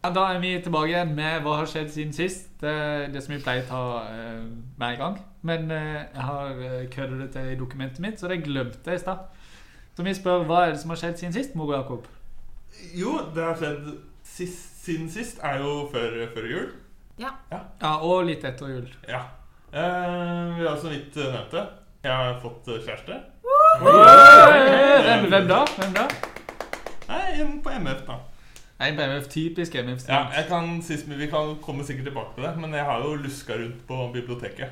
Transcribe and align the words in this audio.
Ja, 0.00 0.10
Da 0.16 0.26
er 0.32 0.38
vi 0.40 0.54
tilbake 0.64 0.92
igjen 0.94 1.14
med 1.16 1.42
hva 1.44 1.58
har 1.60 1.68
skjedd 1.68 1.90
siden 1.92 2.14
sist. 2.16 2.48
Det, 2.60 2.72
det 3.12 3.22
som 3.24 3.34
vi 3.34 3.42
pleier 3.42 3.66
å 3.66 3.68
ta 3.68 3.82
eh, 4.08 4.46
hver 4.80 4.96
gang. 5.00 5.18
Men 5.42 5.70
uh, 5.72 6.00
jeg 6.04 6.24
har 6.24 6.54
kødda 6.92 7.18
det 7.22 7.30
til 7.32 7.52
i 7.52 7.58
dokumentet 7.60 8.00
mitt, 8.04 8.20
så 8.20 8.28
det 8.28 8.42
glemte 8.44 8.92
jeg 8.92 9.00
i 9.00 9.02
stad. 9.04 9.26
Så 9.96 10.04
vi 10.04 10.14
spør 10.16 10.44
hva 10.48 10.66
er 10.66 10.74
det 10.74 10.80
som 10.82 10.92
har 10.92 11.00
skjedd 11.00 11.20
siden 11.20 11.36
sist, 11.36 11.56
Mogo 11.56 11.74
Jakob? 11.76 12.06
Jo, 12.96 13.18
det 13.34 13.44
har 13.44 13.56
skjedd 13.60 13.90
sist, 14.24 14.84
siden 14.84 15.10
sist 15.12 15.40
er 15.44 15.60
jo 15.60 15.88
før, 15.92 16.16
før 16.34 16.48
jul. 16.48 16.70
Ja, 17.20 17.34
Og 18.00 18.24
litt 18.28 18.44
etter 18.48 18.70
jul. 18.72 18.88
Ja. 19.08 19.26
Uh, 19.70 20.56
vi 20.56 20.64
har 20.64 20.72
også 20.72 20.88
vidt 20.90 21.16
eh, 21.16 21.28
nevnt 21.30 21.52
det. 21.54 21.66
Jeg 22.02 22.16
har 22.16 22.38
fått 22.42 22.68
eh, 22.72 22.80
kjæreste. 22.82 23.18
Hvem, 23.80 25.26
hvem 25.28 25.46
da? 25.50 25.58
Hvem 25.76 25.92
da? 25.94 26.06
Nei, 27.10 27.20
en 27.42 27.52
på 27.62 27.74
MF, 27.76 28.00
da. 28.08 28.16
Nei, 28.80 28.92
BMF, 28.96 29.26
typisk 29.28 29.74
MF. 29.74 30.06
Ja, 30.08 30.22
jeg 30.32 30.46
kan, 30.48 30.82
sist, 30.82 31.08
Vi 31.08 31.26
kan 31.28 31.56
komme 31.62 31.84
sikkert 31.84 32.06
tilbake 32.08 32.32
på 32.36 32.40
det, 32.46 32.54
men 32.56 32.72
jeg 32.74 32.84
har 32.84 33.02
jo 33.04 33.14
luska 33.14 33.58
rundt 33.60 33.82
på 33.88 34.10
biblioteket. 34.14 34.68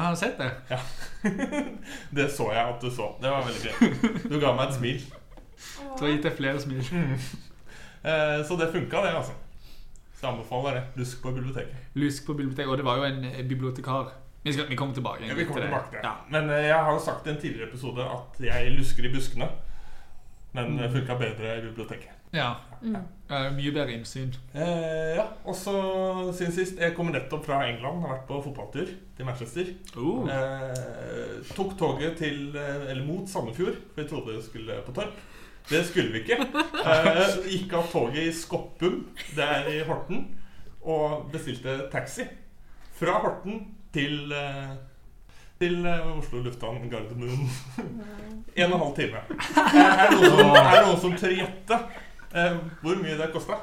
Har 0.00 0.10
du 0.10 0.16
sett 0.16 0.38
det? 0.38 0.50
Ja. 0.70 0.78
Det 2.16 2.30
så 2.32 2.52
jeg 2.52 2.68
at 2.68 2.80
du 2.82 2.90
så. 2.90 3.10
Det 3.20 3.30
var 3.30 3.42
veldig 3.44 3.72
fint 3.76 4.30
Du 4.30 4.38
ga 4.40 4.54
meg 4.56 4.70
et 4.70 4.78
smil. 4.78 5.02
Så 5.58 6.06
har 6.06 6.12
gitt 6.14 6.24
deg 6.24 6.36
flere 6.38 6.62
smil. 6.62 6.80
Eh, 8.00 8.38
så 8.48 8.56
det 8.56 8.70
funka, 8.72 9.02
det, 9.04 9.10
altså. 9.18 9.34
Så 10.14 10.26
jeg 10.26 10.30
anbefaler 10.30 10.78
det. 10.78 10.84
Lusk 11.02 11.20
på 11.22 11.34
biblioteket. 11.36 11.76
Lusk 12.00 12.26
på 12.26 12.38
biblioteket. 12.38 12.70
Og 12.70 12.78
det 12.80 12.86
var 12.86 12.96
jo 12.96 13.04
en 13.10 13.48
bibliotekar. 13.48 14.14
Vi, 14.42 14.52
skal, 14.52 14.70
vi 14.70 14.76
kommer 14.76 14.94
tilbake. 14.94 15.26
Ja, 15.28 15.34
vi 15.34 15.44
kommer 15.44 15.60
til 15.60 15.68
tilbake 15.68 15.90
til 15.90 15.98
det. 15.98 16.06
Ja. 16.06 16.14
Men 16.30 16.50
eh, 16.50 16.66
jeg 16.70 16.78
har 16.78 16.92
jo 16.92 17.04
sagt 17.04 17.26
i 17.26 17.34
en 17.34 17.42
tidligere 17.42 17.68
episode 17.68 18.06
at 18.06 18.40
jeg 18.46 18.72
lusker 18.78 19.04
i 19.04 19.12
buskene. 19.12 19.50
Men 20.56 20.78
det 20.78 20.92
funka 20.94 21.18
bedre 21.20 21.58
i 21.58 21.66
biblioteket. 21.66 22.16
Ja. 22.32 22.54
Mm. 22.80 22.96
Eh, 23.30 23.48
mye 23.54 23.72
bedre 23.74 23.94
innsyn. 23.94 24.32
Eh, 24.54 25.16
ja, 25.18 25.26
og 25.44 25.54
så 25.54 25.74
siden 26.34 26.54
sist 26.54 26.78
Jeg 26.80 26.94
kommer 26.96 27.14
nettopp 27.14 27.44
fra 27.46 27.60
England. 27.68 28.00
Har 28.02 28.14
vært 28.16 28.26
på 28.30 28.40
fotballtur 28.46 28.88
til 29.16 29.28
Manchester. 29.28 29.72
Uh. 29.96 30.26
Eh, 30.32 31.36
tok 31.54 31.76
toget 31.78 32.16
til 32.18 32.56
eh, 32.56 32.90
Eller 32.90 33.04
mot 33.06 33.28
Sandefjord, 33.28 33.78
for 33.92 34.02
vi 34.02 34.08
trodde 34.08 34.36
vi 34.36 34.42
skulle 34.48 34.80
på 34.86 34.96
Torp. 34.96 35.20
Det 35.70 35.84
skulle 35.86 36.12
vi 36.12 36.24
ikke. 36.24 36.40
Eh, 36.80 37.24
gikk 37.52 37.74
av 37.76 37.90
toget 37.92 38.22
i 38.24 38.34
Skoppum, 38.34 39.02
det 39.36 39.44
er 39.44 39.66
i 39.68 39.80
Horten, 39.84 40.22
og 40.80 41.28
bestilte 41.30 41.76
taxi. 41.92 42.24
Fra 42.96 43.18
Horten 43.20 43.66
til 43.92 44.32
eh, 44.32 44.72
til 45.60 45.84
Oslo 45.84 46.40
lufthavn 46.40 46.88
Gardermoen. 46.88 47.50
en 48.56 48.72
og 48.72 48.78
en 48.78 48.80
halv 48.80 48.94
time. 48.96 49.20
Er, 49.20 50.06
det 50.08 50.16
noen 50.16 50.38
som, 50.38 50.54
er 50.56 50.70
det 50.72 50.86
noen 50.86 51.02
som 51.02 51.18
tør 51.20 51.34
gjette 51.36 51.78
eh, 52.34 52.56
hvor 52.82 53.00
mye 53.02 53.16
det 53.18 53.30
kosta? 53.32 53.58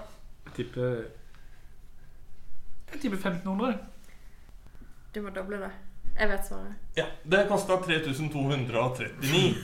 Jeg 0.45 0.53
tipper 0.55 1.03
Jeg 2.93 3.01
tipper 3.01 3.17
1500. 3.17 3.77
Du 5.15 5.21
må 5.21 5.29
doble 5.35 5.59
det. 5.61 5.71
Jeg 6.19 6.29
vet 6.29 6.47
svaret. 6.47 6.73
Ja, 6.97 7.05
Det 7.31 7.45
kosta 7.49 7.77
3239. 7.85 9.55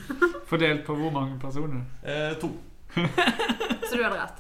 Fordelt 0.48 0.86
på 0.86 0.96
hvor 0.96 1.12
mange 1.12 1.40
personer? 1.40 1.82
Eh, 2.04 2.38
to. 2.42 2.52
Så 3.90 3.98
du 3.98 4.04
hadde 4.04 4.22
rett. 4.22 4.40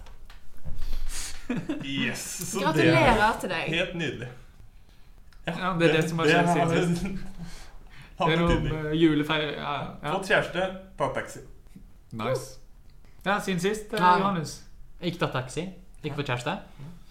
Yes. 1.85 2.19
Så 2.51 2.59
det 2.59 2.63
Gratulerer 2.63 3.39
til 3.39 3.49
deg. 3.49 3.63
Helt 3.67 3.95
nydelig. 3.95 4.27
Ja, 5.47 5.75
det 5.79 5.89
er 5.89 5.93
det 6.01 6.09
som 6.09 6.19
har 6.19 6.29
skjedd 6.29 6.53
siden 6.53 6.95
sist. 6.95 7.05
Det 8.23 8.33
er 8.33 8.39
noe 8.39 8.59
med 8.61 8.91
julefeiring 8.95 9.55
ja, 9.57 9.71
ja. 10.03 10.11
Fått 10.13 10.29
kjæreste, 10.29 10.67
ta 10.99 11.07
taxi. 11.15 11.39
Nice. 12.15 12.59
Ja, 13.25 13.39
siden 13.39 13.59
sist, 13.63 13.93
eh, 13.93 13.99
Ja. 13.99 14.17
Johannes. 14.19 14.63
Ikke 15.01 15.19
tatt 15.19 15.33
taxi. 15.33 15.67
Ikke 16.03 16.15
fått 16.19 16.27
kjæreste. 16.31 16.57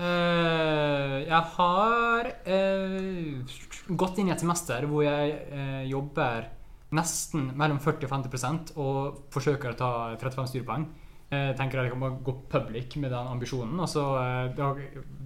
Uh, 0.03 1.23
jeg 1.23 1.43
har 1.57 2.27
uh, 2.49 3.95
gått 3.97 4.19
inn 4.19 4.29
i 4.29 4.33
et 4.35 4.41
semester 4.41 4.85
hvor 4.89 5.05
jeg 5.05 5.37
uh, 5.53 5.83
jobber 5.89 6.49
nesten 6.93 7.53
mellom 7.57 7.79
40 7.81 8.05
og 8.09 8.13
50 8.13 8.75
og 8.77 9.23
forsøker 9.33 9.73
å 9.73 9.79
ta 9.79 9.91
35 10.21 10.51
studiepoeng. 10.53 10.85
Jeg 11.33 11.57
tenker 11.57 11.81
at 11.81 11.87
jeg 11.87 11.95
kan 11.95 12.03
bare 12.03 12.19
gå 12.21 12.35
public 12.53 12.99
med 13.01 13.09
den 13.15 13.31
ambisjonen, 13.33 13.79
og 13.81 13.89
så 13.89 14.03
eh, 14.21 14.51
da, 14.53 14.67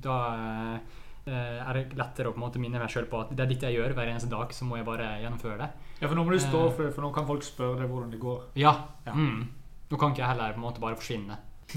da 0.04 0.18
eh, 1.26 1.56
er 1.66 1.80
det 1.80 1.96
lettere 1.98 2.30
å 2.30 2.34
på 2.36 2.38
en 2.38 2.44
måte 2.44 2.62
minne 2.62 2.78
meg 2.78 2.92
sjøl 2.94 3.08
på 3.10 3.24
at 3.24 3.32
det 3.34 3.42
er 3.42 3.50
dette 3.50 3.66
jeg 3.66 3.80
gjør 3.80 3.96
hver 3.98 4.12
eneste 4.12 4.30
dag, 4.30 4.54
så 4.54 4.68
må 4.68 4.78
jeg 4.78 4.86
bare 4.86 5.08
gjennomføre 5.24 5.56
det. 5.64 5.68
Ja, 5.98 6.06
for 6.06 6.14
nå 6.14 6.22
må 6.22 6.30
du 6.30 6.38
stå 6.38 6.60
Eh. 6.68 6.70
for 6.76 6.86
det, 6.86 6.92
for 6.94 7.02
nå 7.02 7.10
kan 7.16 7.26
folk 7.26 7.42
spørre 7.42 7.80
deg 7.82 7.90
hvordan 7.90 8.12
det 8.14 8.20
går. 8.22 8.44
Ja. 8.54 8.76
Ja. 9.08 9.16
Mm. 9.18 9.48
Nå 9.90 9.98
kan 9.98 10.12
ikke 10.12 10.22
jeg 10.24 10.32
heller 10.32 10.54
på 10.54 10.60
en 10.60 10.66
måte 10.66 10.82
bare 10.82 10.98
forsvinne. 10.98 11.36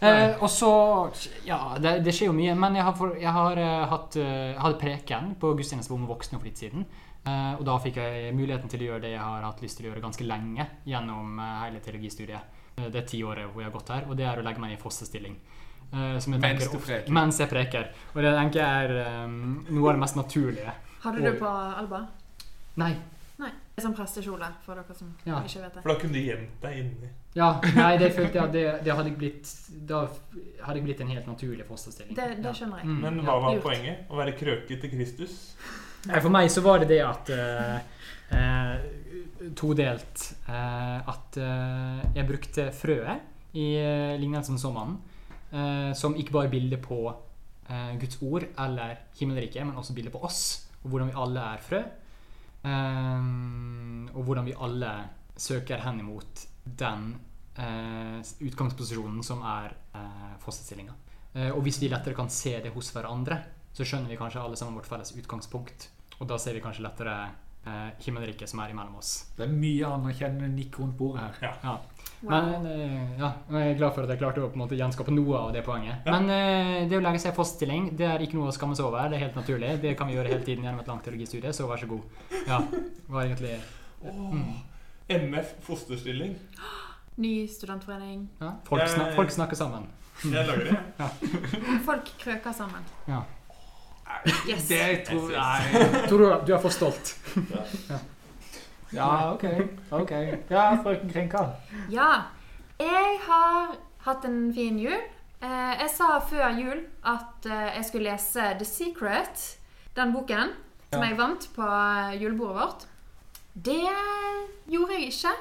eh, 0.00 0.36
og 0.36 0.50
så 0.52 0.70
Ja, 1.46 1.76
det, 1.80 1.98
det 2.04 2.14
skjer 2.16 2.30
jo 2.30 2.36
mye. 2.36 2.54
Men 2.58 2.78
jeg 2.78 2.86
har, 2.88 2.94
for, 2.96 3.16
jeg 3.20 3.32
har 3.36 3.60
uh, 3.60 3.88
hatt 3.92 4.16
uh, 4.20 4.56
hadde 4.62 4.80
preken 4.80 5.34
på 5.40 5.52
gudstjeneste 5.58 5.92
for 5.92 6.08
voksne 6.08 6.40
for 6.40 6.48
litt 6.48 6.62
siden. 6.62 6.86
Uh, 7.26 7.58
og 7.58 7.64
da 7.66 7.74
fikk 7.82 7.96
jeg 7.98 8.34
muligheten 8.38 8.70
til 8.70 8.84
å 8.84 8.90
gjøre 8.92 9.02
det 9.02 9.16
jeg 9.16 9.24
har 9.24 9.42
hatt 9.48 9.62
lyst 9.64 9.80
til 9.80 9.88
å 9.88 9.90
gjøre 9.90 10.04
ganske 10.04 10.26
lenge 10.28 10.66
gjennom 10.86 11.40
eh, 11.42 11.56
hele 11.64 11.80
teologistudiet. 11.82 12.52
det 12.76 12.90
det 12.92 13.02
tiåret 13.10 13.48
hvor 13.50 13.62
jeg 13.64 13.70
har 13.70 13.74
gått 13.74 13.90
her, 13.90 14.04
og 14.06 14.16
det 14.18 14.26
er 14.28 14.38
å 14.38 14.44
legge 14.46 14.60
meg 14.62 14.76
i 14.76 14.78
fosterstilling. 14.78 15.34
Eh, 15.92 16.18
som 16.22 16.34
jeg 16.34 16.40
Mens 16.40 16.42
tenker 16.42 16.70
du 16.70 16.76
ofte- 16.76 16.86
preker. 16.86 17.12
Mens 17.12 17.40
jeg 17.40 17.48
preker. 17.48 17.90
Og 18.14 18.22
det 18.22 18.32
tenker 18.36 18.60
jeg 18.60 18.84
er 18.84 19.24
um, 19.24 19.66
noe 19.70 19.88
av 19.88 19.96
det 19.96 20.02
mest 20.04 20.16
naturlige. 20.16 20.74
Hadde 21.02 21.18
du 21.18 21.26
det 21.30 21.34
på 21.40 21.50
Alba? 21.50 22.06
Nei. 22.76 22.94
Det 23.76 23.82
er 23.82 23.84
sånn 23.90 23.94
prestekjole, 23.96 24.46
for 24.64 24.78
dere 24.78 24.94
som 24.96 25.08
Ja. 25.26 25.42
ikke 25.44 25.60
vet 25.60 25.74
det. 25.74 25.82
For 25.82 25.92
da 25.92 25.96
kunne 26.00 26.12
du 26.16 26.20
gjemt 26.22 26.60
deg 26.62 26.76
inni. 26.80 27.08
Ja, 27.36 27.48
nei, 27.76 27.90
det 28.00 28.08
følte 28.16 28.38
jeg 28.38 28.44
at 28.44 28.52
det, 28.54 28.84
det 28.86 28.94
hadde 28.96 29.10
blitt 29.18 29.50
Da 29.86 29.98
hadde 30.64 30.78
jeg 30.78 30.84
blitt 30.86 31.00
en 31.04 31.10
helt 31.12 31.26
naturlig 31.28 31.66
fosterstilling. 31.68 32.14
Det, 32.16 32.28
det 32.42 32.54
skjønner 32.56 32.80
jeg. 32.80 32.86
Mm, 32.88 33.00
Men 33.04 33.20
hva 33.26 33.34
var 33.42 33.52
lurt. 33.58 33.62
poenget? 33.66 34.06
Å 34.08 34.16
være 34.16 34.32
krøke 34.38 34.80
til 34.80 34.90
Kristus? 34.94 35.34
Nei, 36.06 36.20
For 36.24 36.32
meg 36.32 36.48
så 36.54 36.62
var 36.64 36.80
det 36.80 36.88
det 36.88 37.02
at 37.04 37.30
uh, 37.36 37.76
uh, 38.32 39.50
Todelt. 39.54 40.24
Uh, 40.48 41.12
at 41.12 41.36
jeg 42.16 42.26
brukte 42.26 42.70
frøet 42.72 43.20
i 43.52 43.68
uh, 43.76 44.16
lignelsen 44.16 44.56
som 44.58 44.96
eh, 45.52 45.92
som 45.94 46.16
ikke 46.16 46.34
bare 46.34 46.50
bilde 46.52 46.78
på 46.82 46.98
eh, 47.70 47.92
Guds 48.00 48.18
ord 48.22 48.46
eller 48.58 48.96
himmelriket, 49.18 49.66
men 49.66 49.76
også 49.76 49.94
bilde 49.96 50.12
på 50.14 50.22
oss, 50.24 50.66
og 50.82 50.90
hvordan 50.90 51.10
vi 51.12 51.20
alle 51.22 51.46
er 51.54 51.62
frø. 51.62 51.82
Eh, 52.66 54.12
og 54.16 54.22
hvordan 54.26 54.48
vi 54.48 54.58
alle 54.66 54.92
søker 55.36 55.82
hen 55.84 56.00
imot 56.02 56.46
den 56.64 57.10
eh, 57.56 58.20
utgangsposisjonen 58.46 59.22
som 59.24 59.42
er 59.46 59.74
eh, 59.94 60.32
fosterstillinga. 60.42 60.94
Eh, 61.36 61.50
og 61.52 61.62
hvis 61.66 61.80
vi 61.82 61.90
lettere 61.92 62.16
kan 62.16 62.30
se 62.32 62.56
det 62.64 62.72
hos 62.74 62.90
hverandre, 62.94 63.40
så 63.76 63.84
skjønner 63.84 64.12
vi 64.12 64.18
kanskje 64.18 64.42
alle 64.42 64.56
sammen 64.56 64.78
vårt 64.78 64.88
felles 64.88 65.12
utgangspunkt. 65.16 65.90
Og 66.16 66.28
da 66.30 66.38
ser 66.40 66.56
vi 66.56 66.62
kanskje 66.64 66.86
lettere 66.86 67.16
eh, 67.66 67.90
himmelriket 68.06 68.48
som 68.48 68.62
er 68.64 68.72
imellom 68.72 68.96
oss. 69.00 69.32
Det 69.36 69.44
er 69.44 69.52
mye 69.52 69.90
anerkjennende 69.90 70.48
nikk 70.54 70.80
rundt 70.80 70.96
bordet 70.98 71.26
her. 71.42 71.60
Ja. 71.64 71.76
Wow. 72.22 72.30
Men 72.32 73.18
ja, 73.20 73.28
jeg 73.52 73.72
er 73.74 73.78
glad 73.78 73.92
for 73.94 74.06
at 74.06 74.10
jeg 74.14 74.18
klarte 74.22 74.40
å 74.40 74.48
på 74.48 74.56
en 74.56 74.62
måte 74.64 74.78
gjenskape 74.78 75.12
noe 75.12 75.36
av 75.36 75.50
det 75.54 75.60
poenget. 75.66 76.06
Ja. 76.06 76.14
Men 76.16 76.30
eh, 76.32 76.86
det 76.88 76.96
å 76.96 77.02
legge 77.04 77.20
seg 77.22 77.34
i 77.34 77.36
fosterstilling 77.36 77.90
det 77.98 78.06
er 78.08 78.24
ikke 78.24 78.38
noe 78.38 78.48
å 78.48 78.54
skamme 78.56 78.74
seg 78.78 78.88
over. 78.88 79.10
Det 79.12 79.18
er 79.18 79.26
helt 79.26 79.36
naturlig. 79.36 79.74
Det 79.82 79.92
kan 79.98 80.08
vi 80.08 80.16
gjøre 80.16 80.32
hele 80.32 80.46
tiden 80.46 80.64
gjennom 80.64 80.80
et 80.80 80.88
langt 80.90 81.04
teologistudie, 81.04 81.52
så 81.52 81.68
vær 81.68 81.82
så 81.82 81.90
god. 81.90 82.02
Ja, 82.48 82.62
var 83.12 83.26
egentlig 83.28 83.58
Åh, 84.06 84.34
MF 85.12 85.52
fosterstilling. 85.68 86.34
Ny 87.20 87.34
studentforening. 87.48 88.26
ja. 88.40 88.54
Folk, 88.68 88.88
snak, 88.92 89.14
folk 89.16 89.30
snakker 89.32 89.56
sammen. 89.56 89.86
Jeg 90.24 90.46
lager 90.48 90.70
det. 90.70 91.08
Folk 91.88 92.08
krøker 92.20 92.52
sammen. 92.56 92.84
Ja. 93.08 93.22
Yes. 94.48 94.68
Det 94.68 95.02
tror 95.08 95.32
jeg 95.34 95.86
Tror 96.08 96.18
du 96.22 96.26
du 96.46 96.52
er 96.54 96.60
for 96.62 96.72
stolt? 96.72 97.10
Ja, 97.90 97.98
OK. 99.34 99.44
ok 99.90 100.12
Ja, 100.50 100.76
frøken 100.82 101.10
Krinka. 101.10 101.42
Ja. 101.90 102.30
Jeg 102.78 103.20
har 103.24 103.76
hatt 104.04 104.24
en 104.28 104.52
fin 104.54 104.78
jul. 104.78 104.98
Eh, 105.44 105.72
jeg 105.82 105.90
sa 105.92 106.16
før 106.24 106.54
jul 106.56 106.78
at 107.04 107.46
eh, 107.48 107.74
jeg 107.76 107.88
skulle 107.88 108.10
lese 108.10 108.52
The 108.56 108.66
Secret, 108.68 109.42
den 109.96 110.14
boken, 110.14 110.54
som 110.92 111.04
jeg 111.04 111.18
vant 111.18 111.48
på 111.56 111.66
eh, 111.66 112.16
julebordet 112.22 112.56
vårt. 112.56 112.86
Det 113.52 113.82
gjorde 114.68 114.96
jeg 114.96 115.12
ikke. 115.12 115.34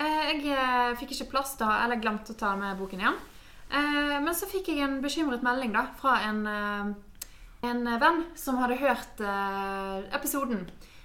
Jeg 0.00 0.96
fikk 0.96 1.12
ikke 1.14 1.28
plass 1.34 1.52
ha, 1.60 1.82
eller 1.84 2.00
glemte 2.00 2.32
å 2.32 2.38
ta 2.38 2.54
med 2.56 2.78
boken 2.80 3.02
igjen. 3.02 3.18
Men 4.24 4.32
så 4.34 4.48
fikk 4.48 4.70
jeg 4.72 4.80
en 4.82 4.96
bekymret 5.04 5.44
melding 5.44 5.74
da, 5.76 5.82
fra 6.00 6.14
en, 6.24 6.40
en 7.68 7.90
venn 8.00 8.22
som 8.32 8.58
hadde 8.58 8.80
hørt 8.80 9.20
episoden. 10.16 10.64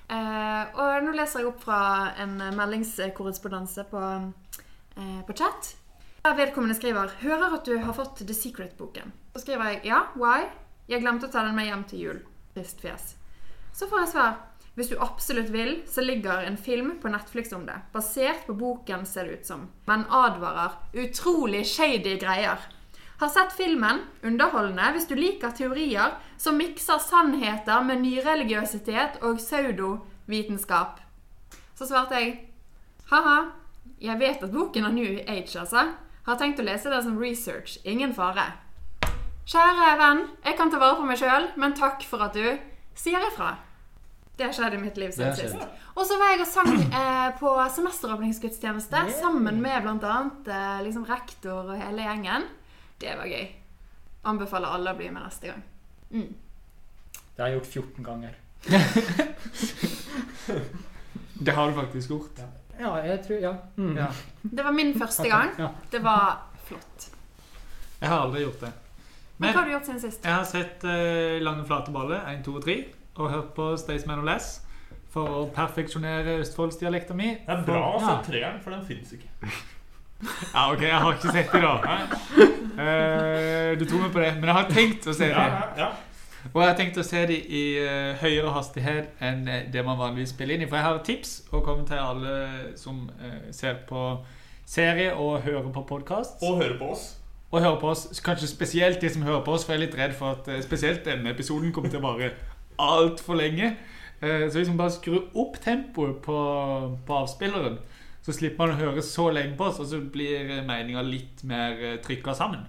Eh, 0.09 0.63
og 0.77 1.05
nå 1.05 1.15
leser 1.17 1.41
jeg 1.41 1.49
opp 1.49 1.63
fra 1.65 1.79
en 2.21 2.37
meldingskorrespondanse 2.57 3.87
på, 3.89 4.03
eh, 4.97 5.21
på 5.25 5.37
chat. 5.37 5.75
Der 6.25 6.33
vedkommende 6.33 6.75
skriver 6.75 7.11
'Hører 7.21 7.53
at 7.53 7.65
du 7.65 7.77
har 7.77 7.93
fått 7.93 8.17
The 8.17 8.33
Secret-boken'. 8.33 9.11
Så 9.33 9.41
skriver 9.41 9.65
jeg 9.65 9.85
'Ja, 9.85 10.07
why?' 10.15 10.49
'Jeg 10.87 11.01
glemte 11.01 11.27
å 11.27 11.31
ta 11.31 11.43
den 11.43 11.55
med 11.55 11.65
hjem 11.65 11.83
til 11.83 11.99
jul'. 11.99 12.25
Trist 12.53 12.81
fjes. 12.81 13.15
Så 13.73 13.87
får 13.87 13.99
jeg 13.99 14.09
svar. 14.09 14.35
Hvis 14.75 14.89
du 14.89 14.97
absolutt 14.99 15.49
vil, 15.49 15.83
så 15.87 16.01
ligger 16.01 16.43
en 16.43 16.57
film 16.57 16.99
på 16.99 17.07
Netflix 17.07 17.53
om 17.53 17.65
det. 17.65 17.75
Basert 17.93 18.45
på 18.47 18.53
boken, 18.53 19.05
ser 19.05 19.23
det 19.23 19.39
ut 19.39 19.45
som. 19.45 19.69
Men 19.87 20.05
advarer. 20.09 20.71
Utrolig 20.93 21.65
shady 21.65 22.17
greier. 22.19 22.59
Har 23.19 23.29
sett 23.31 23.53
filmen. 23.56 24.01
Underholdende 24.23 24.89
hvis 24.95 25.07
du 25.07 25.15
liker 25.15 25.53
teorier 25.56 26.17
som 26.38 26.57
mikser 26.59 27.00
sannheter 27.00 27.83
med 27.88 28.03
nyreligiøsitet 28.03 29.21
og 29.23 29.39
pseudovitenskap. 29.39 31.00
Så 31.75 31.88
svarte 31.88 32.19
jeg 32.19 32.33
ha-ha. 33.12 33.38
Jeg 34.01 34.19
vet 34.19 34.44
at 34.44 34.51
boken 34.51 34.88
er 34.88 34.94
New 34.95 35.19
Age, 35.27 35.56
altså. 35.59 35.88
Har 36.25 36.39
tenkt 36.39 36.59
å 36.59 36.65
lese 36.65 36.91
det 36.91 37.03
som 37.06 37.19
research. 37.21 37.77
Ingen 37.85 38.15
fare. 38.17 38.50
Kjære 39.45 39.91
venn, 40.00 40.23
jeg 40.41 40.57
kan 40.57 40.71
ta 40.73 40.79
vare 40.81 40.97
på 40.97 41.06
meg 41.06 41.19
sjøl, 41.21 41.51
men 41.62 41.75
takk 41.77 42.03
for 42.09 42.23
at 42.25 42.33
du 42.33 42.57
sier 42.97 43.21
ifra. 43.27 43.53
Det 44.35 44.50
skjedde 44.51 44.75
i 44.75 44.81
mitt 44.81 44.97
liv 45.00 45.13
siden 45.15 45.35
sist. 45.38 45.62
Og 45.95 46.03
så 46.07 46.17
var 46.19 46.33
jeg 46.33 46.41
og 46.44 46.50
sang 46.50 46.71
eh, 46.75 47.29
på 47.39 47.51
semesteråpningsgudstjeneste 47.77 49.03
sammen 49.21 49.62
med 49.63 49.85
bl.a. 49.85 50.17
Eh, 50.50 50.81
liksom 50.83 51.06
rektor 51.07 51.69
og 51.69 51.77
hele 51.79 52.03
gjengen. 52.03 52.50
Det 53.01 53.13
var 53.18 53.25
gøy. 53.30 53.45
Anbefaler 54.25 54.68
alle 54.77 54.94
å 54.94 54.97
bli 54.97 55.09
med 55.12 55.21
neste 55.25 55.51
gang. 55.51 55.63
Mm. 56.12 56.31
Det 57.36 57.44
har 57.44 57.51
jeg 57.51 57.59
gjort 57.59 57.74
14 57.74 58.03
ganger. 58.06 58.33
Det 61.45 61.51
har 61.51 61.68
du 61.68 61.74
faktisk 61.74 62.09
gjort. 62.09 62.39
Ja, 62.80 62.95
jeg 63.06 63.19
tror 63.25 63.38
Ja. 63.39 63.53
Mm. 63.77 63.97
Ja. 63.97 64.07
Det 64.42 64.63
var 64.63 64.71
min 64.71 65.00
første 65.00 65.30
gang. 65.30 65.50
Ja. 65.57 65.69
Det 65.92 66.00
var 66.03 66.42
flott. 66.63 67.09
Jeg 68.00 68.09
har 68.09 68.19
aldri 68.19 68.42
gjort 68.42 68.62
det. 68.62 68.71
Men 69.38 69.48
Men 69.48 69.53
hva 69.53 69.59
har 69.59 69.65
du 69.68 69.71
gjort 69.71 69.86
siden 69.86 70.01
sist? 70.01 70.24
jeg 70.24 70.33
har 70.33 70.44
sett 70.48 70.83
uh, 70.83 71.41
Lange 71.44 71.65
flate 71.68 71.91
baller 71.91 72.24
1, 72.31 72.44
2 72.45 72.53
og 72.56 72.63
3 72.63 72.75
og 73.15 73.31
hørt 73.31 73.53
på 73.56 73.77
Staysman 73.77 74.19
og 74.19 74.25
Less 74.25 74.62
for 75.12 75.27
å 75.27 75.45
perfeksjonere 75.56 76.39
østfoldsdialekta 76.44 77.13
mi. 77.15 77.30
Det 77.45 77.51
er 77.51 77.63
bra 77.68 77.81
å 77.95 78.00
se 78.00 78.15
treeren, 78.31 78.59
for 78.63 78.75
den 78.75 78.83
fins 78.88 79.13
ikke. 79.15 79.27
Ja, 80.54 80.72
ok, 80.72 80.81
jeg 80.81 81.00
har 81.04 81.13
ikke 81.13 81.31
sett 81.36 81.54
det, 81.54 81.62
da. 81.62 81.75
Uh, 82.75 83.72
du 83.80 83.86
tok 83.88 84.01
meg 84.01 84.12
på 84.12 84.19
det, 84.24 84.33
men 84.39 84.50
jeg 84.50 84.57
har 84.57 84.69
tenkt 84.72 85.07
å 85.07 85.16
se 85.16 85.30
det. 85.31 85.48
ja, 85.48 85.72
ja. 85.80 85.94
Og 86.54 86.62
jeg 86.62 86.69
har 86.69 86.77
tenkt 86.77 86.98
å 87.01 87.06
se 87.06 87.24
det 87.25 87.38
i 87.50 87.63
uh, 87.81 88.13
høyere 88.22 88.51
hastighet 88.54 89.22
enn 89.24 89.48
eh, 89.50 89.63
det 89.74 89.81
man 89.86 89.98
vanligvis 89.98 90.36
spiller 90.36 90.56
inn 90.56 90.66
i. 90.66 90.69
For 90.69 90.77
jeg 90.77 90.86
har 90.86 91.00
tips 91.07 91.31
å 91.50 91.62
komme 91.66 91.88
til 91.89 91.98
alle 91.98 92.36
som 92.77 93.07
uh, 93.18 93.48
ser 93.56 93.80
på 93.89 94.04
serie 94.69 95.13
og 95.13 95.42
hører 95.45 95.72
på 95.74 95.86
podkast. 95.89 96.44
Og 96.45 96.62
høre 96.62 96.77
på 96.77 96.92
oss. 96.94 97.07
Og 97.50 97.63
hører 97.63 97.80
på 97.81 97.89
oss, 97.89 98.06
kanskje 98.25 98.51
spesielt 98.51 99.01
de 99.01 99.10
som 99.10 99.25
hører 99.25 99.42
på 99.45 99.56
oss, 99.56 99.66
for 99.66 99.74
jeg 99.74 99.81
er 99.81 99.86
litt 99.88 99.98
redd 99.98 100.16
for 100.18 100.36
at 100.36 100.66
spesielt 100.66 101.06
denne 101.07 101.31
episoden 101.33 101.74
kommer 101.74 101.94
til 101.94 102.01
å 102.01 102.07
vare 102.10 102.33
altfor 102.81 103.38
lenge. 103.39 103.75
Så 104.19 104.63
man 104.68 104.80
bare 104.80 104.95
skrur 104.95 105.27
opp 105.38 105.60
tempoet 105.63 106.18
på, 106.25 106.39
på 107.06 107.18
avspilleren, 107.19 107.77
så 108.25 108.33
slipper 108.33 108.66
man 108.66 108.74
å 108.74 108.80
høre 108.80 109.04
så 109.06 109.27
lenge 109.33 109.54
på 109.57 109.68
oss, 109.69 109.80
og 109.83 109.89
så 109.92 110.00
blir 110.01 110.63
meninga 110.66 111.04
litt 111.06 111.44
mer 111.45 111.77
eh, 111.77 111.98
trykka 112.01 112.33
sammen. 112.38 112.63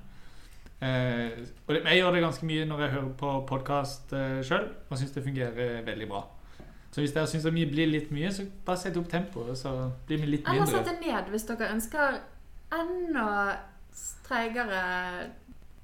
Eh, 0.85 1.39
og 1.65 1.71
det, 1.73 1.81
jeg 1.87 2.03
gjør 2.03 2.13
det 2.13 2.25
ganske 2.27 2.49
mye 2.51 2.67
når 2.69 2.83
jeg 2.85 2.95
hører 2.99 3.13
på 3.23 3.31
podkast 3.49 4.13
eh, 4.13 4.41
sjøl, 4.45 4.67
og 4.91 5.01
syns 5.01 5.15
det 5.15 5.25
fungerer 5.25 5.79
veldig 5.87 6.09
bra. 6.11 6.27
Så 6.93 7.01
hvis 7.01 7.13
dere 7.17 7.29
syns 7.29 7.45
det 7.49 7.55
mye 7.57 7.69
blir 7.69 7.89
litt 7.89 8.13
mye, 8.13 8.29
så 8.33 8.45
bare 8.65 8.81
sett 8.81 8.95
opp 9.01 9.09
tempoet, 9.13 9.57
så 9.57 9.73
blir 10.09 10.21
vi 10.23 10.35
litt 10.35 10.45
mindre. 10.45 10.67
Eller 10.67 10.77
sett 10.77 10.93
det 10.93 11.09
ned 11.09 11.33
hvis 11.33 11.49
dere 11.49 11.73
ønsker 11.73 12.21
enda 12.77 13.27
treigere 14.27 14.85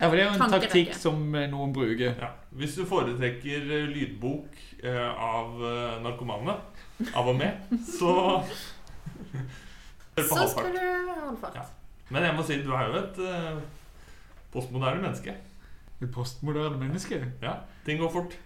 Ja, 0.02 0.08
for 0.08 0.16
det 0.16 0.22
er 0.22 0.26
jo 0.26 0.36
en 0.36 0.54
taktikk 0.56 0.94
som 0.98 1.20
eh, 1.38 1.48
noen 1.52 1.72
bruker. 1.72 2.12
Ja. 2.18 2.30
Hvis 2.60 2.76
du 2.76 2.84
foretrekker 2.88 3.68
eh, 3.78 3.88
lydbok 3.92 4.62
eh, 4.82 5.08
av 5.08 5.60
eh, 5.62 5.98
narkomane, 6.04 6.56
av 7.12 7.28
og 7.28 7.36
med, 7.38 7.76
så 7.86 8.14
Så 10.18 10.48
skal 10.52 10.74
du 10.74 10.80
holde 11.24 11.38
fart. 11.40 11.54
Ja. 11.56 11.62
Men 12.12 12.26
jeg 12.26 12.36
må 12.36 12.44
si, 12.44 12.58
du 12.62 12.72
er 12.76 12.88
jo 12.90 12.98
et 13.00 13.20
uh, 13.24 13.62
postmoderne 14.52 15.00
menneske. 15.00 15.34
Et 16.02 16.10
postmoderne 16.12 16.78
menneske. 16.78 17.22
Ja, 17.42 17.54
Ting 17.86 18.00
går 18.00 18.10
fort. 18.12 18.36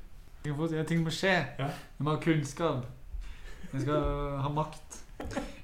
Ting 0.45 0.57
må, 0.57 0.69
ting 0.87 1.03
må 1.03 1.11
skje. 1.11 1.35
Ja. 1.59 1.73
Må 1.99 2.15
ha 2.15 2.21
kunnskap. 2.23 2.87
Vi 3.73 3.83
skal 3.83 4.39
ha 4.45 4.53
makt. 4.55 5.03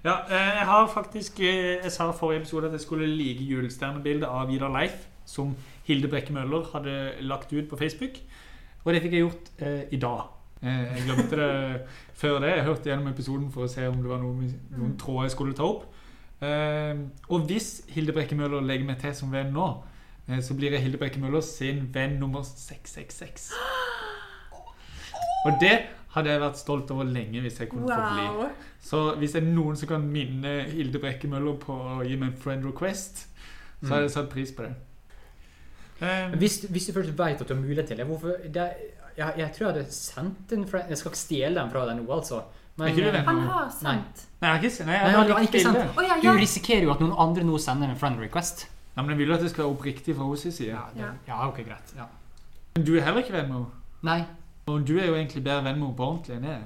Ja, 0.03 0.17
eh, 0.27 0.57
jeg 0.59 0.67
har 0.67 0.87
faktisk 0.89 1.41
eh, 1.41 1.85
Jeg 1.85 1.93
sa 1.93 2.09
i 2.11 2.15
forrige 2.17 2.41
episode 2.41 2.67
at 2.67 2.73
jeg 2.73 2.81
skulle 2.81 3.07
like 3.07 3.45
julestjernebildet 3.45 4.27
av 4.27 4.49
Vidar 4.49 4.73
Leif, 4.73 5.07
som 5.29 5.53
Hilde 5.87 6.09
Brekke 6.09 6.33
Møller 6.33 6.65
hadde 6.73 6.95
lagt 7.21 7.53
ut 7.53 7.69
på 7.71 7.77
Facebook. 7.77 8.19
Og 8.85 8.95
det 8.95 9.03
fikk 9.05 9.13
jeg 9.13 9.27
gjort 9.27 9.53
eh, 9.63 9.83
i 9.93 10.01
dag. 10.03 10.25
Eh, 10.63 10.97
jeg 10.97 11.07
glemte 11.07 11.39
det 11.39 11.53
før 12.15 12.41
det. 12.43 12.57
Jeg 12.57 12.65
hørte 12.65 12.91
gjennom 12.91 13.13
episoden 13.13 13.51
for 13.55 13.67
å 13.67 13.71
se 13.71 13.87
om 13.87 14.01
det 14.03 14.11
var 14.11 14.23
noen, 14.23 14.51
noen 14.75 14.97
tråder 14.99 15.29
jeg 15.29 15.37
skulle 15.37 15.59
ta 15.59 15.69
opp. 15.69 15.87
Eh, 16.43 16.99
og 17.29 17.47
hvis 17.47 17.85
Hilde 17.95 18.13
Brekke 18.13 18.35
Møller 18.35 18.65
legger 18.67 18.87
meg 18.89 18.99
til 19.03 19.15
som 19.15 19.33
venn 19.33 19.53
nå, 19.55 19.69
eh, 20.29 20.41
så 20.43 20.57
blir 20.59 20.75
jeg 20.75 20.83
Hilde 20.87 20.99
Brekke 20.99 21.23
Møller 21.23 21.45
sin 21.47 21.85
venn 21.95 22.19
nummer 22.21 22.43
666. 22.43 23.53
Og 25.47 25.59
det 25.63 25.77
hadde 26.13 26.31
jeg 26.31 26.43
vært 26.43 26.59
stolt 26.61 26.91
over 26.95 27.09
lenge 27.09 27.41
hvis 27.41 27.61
jeg 27.61 27.71
kunne 27.71 27.89
få 27.89 28.15
bli. 28.15 28.49
Så 28.83 29.03
hvis 29.19 29.35
det 29.35 29.43
er 29.43 29.53
noen 29.55 29.79
som 29.79 29.91
kan 29.91 30.05
minne 30.07 30.63
Hilde 30.71 31.01
Brekke 31.03 31.31
Møller 31.31 31.59
på 31.63 31.75
å 31.75 32.01
gi 32.07 32.19
meg 32.19 32.33
en 32.33 32.41
friend 32.43 32.67
request, 32.69 33.29
så 33.83 33.95
hadde 33.95 34.09
jeg 34.09 34.17
satt 34.17 34.31
pris 34.31 34.53
på 34.55 34.67
det. 34.67 34.75
Um, 36.03 36.33
Hvis, 36.39 36.57
hvis 36.67 36.87
du 36.89 36.93
først 36.97 37.13
vet 37.15 37.41
at 37.41 37.49
du 37.49 37.55
har 37.55 37.61
mulighet 37.61 37.87
til 37.87 37.97
det, 38.01 38.07
hvorfor 38.07 38.35
det, 38.55 38.65
jeg, 39.17 39.33
jeg 39.39 39.49
tror 39.55 39.67
jeg 39.67 39.73
hadde 39.75 39.95
sendt 39.95 40.51
den 40.51 40.67
fra 40.69 40.83
Jeg 40.89 40.99
skal 41.01 41.13
ikke 41.13 41.21
stjele 41.21 41.61
den 41.61 41.73
fra 41.73 41.87
deg 41.89 41.99
nå, 42.01 42.07
altså. 42.15 42.43
Men, 42.81 42.89
ikke 42.89 43.11
det? 43.13 43.25
Han 43.27 43.41
har 43.47 43.67
sendt 43.69 44.23
nei, 44.41 44.53
jeg 44.57 44.61
nei, 44.63 44.71
jeg 44.71 44.87
Nei, 44.87 44.99
han 45.13 45.31
har 45.31 45.47
ikke 45.47 45.61
sendt. 45.61 45.81
Oh, 45.93 46.05
ja, 46.07 46.17
ja, 46.23 46.33
Du 46.33 46.41
risikerer 46.41 46.87
jo 46.87 46.93
at 46.95 47.03
noen 47.05 47.13
andre 47.21 47.45
nå 47.47 47.59
sender 47.61 47.93
en 47.93 47.99
friend 48.01 48.21
request. 48.23 48.67
Nei, 48.97 49.05
men 49.05 49.13
jeg 49.15 49.21
vil 49.23 49.33
jo 49.33 49.37
at 49.37 49.45
det 49.45 49.51
skal 49.53 49.65
være 49.65 49.75
oppriktig 49.75 50.15
fra 50.17 50.29
hennes 50.29 50.47
side. 50.57 50.71
Ja, 50.73 50.85
det, 50.97 51.11
ja 51.29 51.41
ok, 51.49 51.61
greit. 51.67 51.93
Ja. 51.97 52.09
Men 52.77 52.87
du 52.89 52.95
er 52.97 53.05
heller 53.07 53.25
ikke 53.25 53.37
venn 53.37 53.51
med 53.51 53.59
henne. 53.59 53.83
Nei, 54.09 54.21
Og 54.67 54.87
du 54.87 54.95
er 54.99 55.11
jo 55.11 55.19
egentlig 55.19 55.43
bedre 55.45 55.65
venn 55.67 55.77
med 55.79 55.87
henne 55.87 55.99
på 55.99 56.07
ordentlig 56.07 56.37
enn 56.39 56.49
jeg 56.49 56.57
er. 56.57 56.65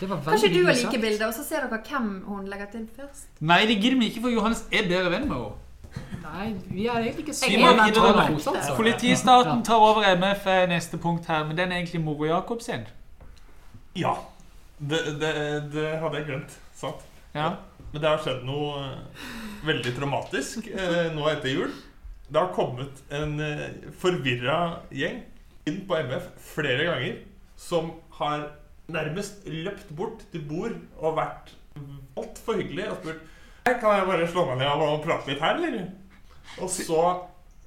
det 0.00 0.08
var 0.10 0.22
Kanskje 0.26 0.52
du 0.54 0.60
har 0.66 0.78
like 0.78 1.00
bilder, 1.02 1.26
og 1.26 1.34
så 1.34 1.44
ser 1.44 1.66
dere 1.66 1.80
hvem 1.88 2.08
hun 2.28 2.46
legger 2.52 2.70
til 2.76 2.86
først. 2.96 3.26
Nei, 3.40 3.60
det 3.66 3.80
gidder 3.82 3.98
vi 3.98 4.10
ikke, 4.12 4.22
for 4.26 4.34
Johannes 4.34 4.62
er 4.70 4.88
bedre 4.88 5.10
venn 5.16 5.26
med 5.28 5.36
henne. 5.36 5.69
Nei, 6.22 6.48
vi 6.70 6.86
er 6.86 7.00
egentlig 7.00 7.24
ikke 7.26 7.34
så 7.34 7.48
Jeg 7.50 7.60
videre 7.60 8.12
nå. 8.14 8.36
altså. 8.36 8.74
Politistaten 8.76 9.62
tar 9.66 9.82
over 9.82 10.06
MF 10.16 10.46
er 10.46 10.66
neste 10.70 10.98
punkt 11.02 11.26
her, 11.26 11.44
men 11.48 11.58
den 11.58 11.72
er 11.72 11.80
egentlig 11.80 12.00
Moro 12.04 12.28
Jakob 12.28 12.62
sin. 12.62 12.86
Ja. 13.98 14.14
Det, 14.78 15.00
det, 15.20 15.32
det 15.74 15.88
hadde 16.00 16.20
jeg 16.20 16.26
glemt. 16.30 16.54
Sant. 16.78 17.02
Ja. 17.34 17.50
Men 17.92 18.02
det 18.02 18.08
har 18.08 18.22
skjedd 18.22 18.44
noe 18.46 18.84
eh, 18.84 19.24
veldig 19.66 19.92
traumatisk 19.96 20.68
eh, 20.70 21.10
nå 21.14 21.26
etter 21.32 21.52
jul. 21.52 21.72
Det 22.30 22.38
har 22.38 22.52
kommet 22.54 23.02
en 23.10 23.34
eh, 23.42 23.66
forvirra 24.00 24.60
gjeng 24.94 25.24
inn 25.68 25.82
på 25.88 25.98
MF 26.06 26.30
flere 26.54 26.86
ganger 26.86 27.18
som 27.60 27.90
har 28.20 28.46
nærmest 28.90 29.44
løpt 29.50 29.90
bort 29.98 30.22
til 30.32 30.42
bord 30.48 30.78
og 30.98 31.18
vært 31.18 31.52
altfor 32.18 32.58
hyggelig 32.58 32.88
og 32.90 32.96
spurt 33.02 33.20
«Hei, 33.20 33.26
Kan 33.80 33.96
jeg 33.98 34.06
bare 34.10 34.26
slå 34.28 34.46
meg 34.50 34.58
ned 34.58 34.84
og 34.86 35.02
prate 35.04 35.30
litt 35.30 35.40
her, 35.44 35.54
eller? 35.60 35.90
Og 36.60 36.70
så 36.72 37.00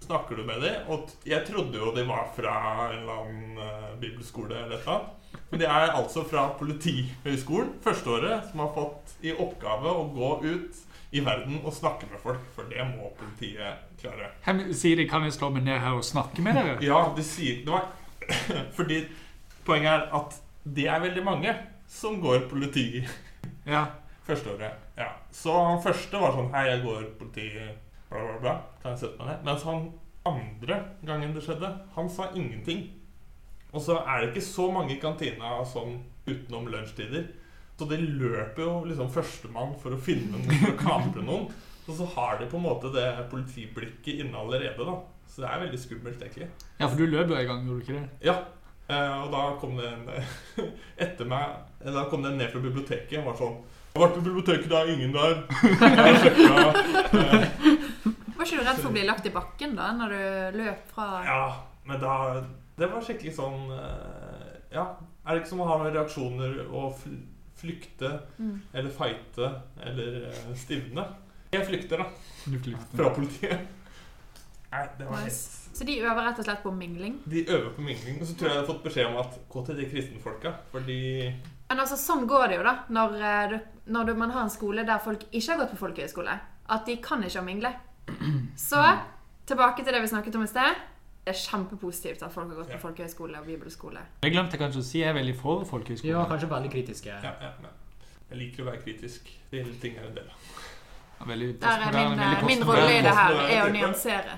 snakker 0.04 0.36
du 0.36 0.44
med 0.44 0.60
dem, 0.62 0.88
og 0.92 1.12
jeg 1.26 1.46
trodde 1.48 1.80
jo 1.80 1.94
de 1.96 2.04
var 2.10 2.26
fra 2.36 2.54
en 2.90 2.98
eller 2.98 3.22
annen 3.22 3.60
eh, 3.64 3.92
bibelskole 4.02 4.52
eller 4.58 4.76
et 4.76 4.82
eller 4.84 4.98
annet. 4.98 5.20
Men 5.50 5.62
de 5.62 5.66
er 5.70 5.94
altså 5.96 6.24
fra 6.30 6.48
Politihøgskolen, 6.60 7.72
førsteåret, 7.82 8.50
som 8.52 8.60
har 8.66 8.74
fått 8.76 9.14
i 9.26 9.32
oppgave 9.34 9.90
å 9.94 10.04
gå 10.14 10.32
ut 10.44 10.82
i 11.14 11.22
verden 11.26 11.60
og 11.64 11.74
snakke 11.74 12.10
med 12.12 12.20
folk. 12.22 12.44
For 12.56 12.68
det 12.70 12.84
må 12.92 13.10
politiet 13.18 13.82
klare. 14.02 14.32
Hem- 14.46 14.74
Sier 14.76 14.98
de 15.00 15.08
kan 15.10 15.24
jeg 15.26 15.34
slå 15.38 15.50
meg 15.56 15.64
ned 15.66 15.80
her 15.82 15.96
og 15.98 16.04
snakke 16.06 16.42
med 16.46 16.58
dere? 16.60 16.76
Ja, 16.86 17.00
de 17.16 17.24
sier 17.26 17.64
det 17.66 17.72
var, 17.74 17.88
Fordi 18.78 19.00
poenget 19.66 19.92
er 19.94 20.06
at 20.20 20.38
det 20.64 20.86
er 20.90 21.02
veldig 21.04 21.24
mange 21.26 21.56
som 21.92 22.20
går 22.24 22.46
politi 22.52 23.04
Ja. 23.68 23.86
førsteåret. 24.28 24.83
Ja. 24.98 25.10
Så 25.34 25.54
han 25.58 25.82
første 25.84 26.20
var 26.22 26.36
sånn 26.36 26.52
Hei, 26.54 26.68
jeg 26.70 26.84
går 26.86 27.06
politi 27.20 27.48
bla, 28.10 28.20
bla, 28.20 28.40
bla. 28.44 28.56
Kan 28.84 28.94
jeg 28.94 29.04
sette 29.06 29.20
meg 29.20 29.32
ned? 29.32 29.46
Mens 29.48 29.64
han 29.68 29.88
andre 30.30 30.76
gangen 31.04 31.34
det 31.36 31.42
skjedde, 31.44 31.70
han 31.96 32.10
sa 32.10 32.30
ingenting. 32.38 32.86
Og 33.74 33.82
så 33.82 33.98
er 34.06 34.22
det 34.22 34.30
ikke 34.32 34.46
så 34.46 34.68
mange 34.72 34.94
i 34.96 35.02
kantina 35.02 35.58
sånn 35.68 35.98
utenom 36.30 36.70
lunsjtider. 36.72 37.26
Så 37.74 37.88
de 37.90 37.98
løper 37.98 38.62
jo 38.62 38.74
liksom 38.86 39.10
førstemann 39.12 39.74
for 39.82 39.96
å 39.96 40.00
finne 40.00 40.38
noen 40.38 40.60
for 40.62 40.76
å 40.76 40.80
kapre 40.80 41.24
noen. 41.26 41.48
Og 41.84 41.98
så 41.98 42.06
har 42.14 42.38
de 42.40 42.46
på 42.48 42.60
en 42.60 42.64
måte 42.68 42.94
det 42.94 43.08
politiblikket 43.34 44.22
inne 44.24 44.40
allerede, 44.40 44.86
da. 44.88 44.94
Så 45.28 45.42
det 45.42 45.50
er 45.50 45.64
veldig 45.66 45.80
skummelt, 45.82 46.22
egentlig. 46.22 46.48
ja, 46.78 46.86
for 46.86 46.96
du 47.00 47.08
løp 47.10 47.32
jo 47.34 47.36
en 47.40 47.48
gang, 47.50 47.66
gjorde 47.66 47.80
du 47.82 47.84
ikke 47.88 47.98
det? 47.98 48.30
Ja. 48.30 48.36
eh, 48.88 49.16
og 49.24 49.34
da 49.34 49.42
kom 49.60 49.74
det 49.80 49.90
en 49.90 50.06
etter 51.08 51.26
meg 51.28 51.58
Da 51.84 52.06
kom 52.12 52.24
det 52.24 52.32
en 52.32 52.38
ned 52.44 52.52
fra 52.54 52.62
biblioteket 52.62 53.18
og 53.20 53.32
var 53.32 53.40
sånn 53.42 53.58
'Jeg 53.94 54.02
har 54.02 54.08
vært 54.08 54.16
på 54.18 54.22
biblioteket, 54.26 54.70
det 54.70 54.78
er 54.78 54.88
ingen 54.94 55.14
der.' 55.14 55.44
Jeg 55.54 57.34
Var 58.38 58.46
ikke 58.46 58.58
du 58.58 58.66
redd 58.66 58.80
for 58.82 58.90
å 58.90 58.94
bli 58.96 59.04
lagt 59.06 59.28
i 59.30 59.34
bakken 59.34 59.76
da, 59.78 59.92
når 59.94 60.14
du 60.16 60.58
løp 60.64 60.88
fra 60.96 61.08
Ja, 61.28 61.44
men 61.86 62.00
da 62.02 62.16
Det 62.78 62.90
var 62.90 63.04
skikkelig 63.06 63.36
sånn 63.38 63.70
eh, 63.70 64.50
Ja, 64.74 64.88
er 65.28 65.36
det 65.36 65.44
ikke 65.44 65.52
som 65.54 65.62
å 65.62 65.68
ha 65.70 65.78
noen 65.78 65.94
reaksjoner 65.94 66.64
og 66.74 66.98
flykte 67.62 68.10
Mm. 68.40 68.56
eller 68.74 68.90
fighte 68.90 69.52
eller 69.86 70.26
eh, 70.32 70.56
stivne? 70.58 71.06
Jeg 71.54 71.68
flykter, 71.68 72.02
da. 72.02 72.06
Du 72.50 72.58
flykter. 72.58 72.98
Fra 72.98 73.10
politiet. 73.14 73.60
Nei, 74.74 74.88
det 74.98 75.06
var 75.06 75.20
helt 75.22 75.30
Nice. 75.30 75.70
Så 75.78 75.86
de 75.86 76.00
øver 76.02 76.26
rett 76.26 76.40
og 76.42 76.46
slett 76.48 76.64
på 76.66 76.72
mingling? 76.74 77.20
De 77.30 77.44
øver 77.46 77.70
på 77.76 77.82
mingling, 77.86 78.18
og 78.22 78.28
så 78.28 78.34
tror 78.36 78.50
jeg 78.50 78.56
jeg 78.58 78.64
har 78.66 78.74
fått 78.74 78.84
beskjed 78.84 79.06
om 79.12 79.18
at 79.22 79.38
gå 79.54 79.64
til 79.66 79.78
de 79.78 79.86
kristenfolka, 79.90 80.52
fordi 80.74 80.98
Men 81.70 81.80
altså, 81.80 81.96
sånn 81.98 82.28
går 82.30 82.48
det 82.52 82.58
jo, 82.60 82.64
da. 82.68 82.74
Når, 82.94 83.16
eh, 83.22 83.60
når 83.88 84.14
man 84.18 84.32
har 84.32 84.44
en 84.44 84.50
skole 84.54 84.84
der 84.86 85.00
folk 85.02 85.24
ikke 85.32 85.52
har 85.52 85.58
gått 85.64 85.72
på 85.74 85.82
folkehøyskole. 85.88 86.40
At 86.70 86.86
de 86.86 86.98
kan 87.04 87.24
ikke 87.24 87.42
å 87.42 87.46
mingle. 87.48 87.72
Så 88.56 88.80
tilbake 89.48 89.84
til 89.84 89.94
det 89.94 90.02
vi 90.04 90.08
snakket 90.12 90.36
om 90.36 90.44
i 90.44 90.48
sted. 90.52 90.76
Det 91.24 91.32
er 91.34 91.40
kjempepositivt 91.40 92.24
at 92.24 92.34
folk 92.36 92.50
har 92.52 92.58
gått 92.62 92.70
Ja. 92.70 92.78
på 92.78 92.88
folkehøyskole 92.90 93.40
og 93.40 93.46
bibelskole. 93.48 94.00
Jeg 94.24 94.34
glemte 94.34 94.58
kanskje 94.60 94.80
å 94.80 94.84
si 94.84 95.00
jeg 95.00 95.10
er 95.10 95.14
veldig 95.20 95.36
for 95.40 95.64
folkehøyskole. 95.66 96.12
Ja, 96.12 96.26
kanskje 96.28 96.50
veldig 96.52 96.72
kritiske. 96.72 97.06
ja, 97.10 97.22
ja, 97.42 97.52
ja. 97.64 97.70
Jeg 98.30 98.38
liker 98.40 98.64
å 98.64 98.66
være 98.72 98.82
kritisk 98.84 99.30
til 99.52 99.74
ting 99.80 99.94
jeg 99.96 100.04
er 100.04 100.08
en 100.10 100.16
del 100.16 100.26
av. 100.26 100.38
Veldig 101.28 101.50
Der 101.62 101.84
er 101.88 101.92
min, 101.96 102.18
veldig 102.20 102.38
eh, 102.38 102.46
min 102.46 102.64
rolle 102.68 102.92
i 102.92 103.02
det 103.06 103.14
her 103.18 103.38
er 103.44 103.62
å 103.64 103.72
nyansere. 103.74 104.38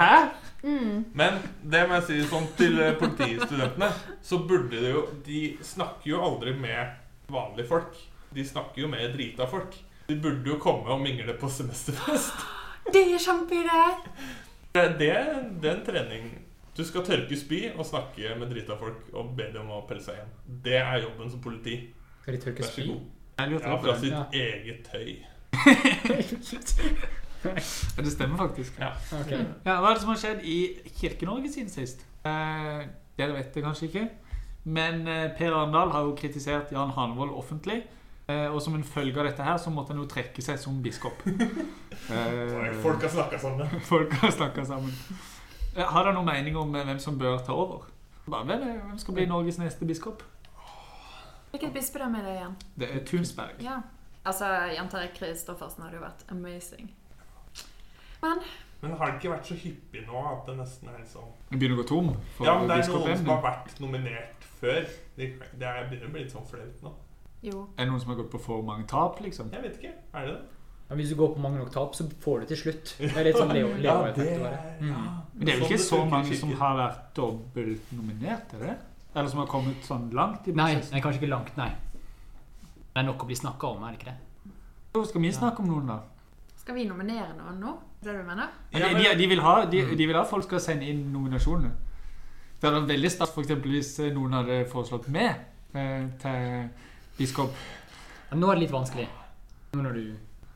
Hæ? 0.00 0.12
Mm. 0.66 1.04
Men 1.14 1.36
det 1.62 1.82
må 1.88 1.98
jeg 2.00 2.06
si 2.08 2.20
sånn 2.30 2.46
til 2.58 2.80
eh, 2.82 2.94
politistudentene, 2.98 3.90
så 4.24 4.38
burde 4.48 4.80
det 4.82 4.90
jo 4.90 5.02
De 5.26 5.42
snakker 5.62 6.10
jo 6.10 6.22
aldri 6.24 6.54
med 6.58 6.96
vanlige 7.30 7.68
folk. 7.68 7.98
De 8.34 8.44
snakker 8.46 8.82
jo 8.82 8.88
med 8.90 9.12
drita 9.14 9.46
folk. 9.50 9.76
De 10.08 10.16
burde 10.22 10.46
jo 10.48 10.58
komme 10.62 10.90
og 10.94 11.00
mingle 11.02 11.34
på 11.38 11.50
semesterfest. 11.50 12.34
Det 12.92 13.02
er 13.02 13.18
kjempeidé! 13.18 13.84
Det, 14.76 15.08
er 15.10 15.70
en 15.72 15.80
trening. 15.82 16.26
Du 16.76 16.84
skal 16.84 17.02
tørke 17.06 17.36
spy 17.40 17.62
og 17.72 17.86
snakke 17.88 18.34
med 18.38 18.50
drita 18.52 18.76
folk 18.78 19.08
og 19.16 19.32
be 19.38 19.48
dem 19.54 19.70
å 19.72 19.80
pelle 19.88 20.04
seg 20.04 20.18
igjen. 20.18 20.34
Det 20.66 20.76
er 20.78 21.00
jobben 21.02 21.32
som 21.32 21.40
politi. 21.42 21.78
Skal 22.22 22.36
de 22.36 22.42
tørke 22.44 22.62
Vær 22.62 22.68
så 22.68 22.76
spy? 22.76 22.86
god. 22.92 23.12
Ja, 23.66 23.76
fra 23.82 23.96
sitt 23.98 24.12
Ja. 24.12 24.22
eget 24.32 24.86
tøy. 24.92 25.16
Ja, 27.44 27.54
det 28.04 28.10
stemmer 28.12 28.36
faktisk. 28.40 28.78
Ja. 28.80 28.92
Okay. 29.20 29.42
Ja, 29.64 29.76
Hva 29.80 29.90
er 29.90 29.94
det 29.98 30.02
som 30.02 30.10
har 30.12 30.20
skjedd 30.20 30.40
i 30.44 30.56
Kirke-Norge 30.98 31.50
siden 31.52 31.70
sist? 31.70 32.02
Eh, 32.26 32.86
dere 33.18 33.36
vet 33.36 33.52
det 33.54 33.62
kanskje 33.64 33.86
ikke. 33.90 34.06
Men 34.66 35.04
eh, 35.08 35.28
Per 35.38 35.54
Arendal 35.54 35.92
har 35.94 36.08
jo 36.08 36.16
kritisert 36.18 36.72
Jan 36.74 36.90
Hanvold 36.96 37.30
offentlig. 37.38 37.82
Eh, 38.26 38.48
og 38.50 38.58
som 38.64 38.74
en 38.74 38.82
følge 38.84 39.20
av 39.22 39.28
dette 39.28 39.44
her 39.46 39.60
så 39.62 39.70
måtte 39.70 39.94
han 39.94 40.00
jo 40.02 40.08
trekke 40.10 40.42
seg 40.42 40.58
som 40.62 40.82
biskop. 40.84 41.22
Eh, 42.06 42.74
Folk 42.84 43.00
har 43.02 43.08
snakka 43.10 43.38
sammen. 43.40 43.70
folk 43.92 44.12
har 44.20 44.30
snakka 44.30 44.62
sammen. 44.68 44.92
Eh, 45.74 45.80
Har 45.82 46.04
dere 46.04 46.12
noen 46.14 46.28
mening 46.28 46.54
om 46.60 46.74
eh, 46.76 46.84
hvem 46.86 46.98
som 47.02 47.16
bør 47.18 47.38
ta 47.42 47.54
over? 47.56 47.86
Bare, 48.30 48.52
er- 48.60 48.82
hvem 48.84 48.98
skal 49.00 49.16
bli 49.16 49.24
Norges 49.26 49.56
neste 49.58 49.88
biskop? 49.88 50.22
Hvilket 51.50 51.72
bispedømme 51.74 52.20
er 52.20 52.26
det 52.28 52.34
igjen? 52.36 52.54
Det 52.78 52.90
er 52.92 53.02
Tunsberg. 53.08 53.56
Ja. 53.64 53.78
Altså, 54.26 54.46
Jan 54.74 54.88
Terje 54.90 55.12
Kristoffersen 55.16 55.84
hadde 55.86 56.00
jo 56.00 56.02
vært 56.02 56.24
amazing. 56.34 56.88
Men 58.22 58.40
Men 58.82 58.92
har 58.98 59.06
det 59.12 59.20
ikke 59.20 59.30
vært 59.32 59.48
så 59.48 59.54
hyppig 59.60 60.02
nå 60.06 60.22
at 60.32 60.48
det 60.48 60.56
nesten 60.58 60.88
er 60.90 60.98
liksom 61.00 61.28
Det 61.50 61.58
begynner 61.60 61.78
å 61.78 61.82
gå 61.82 61.86
tom 61.88 62.08
for 62.36 62.48
Ja, 62.48 62.56
men 62.58 62.68
det 62.68 62.76
er 62.82 62.90
noen 62.92 63.20
som 63.22 63.30
har 63.32 63.42
vært 63.44 63.78
nominert 63.82 64.44
før. 64.60 64.82
Det, 65.16 65.30
det 65.60 65.68
er, 65.70 65.86
begynner 65.90 66.10
å 66.10 66.12
bli 66.16 66.24
litt 66.26 66.34
sånn 66.34 66.46
flaut 66.48 66.82
nå. 66.84 66.92
jo. 67.46 67.62
Er 67.76 67.86
det 67.86 67.88
noen 67.92 68.02
som 68.02 68.12
har 68.12 68.18
gått 68.20 68.30
på 68.34 68.40
for 68.42 68.66
mange 68.66 68.86
tap, 68.90 69.20
liksom? 69.24 69.48
Jeg 69.54 69.62
vet 69.64 69.78
ikke. 69.80 69.94
Er 70.12 70.28
det 70.28 70.34
det? 70.34 70.42
Men 70.88 71.00
hvis 71.00 71.08
du 71.10 71.16
går 71.18 71.32
på 71.34 71.40
mange 71.42 71.58
nok 71.58 71.72
tap, 71.74 71.96
så 71.98 72.04
får 72.22 72.44
du 72.44 72.50
til 72.52 72.60
slutt. 72.64 72.92
Det 73.00 73.08
er 73.16 73.24
litt 73.26 73.38
sånn 73.40 73.50
Leo, 73.56 73.70
bare. 73.82 74.26
ja. 74.28 74.60
Mm. 74.80 74.92
Men 75.36 75.48
det 75.48 75.54
er 75.54 75.58
vel 75.58 75.64
Sånn 75.64 75.72
ikke 75.72 75.82
så 75.86 76.02
mange 76.12 76.36
som 76.38 76.52
har 76.60 76.76
vært 76.78 77.08
dobbeltnominert, 77.18 78.54
er 78.56 78.62
det? 78.68 78.76
Eller 79.16 79.32
som 79.32 79.40
har 79.42 79.48
kommet 79.50 79.82
sånn 79.88 80.10
langt 80.14 80.46
i 80.46 80.52
prosessen? 80.52 80.84
Nei, 80.86 80.92
nei 80.92 81.00
kanskje 81.04 81.22
ikke 81.22 81.32
langt, 81.32 81.56
nei. 81.58 81.70
Det 82.96 83.02
er 83.02 83.08
nok 83.10 83.24
å 83.26 83.26
bli 83.28 83.36
snakka 83.36 83.68
om, 83.74 83.82
er 83.84 83.92
det 83.92 83.98
ikke 84.00 84.12
det? 84.14 84.52
Så 84.96 85.00
skal 85.10 85.20
vi 85.20 85.30
snakke 85.36 85.60
om 85.60 85.66
noen, 85.68 85.88
da? 85.90 85.96
Skal 86.56 86.74
vi 86.78 86.86
nominere 86.88 87.34
noen 87.36 87.58
nå? 87.60 87.74
Er 88.00 88.06
det 88.06 88.12
det 88.14 88.22
du 88.22 88.28
mener? 88.30 88.54
Ja, 88.72 88.88
de, 88.88 89.10
de, 89.20 89.26
vil 89.28 89.42
ha, 89.44 89.52
de, 89.68 89.82
de 89.98 90.06
vil 90.08 90.16
ha 90.16 90.22
folk 90.24 90.46
skal 90.48 90.62
sende 90.64 90.88
inn 90.88 91.02
nominasjoner. 91.12 91.74
Det 92.56 92.64
hadde 92.64 92.78
vært 92.80 92.88
veldig 92.94 93.10
stas 93.12 93.34
for 93.34 93.44
eksempel 93.44 93.74
hvis 93.76 93.90
eh, 94.00 94.08
noen 94.16 94.32
hadde 94.38 94.62
foreslått 94.70 95.10
meg 95.12 95.28
eh, 95.76 96.06
til 96.22 96.70
biskop. 97.18 97.52
Nå 98.32 98.48
er 98.48 98.56
det 98.56 98.62
litt 98.64 98.72
vanskelig. 98.72 99.04
Nå 99.76 99.84
når 99.84 99.98
du 100.00 100.06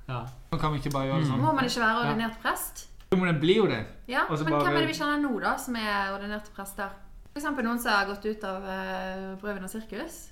Ja. 0.09 0.23
Nå 0.54 0.59
kan 0.62 0.73
vi 0.73 0.80
ikke 0.80 0.94
bare 0.97 1.11
gjøre 1.11 1.20
det 1.20 1.26
Mm. 1.28 1.32
sånn. 1.35 1.42
Må 1.44 1.52
man 1.54 1.68
ikke 1.68 1.82
være 1.85 1.99
ordinert 2.06 2.38
prest? 2.42 2.87
Jo, 3.12 3.18
men 3.20 3.28
det 3.35 3.40
blir 3.42 3.56
jo 3.61 3.66
det. 3.68 3.82
Ja, 4.09 4.25
Også 4.30 4.44
men 4.49 4.54
bare- 4.54 4.64
hvem 4.64 4.76
er 4.80 4.87
det 4.87 4.88
vi 4.94 4.97
kjenner 5.02 5.20
nå, 5.28 5.40
da, 5.44 5.52
som 5.59 5.76
er 5.76 6.14
ordinerte 6.16 6.50
prester? 6.56 6.88
Eksempel 7.37 7.62
noen 7.68 7.78
som 7.78 7.92
har 7.92 8.06
gått 8.09 8.25
ut 8.25 8.44
av 8.49 8.64
uh, 8.64 9.37
Brøven 9.42 9.62
og 9.62 9.70
sirkus. 9.70 10.30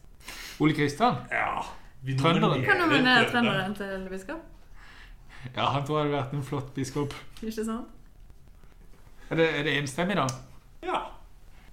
Ole 0.58 0.72
Kristian? 0.74 1.20
Ja. 1.30 1.62
Vi 2.02 2.16
Trønderen. 2.18 2.64
Kan 2.64 2.78
nominere 2.78 3.30
trønderen. 3.30 3.74
til 3.74 4.06
biskop? 4.10 4.42
Ja, 5.56 5.64
han 5.72 5.86
tror 5.86 5.98
jeg 6.00 6.06
hadde 6.06 6.16
vært 6.16 6.34
en 6.34 6.42
flott 6.46 6.74
biskop. 6.74 7.14
Ikke 7.42 7.64
sant? 7.64 7.86
Er 9.30 9.36
det, 9.36 9.48
er 9.58 9.66
det 9.66 9.74
enstemmig, 9.82 10.16
da? 10.16 10.26
Ja. 10.82 11.00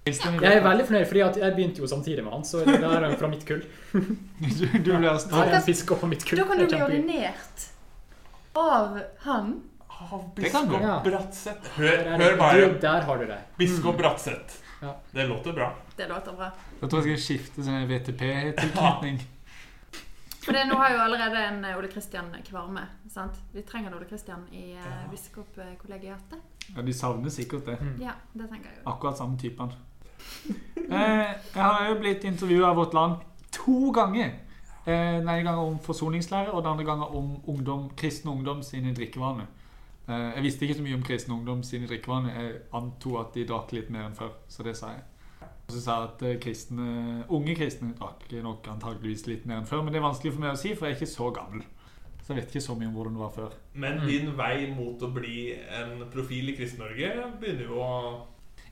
Enstemmig, 0.06 0.42
Jeg 0.42 0.56
er 0.56 0.62
veldig 0.62 0.86
fornøyd, 0.86 1.06
fordi 1.06 1.20
jeg 1.20 1.54
begynte 1.54 1.82
jo 1.82 1.86
samtidig 1.90 2.24
med 2.24 2.32
han, 2.32 2.44
så 2.44 2.60
det 2.66 2.76
er 2.82 3.16
fra 3.18 3.30
mitt 3.30 3.46
kull. 3.46 3.62
Du, 3.96 4.66
du 4.84 4.92
ble 4.98 5.14
en 5.14 5.64
biskop 5.66 6.02
på 6.04 6.10
mitt 6.10 6.26
kull. 6.26 6.38
Da 6.38 6.44
kan 6.50 6.60
du 6.60 6.66
bli 6.66 6.82
ordinert 6.82 7.64
av 8.56 9.00
han. 9.24 9.56
Av 9.88 10.22
biskop. 10.36 10.76
Ja. 10.82 11.00
Bratseth. 11.04 11.72
Hør, 11.78 12.04
hør 12.20 12.36
bare. 12.38 12.68
Du, 12.68 12.78
der 12.80 13.08
har 13.08 13.18
du 13.22 13.26
det. 13.26 13.38
Biskop 13.58 13.96
Bratseth. 13.98 14.60
Ja. 14.82 14.92
Det 15.10 15.26
låter 15.26 15.52
bra. 15.56 15.70
Det 15.96 16.08
låter 16.08 16.36
bra. 16.36 16.50
Da 16.80 16.88
tror 16.88 17.06
jeg 17.06 17.16
skal 17.16 17.24
skifte 17.24 17.64
sånn 17.64 17.88
VTP-tilknytning. 17.88 19.24
For 20.46 20.54
nå 20.70 20.76
har 20.78 20.92
jo 20.94 20.98
allerede 21.02 21.40
en 21.48 21.64
eh, 21.66 21.76
Ole 21.78 21.88
Kristian 21.90 22.28
Kvarme. 22.46 22.84
sant? 23.10 23.38
Vi 23.52 23.62
trenger 23.66 23.90
en 23.90 23.96
Ole 23.98 24.06
Kristian 24.06 24.44
i 24.52 24.76
uh, 24.76 24.84
Ja. 24.86 25.08
biskopkollegiatet. 25.10 26.38
Ja, 26.76 26.82
de 26.82 26.92
savner 26.94 27.30
sikkert 27.30 27.66
det. 27.66 27.78
Mm. 27.80 27.96
Ja, 28.02 28.12
det 28.34 28.46
tenker 28.50 28.70
jeg 28.70 28.78
jo. 28.78 28.90
Akkurat 28.92 29.18
samme 29.18 29.38
typen. 29.38 29.72
Eh, 30.86 31.32
jeg 31.54 31.62
har 31.64 31.88
jo 31.88 31.94
blitt 31.98 32.22
intervjua 32.24 32.68
av 32.70 32.76
Vårt 32.78 32.92
Land 32.94 33.16
to 33.50 33.90
ganger. 33.90 34.28
Eh, 34.86 35.16
den 35.18 35.26
ene 35.28 35.42
gangen 35.42 35.58
om 35.72 35.78
forsoningslære, 35.82 36.52
og 36.52 36.62
den 36.62 36.70
andre 36.72 36.84
gangen 36.86 37.02
om 37.10 37.32
ungdom, 37.50 37.88
kristen 37.98 38.30
ungdom 38.30 38.62
sine 38.62 38.92
drikkevaner. 38.94 39.46
Eh, 40.08 40.28
jeg 40.36 40.42
visste 40.44 40.62
ikke 40.66 40.76
så 40.78 40.82
mye 40.86 40.94
om 40.94 41.02
kristen 41.02 41.34
ungdom 41.34 41.62
sine 41.66 41.88
drikkevaner. 41.90 42.30
Jeg 42.38 42.52
antok 42.78 43.18
at 43.20 43.34
de 43.34 43.46
drakk 43.48 43.72
litt 43.74 43.90
mer 43.90 44.06
enn 44.06 44.14
før, 44.14 44.30
så 44.48 44.62
det 44.62 44.76
sa 44.78 44.92
jeg. 44.94 45.02
Og 45.66 45.72
så 45.74 45.80
sa 45.82 45.94
jeg 45.98 46.08
at 46.12 46.22
eh, 46.28 46.36
kristne, 46.42 47.24
unge 47.28 47.54
kristne 47.58 47.94
drakk 47.98 48.28
nok 48.42 48.68
antageligvis 48.70 49.26
litt 49.26 49.46
mer 49.46 49.58
enn 49.58 49.66
før, 49.66 49.82
men 49.82 49.92
det 49.92 49.98
er 49.98 50.06
vanskelig 50.06 50.32
for 50.36 50.40
meg 50.44 50.52
å 50.54 50.60
si, 50.60 50.74
for 50.74 50.86
jeg 50.86 50.94
er 50.94 51.00
ikke 51.00 51.10
så 51.16 51.30
gammel. 51.34 51.64
Så 52.22 52.32
jeg 52.34 52.36
vet 52.40 52.54
ikke 52.54 52.64
så 52.66 52.74
mye 52.78 52.86
om 52.88 52.94
hvordan 52.94 53.16
det 53.16 53.22
var 53.22 53.34
før. 53.34 53.52
Men 53.74 53.98
Mm. 54.00 54.06
din 54.06 54.30
vei 54.38 54.70
mot 54.74 55.02
å 55.02 55.10
bli 55.14 55.52
en 55.80 56.04
profil 56.10 56.48
i 56.50 56.56
Kristen-Norge 56.56 57.10
begynner 57.40 57.68
jo 57.68 57.80
å 57.82 58.22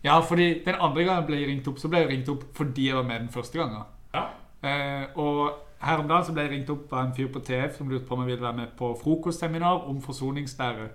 Ja, 0.04 0.20
fordi 0.20 0.62
den 0.64 0.74
andre 0.74 1.04
gangen 1.04 1.22
jeg 1.22 1.26
ble 1.26 1.46
ringt 1.48 1.68
opp, 1.68 1.78
så 1.78 1.88
ble 1.88 1.98
jeg 2.02 2.08
ringt 2.10 2.28
opp 2.28 2.42
fordi 2.54 2.86
jeg 2.88 2.94
var 2.94 3.04
med 3.04 3.20
den 3.20 3.28
første 3.28 3.58
gangen. 3.58 3.84
Ja. 4.12 4.24
Eh, 4.62 5.06
og 5.16 5.52
her 5.80 5.98
om 5.98 6.08
dagen 6.08 6.24
så 6.24 6.32
ble 6.34 6.42
jeg 6.42 6.50
ringt 6.50 6.70
opp 6.70 6.92
av 6.92 7.06
en 7.06 7.14
fyr 7.14 7.28
på 7.32 7.40
TF 7.40 7.76
som 7.78 7.88
lurte 7.88 8.06
på 8.06 8.14
om 8.14 8.20
jeg 8.20 8.36
ville 8.36 8.46
være 8.46 8.56
med 8.56 8.76
på 8.76 8.90
frokostseminar 9.00 9.88
om 9.88 10.02
forsoningslære. 10.02 10.88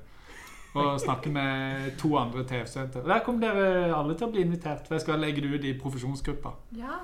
Og 0.79 0.99
snakke 1.01 1.31
med 1.33 1.89
to 1.99 2.13
andre 2.17 2.43
TF-studenter. 2.47 3.03
Og 3.03 3.09
Der 3.11 3.23
kommer 3.25 3.47
dere 3.47 3.95
alle 3.95 4.15
til 4.17 4.27
å 4.27 4.31
bli 4.33 4.43
invitert, 4.45 4.87
for 4.87 4.97
jeg 4.97 5.05
skal 5.05 5.21
legge 5.21 5.43
det 5.43 5.51
ut 5.53 5.67
i 5.67 5.73
profesjonsgruppa. 5.79 6.53
Ja. 6.77 6.99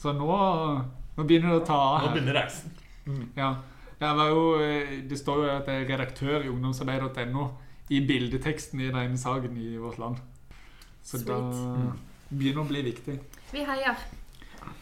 Så 0.00 0.14
nå, 0.16 0.30
nå 1.16 1.26
begynner 1.26 1.54
det 1.54 1.62
å 1.62 1.66
ta 1.68 1.80
av 1.96 2.06
Nå 2.06 2.14
begynner 2.14 2.40
reisen. 2.40 2.76
Ja. 3.36 3.54
Jeg 4.00 4.16
var 4.16 4.30
jo, 4.32 4.44
eh, 4.64 4.92
det 5.10 5.18
står 5.20 5.42
jo 5.44 5.50
at 5.58 5.66
jeg 5.68 5.82
er 5.82 5.90
redaktør 5.92 6.44
i 6.44 6.48
ungdomsarbeid.no 6.48 7.48
i 7.90 8.00
bildeteksten 8.06 8.80
i 8.80 8.92
den 8.94 9.18
saken 9.18 9.56
i 9.60 9.74
Vårt 9.76 9.98
Land. 9.98 10.22
Så 11.02 11.18
Sweet. 11.18 11.26
da 11.26 11.40
begynner 12.30 12.62
det 12.62 12.64
å 12.64 12.70
bli 12.70 12.84
viktig. 12.86 13.16
Vi 13.50 13.64
heier. 13.66 13.98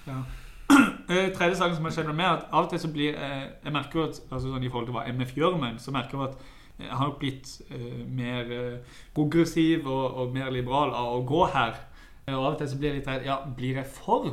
Ja. 0.06 0.20
tredje 1.38 1.56
saken 1.56 1.78
som 1.78 1.88
har 1.88 1.94
skjedd 1.96 2.10
med 2.10 2.18
meg, 2.20 2.26
er 2.28 2.36
at 2.36 2.52
av 2.52 2.66
og 2.66 2.70
til 2.70 2.82
så 2.82 2.90
blir 2.92 3.16
jeg, 3.16 3.50
Jeg 3.64 3.72
merker 3.72 4.04
at 4.04 4.20
altså 4.28 4.52
sånn 4.52 4.64
i 4.64 4.70
forhold 4.70 4.90
til 4.90 4.96
hva 4.98 5.06
MF 5.08 5.34
gjør 5.36 5.56
med 5.58 5.72
en, 5.72 5.82
så 5.82 5.94
merker 5.94 6.18
jeg 6.18 6.28
at 6.28 6.46
har 6.86 7.08
nok 7.08 7.18
blitt 7.18 7.60
eh, 7.70 8.06
mer 8.06 8.52
eh, 8.54 8.98
progressiv 9.14 9.86
og, 9.86 10.14
og 10.14 10.34
mer 10.34 10.50
liberal 10.54 10.94
av 10.94 11.16
å 11.16 11.22
gå 11.26 11.44
her. 11.54 11.80
Eh, 12.26 12.34
og 12.34 12.44
av 12.44 12.52
og 12.52 12.58
til 12.60 12.70
så 12.70 12.78
blir 12.78 12.92
jeg 12.92 13.00
litt 13.00 13.08
redd 13.10 13.26
Ja, 13.26 13.38
blir 13.56 13.80
jeg 13.80 13.90
for 13.90 14.30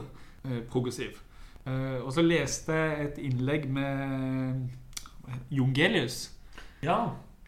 progressiv? 0.69 1.17
Eh, 1.65 1.97
og 2.03 2.11
så 2.13 2.21
leste 2.21 2.75
jeg 2.77 3.05
et 3.07 3.21
innlegg 3.25 3.65
med 3.73 4.67
Jungelius. 5.49 6.27
Ja. 6.85 6.99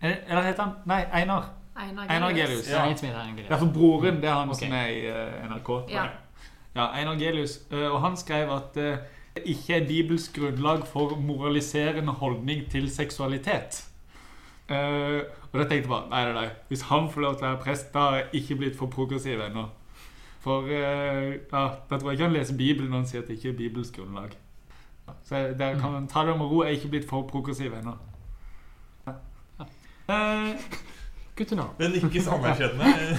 Eller 0.01 0.45
heter 0.45 0.63
han 0.63 0.73
Nei, 0.89 1.03
Einar. 1.13 1.51
Einar 1.77 2.09
Einar 2.09 2.33
Gelius. 2.33 2.65
Ja. 2.71 2.87
Det 2.89 3.51
er 3.51 3.59
for 3.59 3.69
broren 3.73 4.17
det 4.21 4.29
er 4.29 4.33
han 4.33 4.49
okay. 4.49 4.65
som 4.65 4.73
er 4.73 4.87
i 4.89 5.45
NRK. 5.51 5.69
Ja. 5.93 6.07
Ja, 6.73 6.87
Einar 6.97 7.19
Gelius. 7.21 7.59
Og 7.69 7.99
han 8.01 8.17
skrev 8.17 8.49
at 8.55 8.73
det 8.73 9.43
ikke 9.45 9.75
er 9.77 9.85
Bibels 9.85 10.25
grunnlag 10.33 10.87
for 10.89 11.13
moraliserende 11.21 12.17
holdning 12.17 12.65
til 12.71 12.89
seksualitet. 12.89 13.83
Eh, 14.69 15.21
og 15.51 15.53
da 15.53 15.63
tenkte 15.63 15.77
jeg 15.85 15.89
bare 15.89 16.09
nei, 16.11 16.23
nei, 16.27 16.33
nei. 16.41 16.47
Hvis 16.67 16.81
han 16.89 17.07
får 17.11 17.21
lov 17.23 17.35
til 17.37 17.45
å 17.45 17.49
være 17.51 17.61
prest, 17.63 17.93
da 17.93 17.99
har 18.09 18.17
jeg 18.17 18.41
ikke 18.41 18.57
blitt 18.63 18.75
for 18.79 18.91
progressiv 18.91 19.39
ennå. 19.45 19.67
For 20.43 20.67
uh, 20.67 21.31
ja, 21.51 21.61
da 21.89 21.97
tror 21.97 22.11
jeg 22.11 22.17
ikke 22.19 22.27
han 22.27 22.35
leser 22.35 22.57
Bibelen 22.59 22.91
når 22.91 23.01
han 23.01 23.07
sier 23.09 23.23
at 23.23 23.27
det 23.31 23.37
ikke 23.39 23.49
er 23.49 23.57
Bibels 23.57 23.89
grunnlag. 23.91 24.35
Så 25.23 25.35
jeg- 25.35 25.57
kan 25.57 25.79
kan 25.81 26.07
ta 26.07 26.25
det 26.27 26.37
med 26.37 26.45
ro. 26.51 26.63
Jeg 26.63 26.71
er 26.73 26.77
ikke 26.77 26.89
blitt 26.93 27.07
for 27.09 27.23
progressiv 27.27 27.73
ennå. 27.73 27.95
Uh, 29.07 30.53
Eh, 31.39 31.45
to. 31.45 31.55
Det 31.79 31.89
nikkes 31.93 32.27
anerkjennende. 32.27 33.17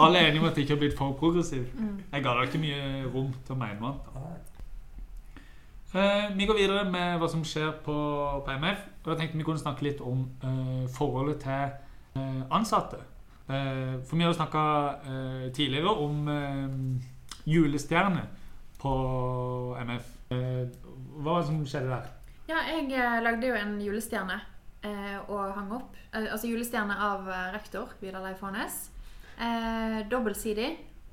Alle 0.00 0.18
er 0.18 0.28
enige 0.28 0.40
om 0.40 0.46
at 0.46 0.56
jeg 0.56 0.62
ikke 0.64 0.74
har 0.74 0.78
blitt 0.78 0.96
for 0.98 1.12
progressiv. 1.12 1.64
Mm. 1.74 1.98
Jeg 2.12 2.22
ga 2.22 2.34
da 2.34 2.42
ikke 2.46 2.58
mye 2.62 3.04
rom 3.14 3.32
til 3.46 3.54
å 3.54 3.58
mene 3.58 3.80
noe 3.80 3.94
annet. 4.14 4.55
Eh, 5.96 6.36
vi 6.36 6.44
går 6.46 6.58
videre 6.58 6.82
med 6.92 7.16
hva 7.16 7.28
som 7.30 7.44
skjer 7.46 7.70
på, 7.84 7.96
på 8.44 8.54
MF. 8.60 8.80
Og 9.04 9.12
jeg 9.12 9.20
tenkte 9.20 9.38
vi 9.40 9.44
kunne 9.46 9.62
snakke 9.62 9.86
litt 9.86 10.02
om 10.04 10.26
eh, 10.44 10.82
forholdet 10.92 11.38
til 11.46 11.70
eh, 12.20 12.42
ansatte. 12.52 13.00
For 13.46 14.16
vi 14.16 14.24
har 14.24 14.32
jo 14.32 14.34
snakka 14.40 14.62
tidligere 15.54 15.92
om 16.02 16.24
julestjerne 17.46 18.24
på 18.80 18.94
MF. 19.86 20.08
Hva 20.32 21.28
var 21.28 21.44
det 21.44 21.46
som 21.52 21.60
skjedde 21.62 21.92
der? 21.92 22.08
Ja, 22.50 22.64
jeg 22.74 23.22
lagde 23.22 23.46
jo 23.46 23.54
en 23.54 23.78
julestjerne 23.78 24.40
og 25.28 25.54
hang 25.54 25.70
opp. 25.78 25.94
Altså 26.10 26.50
julestjerne 26.50 26.98
av 26.98 27.30
rektor 27.54 27.94
Vidar 28.02 28.26
Leif 28.26 28.42
Hånes. 28.42 28.82
Dobbeltsidig. 30.10 30.72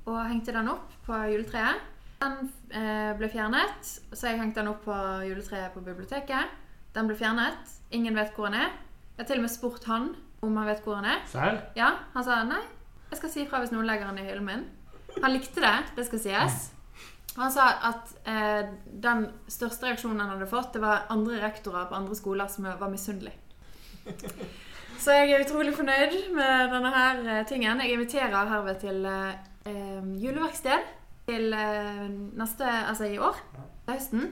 Og 0.10 0.18
hengte 0.26 0.58
den 0.58 0.74
opp 0.74 0.98
på 1.06 1.22
juletreet. 1.36 1.93
Den 2.22 2.52
eh, 2.72 3.14
ble 3.20 3.30
fjernet, 3.32 3.90
så 4.14 4.30
jeg 4.30 4.40
hengte 4.40 4.62
den 4.62 4.72
opp 4.72 4.86
på 4.86 4.98
juletreet 5.28 5.74
på 5.74 5.84
biblioteket. 5.84 6.54
Den 6.96 7.10
ble 7.10 7.18
fjernet. 7.20 7.74
Ingen 7.92 8.16
vet 8.16 8.36
hvor 8.36 8.48
den 8.50 8.62
er. 8.62 8.72
Jeg 9.14 9.24
har 9.24 9.30
til 9.30 9.42
og 9.42 9.46
med 9.48 9.54
spurt 9.54 9.90
han 9.90 10.14
om 10.44 10.58
han 10.60 10.70
vet 10.70 10.86
hvor 10.86 11.00
den 11.00 11.10
er. 11.12 11.20
Sel? 11.32 11.60
Ja, 11.78 11.92
Han 12.14 12.26
sa 12.26 12.42
nei, 12.48 12.62
jeg 13.12 13.20
skal 13.20 13.32
si 13.32 13.44
ifra 13.44 13.62
hvis 13.64 13.74
noen 13.74 13.88
legger 13.88 14.10
den 14.10 14.24
i 14.24 14.28
hyllen 14.28 14.48
min. 14.48 14.64
Han 15.22 15.36
likte 15.36 15.62
det, 15.64 15.76
det 15.98 16.08
skal 16.08 16.22
sies. 16.24 16.64
Han 17.38 17.52
sa 17.54 17.68
at 17.90 18.12
eh, 18.30 18.72
den 19.04 19.28
største 19.50 19.88
reaksjonen 19.88 20.22
han 20.22 20.36
hadde 20.36 20.50
fått, 20.50 20.74
det 20.76 20.84
var 20.84 21.08
andre 21.14 21.40
rektorer 21.42 21.88
på 21.90 21.98
andre 21.98 22.18
skoler 22.18 22.50
som 22.52 22.68
var 22.68 22.92
misunnelige. 22.92 23.38
Så 25.04 25.16
jeg 25.18 25.34
er 25.34 25.42
utrolig 25.44 25.74
fornøyd 25.76 26.14
med 26.36 26.70
denne 26.72 26.92
her 26.94 27.24
eh, 27.26 27.46
tingen. 27.50 27.82
Jeg 27.82 27.96
inviterer 27.96 28.52
herved 28.52 28.78
til 28.84 29.06
eh, 29.10 29.34
eh, 29.68 30.04
juleverksted 30.22 30.86
til 31.28 31.54
eh, 31.56 32.08
neste, 32.40 32.68
altså 32.68 33.08
i 33.10 33.20
år, 33.22 33.38
til 33.86 33.94
høsten. 33.94 34.32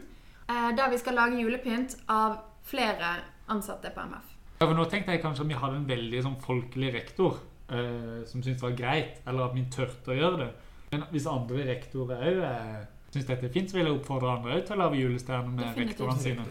Eh, 0.49 0.69
der 0.77 0.91
vi 0.91 0.99
skal 0.99 1.17
lage 1.19 1.39
julepynt 1.39 1.95
av 2.11 2.41
flere 2.67 3.15
ansatte 3.51 3.91
på 3.95 4.03
MF. 4.09 4.33
Ja, 4.59 4.67
for 4.67 4.77
nå 4.77 4.85
tenkte 4.89 5.15
jeg 5.15 5.23
kanskje 5.23 5.45
at 5.45 5.49
vi 5.49 5.57
hadde 5.57 5.79
en 5.79 5.87
veldig 5.89 6.23
sånn 6.25 6.37
folkelig 6.43 6.91
rektor 6.93 7.39
eh, 7.71 8.21
som 8.29 8.43
syntes 8.43 8.59
det 8.59 8.67
var 8.67 8.77
greit, 8.77 9.21
eller 9.25 9.47
at 9.47 9.55
vi 9.57 9.65
turte 9.73 10.13
å 10.13 10.17
gjøre 10.17 10.41
det. 10.43 10.49
Men 10.91 11.07
hvis 11.13 11.27
andre 11.31 11.65
rektorer 11.71 12.25
òg 12.29 12.43
eh, 12.45 12.81
syns 13.11 13.27
dette 13.27 13.47
er 13.47 13.53
fint, 13.53 13.71
så 13.71 13.79
vil 13.79 13.87
jeg 13.87 13.97
oppfordre 13.97 14.35
andre 14.35 14.57
òg 14.57 14.65
til 14.67 14.77
å 14.77 14.81
lage 14.83 15.01
julestjerner 15.01 15.55
med 15.55 15.79
rektorene 15.79 16.23
sine. 16.23 16.45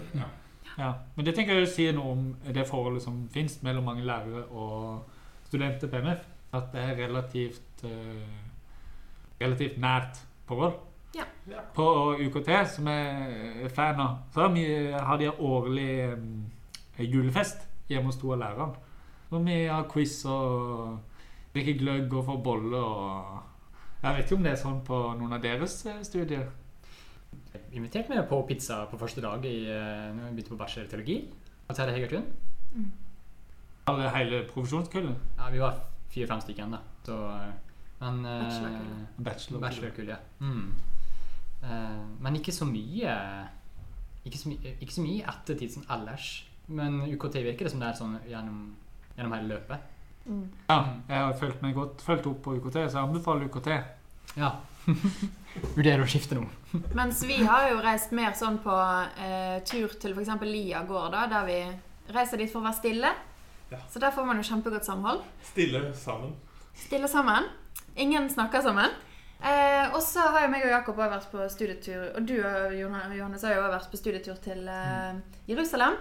Ja. 0.79 0.91
Men 1.17 1.27
det 1.27 1.35
tenker 1.37 1.59
jeg 1.59 1.67
å 1.67 1.71
si 1.71 1.87
noe 1.93 2.13
om 2.15 2.27
det 2.47 2.65
forholdet 2.69 3.05
som 3.05 3.17
fins 3.33 3.59
mellom 3.67 3.89
mange 3.91 4.05
lærere 4.07 4.47
og 4.49 5.49
studenter 5.49 5.91
på 5.91 6.01
MF. 6.01 6.27
At 6.57 6.71
det 6.73 6.83
er 6.83 6.99
relativt 6.99 7.85
eh, 7.87 8.39
relativt 9.41 9.79
nært 9.81 10.23
forhold. 10.51 10.77
Roll. 10.77 10.87
Ja. 11.51 11.61
På 11.75 12.15
UKT, 12.15 12.51
som 12.71 12.87
jeg 12.87 13.65
er 13.65 13.73
fan 13.75 14.01
av, 14.01 14.21
så 14.35 14.45
har, 14.45 14.53
vi, 14.55 14.65
har 14.93 15.19
de 15.19 15.31
årlig 15.31 15.91
mm, 16.15 16.45
julefest 17.03 17.67
hjemme 17.91 18.11
hos 18.11 18.21
to 18.21 18.31
av 18.35 18.43
lærerne. 18.45 18.89
Hvor 19.31 19.43
vi 19.47 19.57
har 19.67 19.89
quiz 19.91 20.21
og 20.31 20.99
drikker 21.55 21.79
gløgg 21.81 22.15
og 22.15 22.27
får 22.27 22.43
bolle 22.45 22.83
og 22.83 23.39
Jeg 24.01 24.17
vet 24.17 24.25
ikke 24.25 24.37
om 24.39 24.45
det 24.47 24.53
er 24.55 24.61
sånn 24.63 24.79
på 24.81 24.99
noen 25.19 25.35
av 25.37 25.43
deres 25.45 25.75
eh, 25.85 25.99
studier. 26.07 26.47
Jeg 27.53 27.61
inviterte 27.77 28.09
meg 28.09 28.23
på 28.31 28.39
pizza 28.49 28.79
på 28.89 28.97
første 28.97 29.21
dag 29.21 29.45
i, 29.45 29.67
eh, 29.69 30.07
når 30.15 30.23
jeg 30.25 30.37
begynte 30.39 30.55
på 30.55 30.61
bachelorteologi. 30.63 31.17
Og 31.69 31.77
Terje 31.77 31.99
Hegertun. 31.99 32.25
Mm. 32.73 32.87
hele 34.15 34.41
profesjonskullet. 34.49 35.29
Ja, 35.37 35.51
vi 35.53 35.61
var 35.61 35.83
fire-fem 36.15 36.41
stykker 36.41 36.73
da. 36.73 36.81
Så, 37.05 37.19
eh, 37.29 37.53
men 38.01 38.25
eh, 38.25 38.43
Bachelorkull. 38.45 39.07
Bachelor. 39.17 39.63
Bachelorkull, 39.65 40.13
ja. 40.15 40.21
Mm. 40.41 40.73
Eh, 41.63 42.03
men 42.21 42.39
ikke 42.41 42.55
så 42.57 42.69
mye 42.69 43.17
ikke 44.25 44.39
så, 44.39 44.51
mye, 44.51 44.75
ikke 44.81 44.95
så 44.95 45.05
mye 45.05 45.17
i 45.17 45.29
ettertid 45.33 45.73
som 45.73 45.85
ellers. 45.97 46.33
Men 46.71 47.01
UKT 47.09 47.41
virker 47.45 47.67
det 47.67 47.73
som 47.73 47.83
det 47.83 47.89
er 47.89 47.99
sånn 47.99 48.19
gjennom, 48.29 48.59
gjennom 49.17 49.37
hele 49.37 49.55
løpet. 49.55 49.87
Mm. 50.27 50.43
Ja, 50.69 50.81
jeg 51.09 51.23
har 51.25 51.39
følt 51.41 51.63
meg 51.65 51.79
godt 51.79 52.03
fulgt 52.05 52.29
opp 52.31 52.43
på 52.45 52.57
UKT, 52.59 52.77
så 52.77 53.01
jeg 53.01 53.07
anbefaler 53.07 53.49
UKT. 53.49 53.71
Ja. 54.39 54.53
Vurderer 55.77 56.05
å 56.05 56.11
skifte 56.11 56.37
nå. 56.39 56.45
Mens 56.99 57.25
vi 57.27 57.41
har 57.47 57.71
jo 57.73 57.81
reist 57.85 58.13
mer 58.17 58.37
sånn 58.39 58.61
på 58.63 58.77
eh, 59.25 59.57
tur 59.67 59.97
til 60.01 60.15
f.eks. 60.15 60.37
Lia 60.47 60.85
gård, 60.89 61.17
da, 61.17 61.25
der 61.33 61.49
vi 61.49 61.59
reiser 62.15 62.41
dit 62.41 62.53
for 62.53 62.61
å 62.61 62.69
være 62.69 62.79
stille. 62.79 63.15
Ja. 63.71 63.81
Så 63.91 64.03
der 64.03 64.15
får 64.15 64.29
man 64.29 64.39
jo 64.39 64.47
kjempegodt 64.47 64.87
samhold. 64.87 65.25
Stille 65.47 65.91
sammen. 65.99 66.37
Stille 66.77 67.11
sammen. 67.11 67.49
Ingen 68.01 68.31
snakker 68.31 68.63
sammen. 68.65 68.91
Eh, 69.41 69.87
og 69.95 70.03
så 70.05 70.25
har 70.35 70.45
jo 70.45 70.51
meg 70.53 70.67
og 70.67 70.73
Jakob 70.75 70.99
også 70.99 71.13
vært 71.15 71.31
på 71.33 71.45
studietur, 71.53 72.03
og 72.13 72.27
du 72.29 72.35
og 72.45 72.75
Johannes 72.77 73.45
har 73.47 73.55
jo 73.57 73.63
også 73.63 73.73
vært 73.73 73.93
på 73.93 74.01
studietur 74.01 74.41
til 74.45 74.69
eh, 74.69 75.21
Jerusalem 75.49 75.97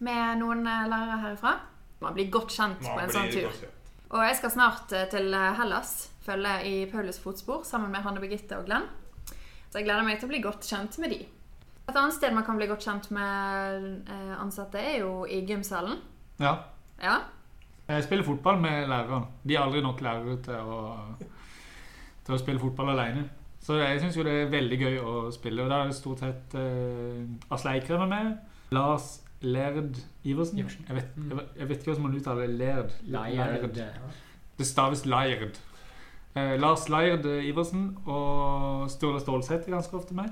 med 0.00 0.40
noen 0.40 0.64
eh, 0.64 0.86
lærere 0.88 1.18
herifra. 1.26 1.58
Man 2.00 2.16
blir 2.16 2.30
godt 2.32 2.54
kjent 2.56 2.80
på 2.86 2.96
en 3.02 3.12
sånn 3.12 3.28
tur. 3.34 3.66
Og 4.10 4.24
jeg 4.24 4.38
skal 4.40 4.54
snart 4.54 4.94
eh, 4.96 5.04
til 5.12 5.36
Hellas, 5.58 6.08
følge 6.24 6.54
i 6.66 6.78
Paulus 6.90 7.20
fotspor, 7.20 7.66
sammen 7.68 7.92
med 7.92 8.02
Hanne 8.06 8.22
Birgitte 8.22 8.56
og 8.56 8.64
Glenn. 8.70 8.88
Så 9.70 9.78
jeg 9.78 9.86
gleder 9.86 10.06
meg 10.06 10.18
til 10.18 10.26
å 10.26 10.32
bli 10.32 10.40
godt 10.42 10.66
kjent 10.66 10.96
med 11.02 11.12
de. 11.12 11.20
Et 11.90 11.96
annet 11.96 12.14
sted 12.14 12.34
man 12.34 12.46
kan 12.46 12.58
bli 12.58 12.68
godt 12.70 12.84
kjent 12.86 13.10
med 13.14 14.08
eh, 14.08 14.34
ansatte, 14.38 14.80
er 14.80 15.02
jo 15.04 15.26
i 15.28 15.42
gymsalen. 15.46 16.00
Ja. 16.40 16.56
Ja. 17.02 17.20
Jeg 17.90 18.04
spiller 18.06 18.24
fotball 18.26 18.60
med 18.62 18.86
læreren. 18.90 19.24
De 19.48 19.54
er 19.56 19.60
aldri 19.64 19.80
nok 19.82 20.00
lærere 20.04 20.36
til 20.44 20.54
å, 20.54 20.80
til 22.26 22.36
å 22.36 22.38
spille 22.40 22.60
fotball 22.62 22.92
alene. 22.94 23.24
Så 23.60 23.76
jeg 23.80 23.98
syns 24.00 24.16
jo 24.16 24.22
det 24.24 24.34
er 24.44 24.52
veldig 24.52 24.78
gøy 24.80 24.98
å 25.04 25.14
spille. 25.34 25.64
Og 25.64 25.72
da 25.72 25.80
er 25.82 25.90
det 25.90 25.96
stort 25.98 26.22
sett 26.22 26.54
uh, 26.56 27.52
Asle 27.52 27.74
Eikrem 27.76 28.04
er 28.06 28.12
med. 28.12 28.30
Lars 28.72 29.08
Lerd 29.42 29.98
Iversen. 30.28 30.60
Iversen. 30.62 30.84
Jeg 30.88 30.96
vet, 31.00 31.10
jeg, 31.16 31.36
vet- 31.40 31.58
jeg 31.58 31.68
vet 31.68 31.76
ikke 31.82 31.90
hvordan 31.90 32.06
man 32.06 32.16
uttaler 32.20 32.46
det. 32.46 32.56
Lerd. 32.60 32.94
Laird. 33.16 33.82
Det 34.60 34.66
staves 34.68 35.04
Laird. 35.08 35.58
Eh, 36.36 36.54
Lars 36.60 36.84
Laird 36.92 37.24
Iversen 37.26 37.86
og 38.06 38.84
Sturle 38.92 39.20
Stålseth 39.24 39.66
er 39.66 39.74
ganske 39.74 39.96
ofte 39.98 40.14
med. 40.14 40.28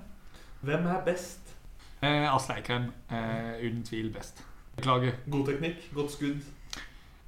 Hvem 0.62 0.86
er 0.92 1.00
best? 1.06 1.54
Eh, 2.02 2.28
Asle 2.30 2.60
Eikrem 2.60 2.90
er 3.10 3.56
uten 3.64 3.82
tvil 3.88 4.12
best. 4.14 4.44
Beklager. 4.78 5.16
God 5.32 5.48
teknikk, 5.50 5.88
godt 5.96 6.12
skudd. 6.14 6.44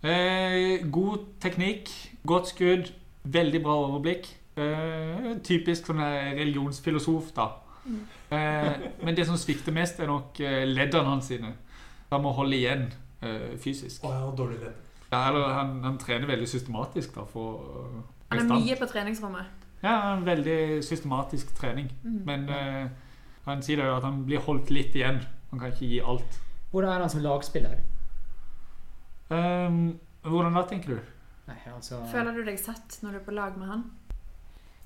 Eh, 0.02 0.80
god 0.92 1.26
teknikk, 1.40 1.90
godt 2.26 2.52
skudd, 2.54 2.92
veldig 3.24 3.62
bra 3.62 3.74
overblikk. 3.86 4.28
Eh, 4.56 5.32
typisk 5.44 5.90
sånn 5.90 6.00
religionsfilosof, 6.38 7.32
da. 7.36 7.50
Mm. 7.84 8.00
Eh, 8.30 8.86
men 9.04 9.16
det 9.16 9.26
som 9.28 9.38
svikter 9.40 9.74
mest, 9.76 10.00
er 10.00 10.08
nok 10.10 10.40
eh, 10.40 10.64
leddene 10.68 11.08
hans 11.14 11.30
sine. 11.32 11.52
Han 12.10 12.24
må 12.24 12.32
holde 12.36 12.56
igjen 12.56 12.88
eh, 13.22 13.56
fysisk. 13.60 14.04
Oh, 14.04 14.14
ja, 14.14 14.30
dårlig 14.36 14.60
ledd. 14.62 14.78
Ja, 15.10 15.24
eller 15.28 15.52
han, 15.54 15.80
han 15.84 15.98
trener 15.98 16.30
veldig 16.30 16.48
systematisk 16.48 17.16
da, 17.16 17.24
for 17.26 17.64
uh, 17.66 18.02
Han 18.30 18.38
er 18.38 18.44
stand. 18.44 18.62
mye 18.62 18.76
på 18.78 18.86
treningsrommet. 18.92 19.56
Ja, 19.82 19.94
en 20.14 20.26
veldig 20.26 20.84
systematisk 20.86 21.54
trening. 21.58 21.88
Mm. 22.04 22.20
Men 22.28 22.48
eh, 22.54 22.84
han 23.46 23.64
sier 23.64 23.82
jo 23.82 23.96
at 23.96 24.06
han 24.06 24.22
blir 24.28 24.42
holdt 24.44 24.70
litt 24.70 24.94
igjen. 24.94 25.18
Han 25.50 25.62
kan 25.62 25.72
ikke 25.72 25.88
gi 25.88 26.02
alt. 26.04 26.38
Hvordan 26.70 26.92
er 26.92 27.02
han 27.02 27.10
som 27.10 27.24
lagspiller? 27.24 27.80
Ehm, 29.30 29.98
hvordan 30.26 30.54
da, 30.54 30.62
tenker 30.68 30.94
du? 30.96 31.00
Nei, 31.50 31.56
altså 31.74 32.00
Føler 32.12 32.34
du 32.36 32.44
deg 32.46 32.58
sett 32.58 32.98
når 33.02 33.10
du 33.16 33.18
er 33.20 33.24
på 33.26 33.34
lag 33.34 33.56
med 33.58 33.68
han? 33.70 33.84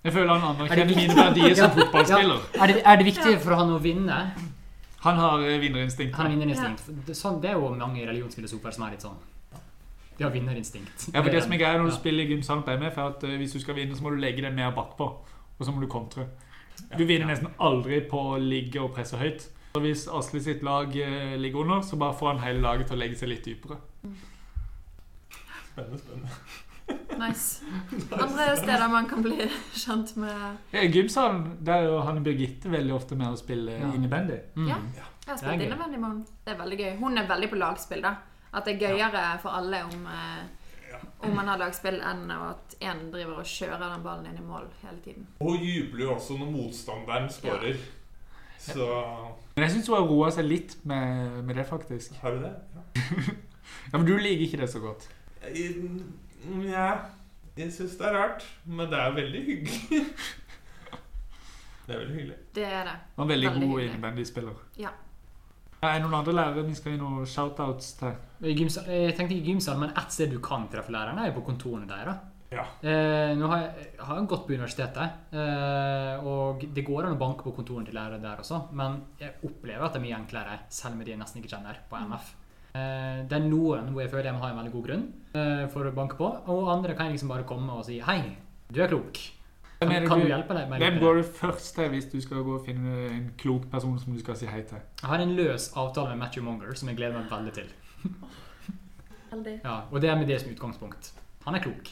Jeg 0.04 0.12
føler 0.12 0.34
han 0.36 0.42
Er 0.44 0.54
det 0.58 0.64
anerkjenner 0.84 0.96
mine 1.00 1.16
verdier 1.16 1.54
som 1.56 1.70
Ja. 1.70 1.74
fotballspiller. 1.78 2.40
er, 2.60 2.66
det, 2.72 2.82
er 2.84 2.96
det 3.00 3.04
viktig 3.08 3.38
for 3.40 3.54
han 3.56 3.70
å 3.72 3.78
vinne? 3.80 4.18
Han 5.04 5.16
har 5.20 5.38
eh, 5.44 5.58
vinnerinstinkt. 5.60 6.14
Han 6.16 6.26
har 6.26 6.32
vinnerinstinkt. 6.36 7.06
Det, 7.06 7.16
sånn, 7.16 7.40
det 7.40 7.50
er 7.50 7.56
jo 7.60 7.70
mange 7.76 8.04
religionsfilosofer 8.08 8.72
som 8.72 8.84
er 8.86 8.94
litt 8.96 9.04
sånn. 9.04 9.16
De 10.16 10.24
har 10.24 10.30
vinnerinstinkt. 10.32 11.08
Ja, 11.12 11.22
for 11.22 11.30
det 11.32 11.42
som 11.42 11.52
er 11.52 11.58
greia 11.58 11.76
når 11.80 11.88
du 11.90 11.94
Ja. 11.94 11.98
spiller 11.98 12.24
i 12.24 12.28
gymsalen 12.36 12.62
på 12.64 12.70
MF, 12.78 12.98
er 12.98 13.08
at 13.10 13.24
eh, 13.24 13.36
hvis 13.40 13.52
du 13.52 13.60
skal 13.60 13.74
vinne, 13.74 13.96
så 13.96 14.02
må 14.04 14.10
du 14.14 14.16
legge 14.22 14.42
deg 14.44 14.54
mer 14.54 14.70
bakpå. 14.76 15.08
Og 15.58 15.66
så 15.66 15.72
må 15.74 15.80
du 15.80 15.88
kontre. 15.88 16.28
Du 16.98 17.04
vinner 17.04 17.26
nesten 17.26 17.48
aldri 17.60 18.00
på 18.08 18.20
å 18.34 18.38
ligge 18.40 18.80
og 18.82 18.92
presse 18.94 19.16
høyt. 19.16 19.48
Så 19.74 19.80
hvis 19.82 20.06
Asle 20.08 20.40
sitt 20.40 20.62
lag 20.62 20.94
eh, 20.96 21.34
ligger 21.36 21.64
under, 21.64 21.80
så 21.82 21.96
bare 21.98 22.14
får 22.14 22.32
han 22.34 22.38
hele 22.44 22.60
laget 22.62 22.86
til 22.86 22.96
å 22.96 23.00
legge 23.00 23.16
seg 23.18 23.28
litt 23.28 23.44
dypere. 23.44 23.76
Spennende, 25.74 25.98
spennende. 25.98 26.28
Nice. 27.16 27.64
Andre 28.12 28.56
steder 28.60 28.88
man 28.92 29.06
kan 29.08 29.22
bli 29.24 29.46
kjent 29.72 30.10
med 30.20 30.74
I 30.76 30.82
gymsalen 30.92 31.54
der 31.64 31.78
er 31.80 31.86
jo 31.88 32.00
han 32.04 32.18
Birgitte 32.26 32.68
veldig 32.68 32.92
ofte 32.92 33.16
med 33.16 33.32
å 33.32 33.38
spille 33.40 33.72
Ja. 33.78 33.88
innebandy. 33.96 34.36
Mm. 34.56 34.66
Ja. 34.68 34.76
Jeg 35.24 35.30
har 35.32 35.38
spilt 35.40 35.62
innebandy 35.64 35.96
med 35.96 36.08
henne. 36.10 36.26
Det 36.44 36.52
er 36.52 36.58
veldig 36.58 36.78
gøy. 36.82 36.90
Hun 37.00 37.18
er 37.22 37.28
veldig 37.30 37.48
på 37.54 37.56
lagspill, 37.62 38.02
da. 38.04 38.12
At 38.52 38.68
det 38.68 38.74
er 38.74 38.82
gøyere 38.90 39.22
for 39.40 39.56
alle 39.56 39.80
om, 39.86 40.04
eh, 40.12 41.00
om 41.24 41.32
man 41.34 41.48
har 41.48 41.58
lagspill, 41.64 41.96
enn 42.04 42.30
at 42.36 42.76
én 42.84 43.00
driver 43.10 43.40
og 43.40 43.48
kjører 43.48 43.80
den 43.94 44.04
ballen 44.04 44.26
inn 44.28 44.36
i 44.42 44.44
mål 44.44 44.68
hele 44.82 45.00
tiden. 45.06 45.26
Og 45.40 45.56
jubler 45.64 46.04
jo 46.04 46.12
også 46.18 46.36
når 46.38 46.52
motstanderen 46.52 47.30
skårer. 47.32 47.80
Så 48.58 48.84
Men 49.56 49.64
jeg 49.64 49.70
syns 49.78 49.88
hun 49.88 49.96
har 49.96 50.06
roa 50.12 50.30
seg 50.30 50.44
litt 50.44 50.76
med, 50.84 51.44
med 51.44 51.56
det, 51.56 51.66
faktisk. 51.66 52.14
har 52.20 52.30
du 52.36 52.44
det? 52.44 52.54
Ja. 52.76 53.32
Ja, 53.92 53.98
Men 53.98 54.06
du 54.06 54.16
liker 54.18 54.44
ikke 54.44 54.60
det 54.60 54.68
så 54.70 54.80
godt. 54.80 55.08
Nja, 56.44 56.88
jeg 57.56 57.72
syns 57.72 57.96
det 57.98 58.06
er 58.08 58.16
rart, 58.18 58.44
men 58.66 58.90
det 58.90 58.98
er 59.00 59.14
veldig 59.16 59.44
hyggelig. 59.46 60.04
Det 61.84 61.94
er 61.94 61.98
veldig 62.00 62.14
hyggelig. 62.16 62.36
Det 62.56 62.64
er 62.64 62.84
det. 62.88 62.94
Han 63.16 63.24
er 63.26 63.32
veldig, 63.34 63.50
Veldig 63.54 63.68
god 63.68 63.80
innebandyspiller. 63.86 64.60
Ja. 64.80 64.92
Ja, 65.82 65.88
Er 65.90 65.98
det 65.98 66.04
noen 66.06 66.14
andre 66.16 66.32
lærere 66.32 66.62
vi 66.64 66.74
skal 66.76 66.94
gi 66.94 67.00
noen 67.00 67.26
shoutouts 67.28 67.90
til? 67.98 68.14
Gymsal, 68.40 68.86
jeg 68.88 69.16
tenkte 69.18 69.36
ikke 69.36 69.50
gymsal, 69.52 69.80
men 69.82 69.92
ett 69.92 70.14
sted 70.14 70.32
du 70.32 70.38
kan 70.44 70.64
treffe 70.72 70.92
lærerne, 70.94 71.26
er 71.26 71.32
jo 71.32 71.40
på 71.40 71.44
kontorene 71.50 71.88
deres. 71.90 72.22
Ja. 72.54 72.64
Eh, 72.86 73.32
nå 73.36 73.48
har 73.50 73.60
jeg, 73.64 73.88
jeg 73.98 74.26
gått 74.30 74.46
på 74.46 74.54
universitetet, 74.54 75.18
eh, 75.34 76.24
og 76.24 76.62
det 76.76 76.84
går 76.86 77.08
an 77.08 77.16
å 77.16 77.20
banke 77.20 77.44
på 77.44 77.52
kontorene 77.56 77.88
til 77.88 77.96
lærere 77.98 78.22
der 78.22 78.40
også, 78.40 78.62
men 78.78 79.00
jeg 79.20 79.34
opplever 79.44 79.84
at 79.84 79.96
det 79.96 80.00
er 80.00 80.06
mye 80.06 80.18
enklere, 80.20 80.58
selv 80.72 80.96
med 80.96 81.08
de 81.08 81.14
jeg 81.16 81.20
nesten 81.20 81.42
ikke 81.42 81.52
kjenner, 81.56 81.80
på 81.90 82.00
MF. 82.00 82.30
Eh, 82.30 82.43
det 82.74 83.36
er 83.38 83.44
noen 83.46 83.92
hvor 83.94 84.02
jeg 84.02 84.10
føler 84.10 84.26
jeg 84.30 84.34
må 84.34 84.42
ha 84.42 84.50
en 84.50 84.56
veldig 84.58 84.72
god 84.74 84.86
grunn 84.88 85.04
eh, 85.38 85.64
for 85.70 85.86
å 85.86 85.92
banke 85.94 86.16
på, 86.18 86.26
og 86.50 86.70
andre 86.72 86.96
kan 86.98 87.06
jeg 87.06 87.14
liksom 87.16 87.30
bare 87.30 87.46
komme 87.46 87.70
og 87.78 87.84
si 87.86 88.00
hei, 88.02 88.36
du 88.72 88.80
er 88.82 88.90
klok. 88.90 89.20
Kan, 89.78 89.90
kan 90.08 90.18
du 90.20 90.24
du- 90.24 90.30
hjelpe 90.32 90.54
deg? 90.56 90.68
med 90.70 90.80
Hvem 90.80 90.98
går 91.02 91.18
du 91.18 91.22
først 91.38 91.74
til 91.76 91.88
hvis 91.92 92.06
du 92.10 92.16
skal 92.24 92.42
gå 92.46 92.54
og 92.56 92.64
finne 92.66 92.94
en 93.12 93.26
klok 93.38 93.66
person 93.70 93.98
som 94.00 94.12
du 94.14 94.18
skal 94.22 94.36
si 94.40 94.46
hei 94.50 94.62
til? 94.66 94.78
Jeg 95.02 95.08
har 95.10 95.22
en 95.22 95.34
løs 95.36 95.70
avtale 95.76 96.14
med 96.14 96.22
Matthew 96.24 96.42
Monger 96.46 96.74
som 96.74 96.88
jeg 96.88 96.96
gleder 96.98 97.18
meg 97.20 97.30
veldig 97.30 97.52
til. 97.52 97.70
Ja, 99.64 99.80
og 99.90 100.00
det 100.00 100.10
er 100.10 100.16
med 100.18 100.26
det 100.30 100.40
som 100.40 100.50
utgangspunkt. 100.52 101.12
Han 101.44 101.54
er 101.58 101.62
klok. 101.64 101.90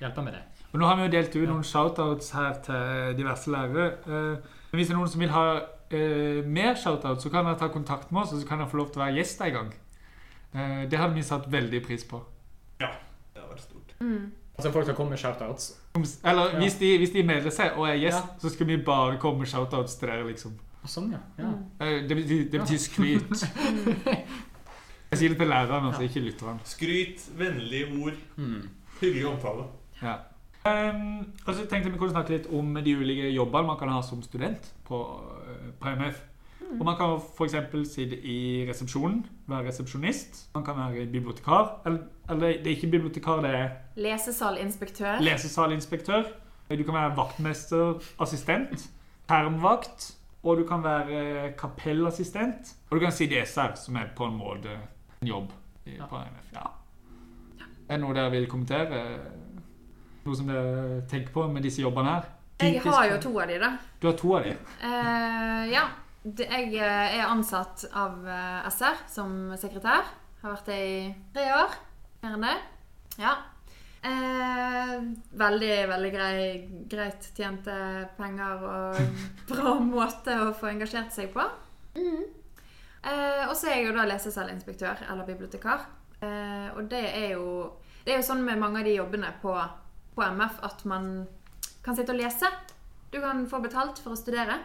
Hjelper 0.00 0.24
med 0.24 0.32
det. 0.32 0.42
Og 0.72 0.78
nå 0.80 0.86
har 0.86 0.96
vi 0.96 1.02
jo 1.04 1.12
delt 1.12 1.34
ut 1.36 1.48
noen 1.50 1.64
shoutouts 1.66 2.30
her 2.32 2.56
til 2.64 3.16
diverse 3.18 3.50
lærere. 3.52 3.86
Eh, 4.06 4.56
hvis 4.72 4.88
det 4.88 4.94
er 4.94 4.98
noen 5.00 5.10
som 5.12 5.20
vil 5.20 5.32
ha 5.34 5.44
eh, 5.90 6.40
mer 6.46 6.74
shoutouts, 6.78 7.22
så 7.26 7.30
kan 7.32 7.44
dere 7.44 7.58
ta 7.60 7.68
kontakt 7.68 8.12
med 8.12 8.22
oss, 8.22 8.32
og 8.32 8.40
så 8.40 8.48
kan 8.48 8.62
dere 8.62 8.70
få 8.70 8.80
lov 8.80 8.92
til 8.94 9.02
å 9.02 9.04
være 9.04 9.18
gjest 9.18 9.42
en 9.44 9.52
gang. 9.58 9.70
Eh, 10.54 10.90
det 10.90 10.98
hadde 10.98 11.14
vi 11.14 11.22
satt 11.22 11.46
veldig 11.52 11.82
pris 11.86 12.04
på. 12.04 12.20
Ja. 12.80 12.88
Det 13.34 13.42
hadde 13.42 13.52
vært 13.54 13.60
stort. 13.66 13.94
Mm. 14.00 14.32
Altså 14.58 14.72
folk 14.72 14.84
skal 14.84 14.94
komme 14.96 15.10
med 15.10 15.18
shoutouts. 15.18 15.70
Eller 16.24 16.50
Ja. 16.52 16.58
hvis, 16.58 16.74
de, 16.78 16.96
hvis 16.98 17.10
de 17.10 17.22
melder 17.22 17.50
seg 17.50 17.72
og 17.78 17.88
er 17.88 17.94
gjest, 17.94 18.24
Ja. 18.24 18.38
så 18.38 18.48
skal 18.52 18.66
vi 18.66 18.76
bare 18.76 19.18
komme 19.18 19.38
med 19.38 19.46
shoutouts 19.48 19.94
til 19.94 20.08
dere, 20.08 20.26
liksom. 20.28 20.52
Sånn, 20.86 21.10
ja. 21.12 21.18
ja. 21.38 21.44
Mm. 21.50 21.64
Eh, 21.80 22.08
det, 22.08 22.16
betyr, 22.16 22.50
det 22.50 22.60
betyr 22.60 22.78
skryt. 22.78 23.44
Jeg 25.10 25.18
sier 25.18 25.28
det 25.32 25.38
til 25.40 25.48
læreren, 25.50 25.86
altså, 25.88 26.02
ikke 26.06 26.20
lytteren. 26.22 26.60
Skryt, 26.64 27.24
vennlige 27.38 27.86
ord, 28.04 28.12
Mm. 28.36 28.68
hyggelig 29.00 29.26
omtale. 29.26 29.64
Ja. 30.02 30.14
Um, 30.64 31.18
og 31.46 31.54
så 31.54 31.60
tenkte 31.66 31.88
jeg 31.88 31.92
vi 31.92 31.98
kunne 31.98 32.10
snakke 32.12 32.28
litt 32.36 32.46
om 32.52 32.74
de 32.84 32.92
ulike 32.96 33.30
jobbene 33.34 33.66
man 33.66 33.78
kan 33.78 33.88
ha 33.88 34.02
som 34.02 34.22
student 34.22 34.72
på, 34.84 34.98
eh, 35.48 35.70
på 35.80 35.88
MF. 35.88 36.20
Og 36.78 36.84
Man 36.84 36.96
kan 36.96 37.16
f.eks. 37.18 37.54
sitte 37.94 38.18
i 38.22 38.66
resepsjonen, 38.68 39.24
være 39.50 39.66
resepsjonist. 39.68 40.38
Man 40.54 40.64
kan 40.64 40.76
være 40.76 41.06
bibliotekar. 41.12 41.80
Eller, 41.86 41.98
eller 42.30 42.46
det 42.62 42.66
er 42.66 42.76
ikke 42.76 42.90
bibliotekar, 42.90 43.40
det 43.44 43.50
er 43.54 43.68
Lesesalinspektør. 43.96 45.20
lesesalinspektør. 45.20 46.22
Du 46.70 46.82
kan 46.86 46.94
være 46.94 47.16
vaktmester, 47.16 47.98
assistent, 48.20 48.90
termvakt, 49.28 50.12
og 50.42 50.56
du 50.56 50.64
kan 50.66 50.82
være 50.84 51.52
kapellassistent. 51.58 52.74
Og 52.90 52.96
du 52.96 53.00
kan 53.04 53.12
si 53.12 53.26
DSR, 53.26 53.74
som 53.76 53.96
er 53.96 54.08
på 54.16 54.24
en 54.30 54.36
måte 54.38 54.76
en 55.22 55.28
jobb 55.28 55.50
i, 55.86 55.96
Ja. 55.96 56.06
på 56.06 56.16
NF. 56.16 56.52
Ja. 56.54 56.66
Er 57.88 57.96
det 57.96 58.00
noe 58.00 58.14
dere 58.14 58.30
vil 58.30 58.46
kommentere? 58.46 59.18
Noe 60.24 60.36
som 60.36 60.46
dere 60.46 61.00
tenker 61.10 61.32
på 61.32 61.46
med 61.52 61.62
disse 61.62 61.82
jobbene 61.82 62.10
her? 62.14 62.22
Jeg 62.60 62.80
har 62.84 63.06
jo 63.08 63.16
to 63.20 63.32
av 63.40 63.48
de, 63.48 63.58
da. 63.58 63.70
Du 64.02 64.06
har 64.06 64.16
to 64.16 64.34
av 64.36 64.44
de. 64.44 64.50
Uh, 64.84 65.64
ja. 65.72 65.84
Det, 66.22 66.44
jeg 66.44 66.74
eh, 66.76 67.14
er 67.16 67.30
ansatt 67.30 67.86
av 67.96 68.26
eh, 68.28 68.66
SR 68.68 68.98
som 69.08 69.30
sekretær. 69.60 70.04
Har 70.42 70.52
vært 70.52 70.68
det 70.68 70.80
i 70.84 70.98
tre 71.32 71.46
år. 71.56 71.78
Mer 72.20 72.34
enn 72.36 72.44
det. 72.44 72.56
Ja. 73.20 73.32
Eh, 74.04 74.92
veldig, 75.40 75.72
veldig 75.88 76.10
grei, 76.12 76.42
greit 76.88 77.30
tjente 77.36 77.76
penger 78.16 78.62
og 78.64 79.00
bra 79.50 79.74
måte 79.84 80.36
å 80.44 80.50
få 80.56 80.70
engasjert 80.72 81.12
seg 81.16 81.32
på. 81.32 81.44
Mm. 81.96 82.26
Eh, 83.00 83.44
og 83.46 83.54
så 83.56 83.70
er 83.70 83.78
jeg 83.78 83.88
jo 83.88 83.96
da 83.96 84.04
lesesalinspektør 84.08 85.04
eller 85.08 85.28
bibliotekar. 85.28 85.86
Eh, 86.20 86.68
og 86.74 86.84
det 86.92 87.04
er 87.16 87.30
jo 87.38 87.78
Det 88.04 88.12
er 88.14 88.20
jo 88.20 88.28
sånn 88.30 88.44
med 88.44 88.60
mange 88.60 88.80
av 88.80 88.86
de 88.88 88.94
jobbene 88.96 89.28
på, 89.42 89.52
på 90.16 90.22
MF 90.24 90.60
at 90.64 90.84
man 90.88 91.08
kan 91.84 91.96
sitte 91.96 92.14
og 92.14 92.20
lese. 92.20 92.48
Du 93.12 93.18
kan 93.20 93.44
få 93.48 93.60
betalt 93.60 94.00
for 94.00 94.16
å 94.16 94.20
studere. 94.20 94.56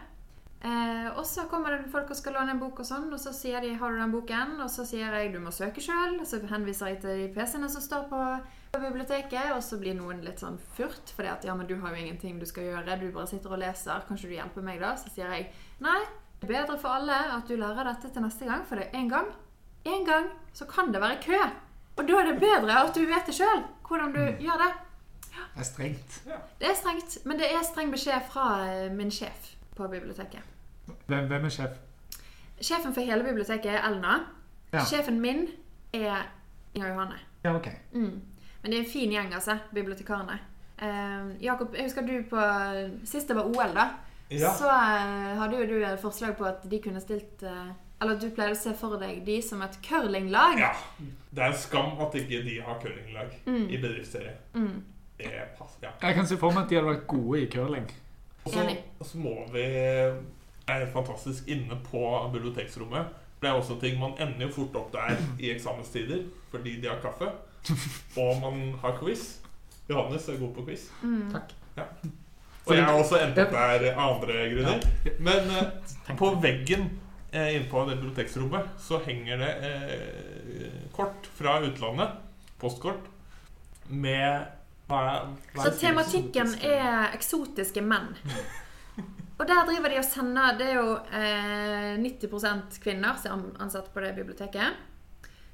Eh, 0.65 1.07
og 1.13 1.25
så 1.29 1.43
kommer 1.49 1.75
det 1.75 1.91
folk 1.93 2.09
og 2.09 2.17
skal 2.17 2.33
låne 2.33 2.55
en 2.55 2.59
bok, 2.59 2.79
og 2.81 2.87
sånn, 2.87 3.11
og 3.13 3.19
så 3.21 3.29
sier 3.35 3.61
de 3.61 3.75
'har 3.75 3.91
du 3.91 3.99
den 3.99 4.11
boken?' 4.11 4.61
Og 4.61 4.69
så 4.69 4.85
sier 4.85 5.13
jeg 5.13 5.33
'du 5.33 5.39
må 5.39 5.51
søke 5.51 5.81
sjøl', 5.81 6.25
så 6.25 6.41
henviser 6.47 6.87
jeg 6.87 7.01
til 7.01 7.09
de 7.09 7.33
PC-ene 7.33 7.69
som 7.69 7.81
står 7.81 8.09
på, 8.09 8.21
på 8.73 8.79
biblioteket, 8.79 9.51
og 9.53 9.61
så 9.61 9.77
blir 9.77 9.93
noen 9.93 10.23
litt 10.25 10.39
sånn 10.39 10.57
furt, 10.73 11.13
fordi 11.15 11.29
at 11.29 11.45
'ja, 11.45 11.53
men 11.53 11.67
du 11.67 11.75
har 11.79 11.89
jo 11.89 12.01
ingenting 12.01 12.39
du 12.39 12.45
skal 12.45 12.63
gjøre, 12.63 12.99
du 12.99 13.11
bare 13.11 13.27
sitter 13.27 13.51
og 13.51 13.59
leser, 13.59 14.05
kanskje 14.07 14.29
du 14.29 14.33
hjelper 14.33 14.63
meg 14.63 14.79
da?' 14.79 14.95
Så 14.95 15.13
sier 15.13 15.29
jeg 15.29 15.51
'nei, 15.79 16.01
det 16.41 16.49
er 16.49 16.65
bedre 16.65 16.79
for 16.79 16.89
alle 16.89 17.13
at 17.13 17.47
du 17.47 17.55
lærer 17.55 17.83
dette 17.83 18.09
til 18.13 18.21
neste 18.23 18.45
gang, 18.45 18.65
for 18.65 18.75
det 18.75 18.87
er 18.87 18.97
én 18.97 19.09
gang, 19.09 19.27
én 19.85 20.05
gang, 20.05 20.31
så 20.51 20.65
kan 20.65 20.91
det 20.91 21.01
være 21.01 21.21
kø'. 21.21 21.51
Og 21.97 22.07
da 22.07 22.13
er 22.13 22.31
det 22.31 22.39
bedre 22.39 22.73
at 22.73 22.95
du 22.95 23.05
vet 23.05 23.25
det 23.27 23.35
sjøl, 23.35 23.63
hvordan 23.87 24.13
du 24.13 24.19
gjør 24.41 24.57
det. 24.57 24.73
Det 25.53 25.59
er 25.59 25.63
strengt. 25.63 26.23
Det 26.59 26.69
er 26.69 26.73
strengt, 26.73 27.25
men 27.25 27.37
det 27.37 27.53
er 27.53 27.63
streng 27.63 27.91
beskjed 27.91 28.21
fra 28.31 28.65
eh, 28.65 28.91
min 28.91 29.11
sjef 29.11 29.55
på 29.75 29.87
biblioteket. 29.87 30.54
Hvem, 31.07 31.27
hvem 31.27 31.45
er 31.45 31.49
sjef? 31.53 31.75
Sjefen 32.61 32.93
for 32.95 33.01
hele 33.05 33.23
biblioteket 33.23 33.71
er 33.75 33.83
Elna. 33.89 34.15
Ja. 34.73 34.83
Sjefen 34.87 35.19
min 35.21 35.47
er 35.93 36.25
Inger 36.75 36.87
Johanne. 36.93 37.19
Ja, 37.43 37.55
ok. 37.55 37.67
Mm. 37.93 38.21
Men 38.61 38.71
det 38.71 38.79
er 38.79 38.83
en 38.83 38.89
fin 38.91 39.11
gjeng, 39.13 39.33
altså, 39.33 39.57
bibliotekarene. 39.73 40.39
Uh, 40.81 41.43
Jakob, 41.43 41.75
jeg 41.75 41.83
husker 41.85 42.01
du 42.03 42.15
på 42.29 42.39
Sist 43.07 43.29
det 43.29 43.35
var 43.37 43.43
OL, 43.47 43.75
da, 43.75 43.85
Ja. 44.31 44.49
så 44.57 44.65
uh, 44.67 45.37
hadde 45.39 45.59
jo 45.61 45.67
du 45.69 45.85
et 45.85 45.99
forslag 46.01 46.33
på 46.35 46.43
at 46.49 46.65
de 46.71 46.79
kunne 46.83 46.99
stilt 46.99 47.43
uh, 47.47 47.69
Eller 48.01 48.15
at 48.17 48.21
du 48.21 48.29
pleide 48.35 48.51
å 48.51 48.59
se 48.59 48.73
for 48.75 48.97
deg 48.99 49.21
de 49.25 49.37
som 49.41 49.61
et 49.61 49.77
curlinglag. 49.85 50.57
ja. 50.59 50.71
Det 51.35 51.43
er 51.43 51.47
en 51.53 51.57
skam 51.59 51.99
at 52.01 52.15
ikke 52.15 52.41
de 52.43 52.57
har 52.65 52.79
curlinglag 52.81 53.31
Mm. 53.45 53.69
i 53.69 53.77
bedriftsserie. 53.77 54.33
Mm. 54.53 54.83
Det 55.17 55.31
passer, 55.57 55.79
ja. 55.83 55.89
Jeg 56.07 56.15
kan 56.15 56.27
se 56.27 56.37
for 56.37 56.51
meg 56.51 56.63
at 56.65 56.69
de 56.69 56.75
hadde 56.75 56.87
vært 56.89 57.07
gode 57.07 57.41
i 57.41 57.45
curling. 57.45 57.87
Og 58.45 59.05
så 59.05 59.17
må 59.17 59.33
vi 59.53 59.63
er 60.67 60.81
helt 60.81 60.93
fantastisk 60.93 61.47
inne 61.47 61.77
på 61.91 62.01
biblioteksrommet. 62.33 63.13
Det 63.41 63.49
er 63.49 63.53
også 63.59 63.79
ting 63.79 63.99
Man 63.99 64.15
ender 64.19 64.47
jo 64.47 64.51
fort 64.51 64.75
opp 64.79 64.93
der 64.93 65.17
i 65.39 65.51
eksamenstider 65.53 66.23
fordi 66.51 66.79
de 66.81 66.87
har 66.87 67.01
kaffe. 67.03 67.29
Og 68.17 68.41
man 68.41 68.75
har 68.81 68.97
quiz. 68.99 69.37
Johannes 69.89 70.29
er 70.29 70.39
god 70.39 70.53
på 70.55 70.65
quiz. 70.65 70.89
Mm. 71.03 71.31
Takk. 71.31 71.53
Og 72.65 72.75
jeg 72.75 72.85
har 72.85 72.97
også 72.97 73.19
endt 73.21 73.39
opp 73.43 73.51
der 73.53 73.99
andre 74.01 74.45
grunner. 74.53 74.85
Men 75.19 75.51
eh, 75.53 76.15
på 76.17 76.31
veggen 76.41 76.87
eh, 77.31 77.55
inne 77.55 77.69
på 77.69 77.85
det 77.89 77.99
biblioteksrommet 77.99 78.71
så 78.81 79.01
henger 79.05 79.43
det 79.43 79.51
eh, 79.69 80.89
kort 80.95 81.29
fra 81.37 81.59
utlandet. 81.61 82.17
Postkort. 82.61 83.11
Med 83.89 84.47
hva 84.89 85.01
er, 85.11 85.25
hva 85.53 85.65
Så 85.67 85.75
tematikken 85.81 86.55
er 86.65 87.11
eksotiske 87.13 87.83
menn. 87.85 88.15
Og 89.35 89.47
der 89.47 89.65
driver 89.67 89.91
de 89.91 89.99
og 89.99 90.05
sender 90.07 90.57
Det 90.59 90.67
er 90.71 90.77
jo 90.79 90.91
eh, 91.11 91.95
90% 91.99 92.77
kvinner 92.83 93.17
som 93.19 93.49
er 93.49 93.65
ansatt 93.65 93.89
på 93.93 94.03
det 94.03 94.13
biblioteket. 94.15 94.77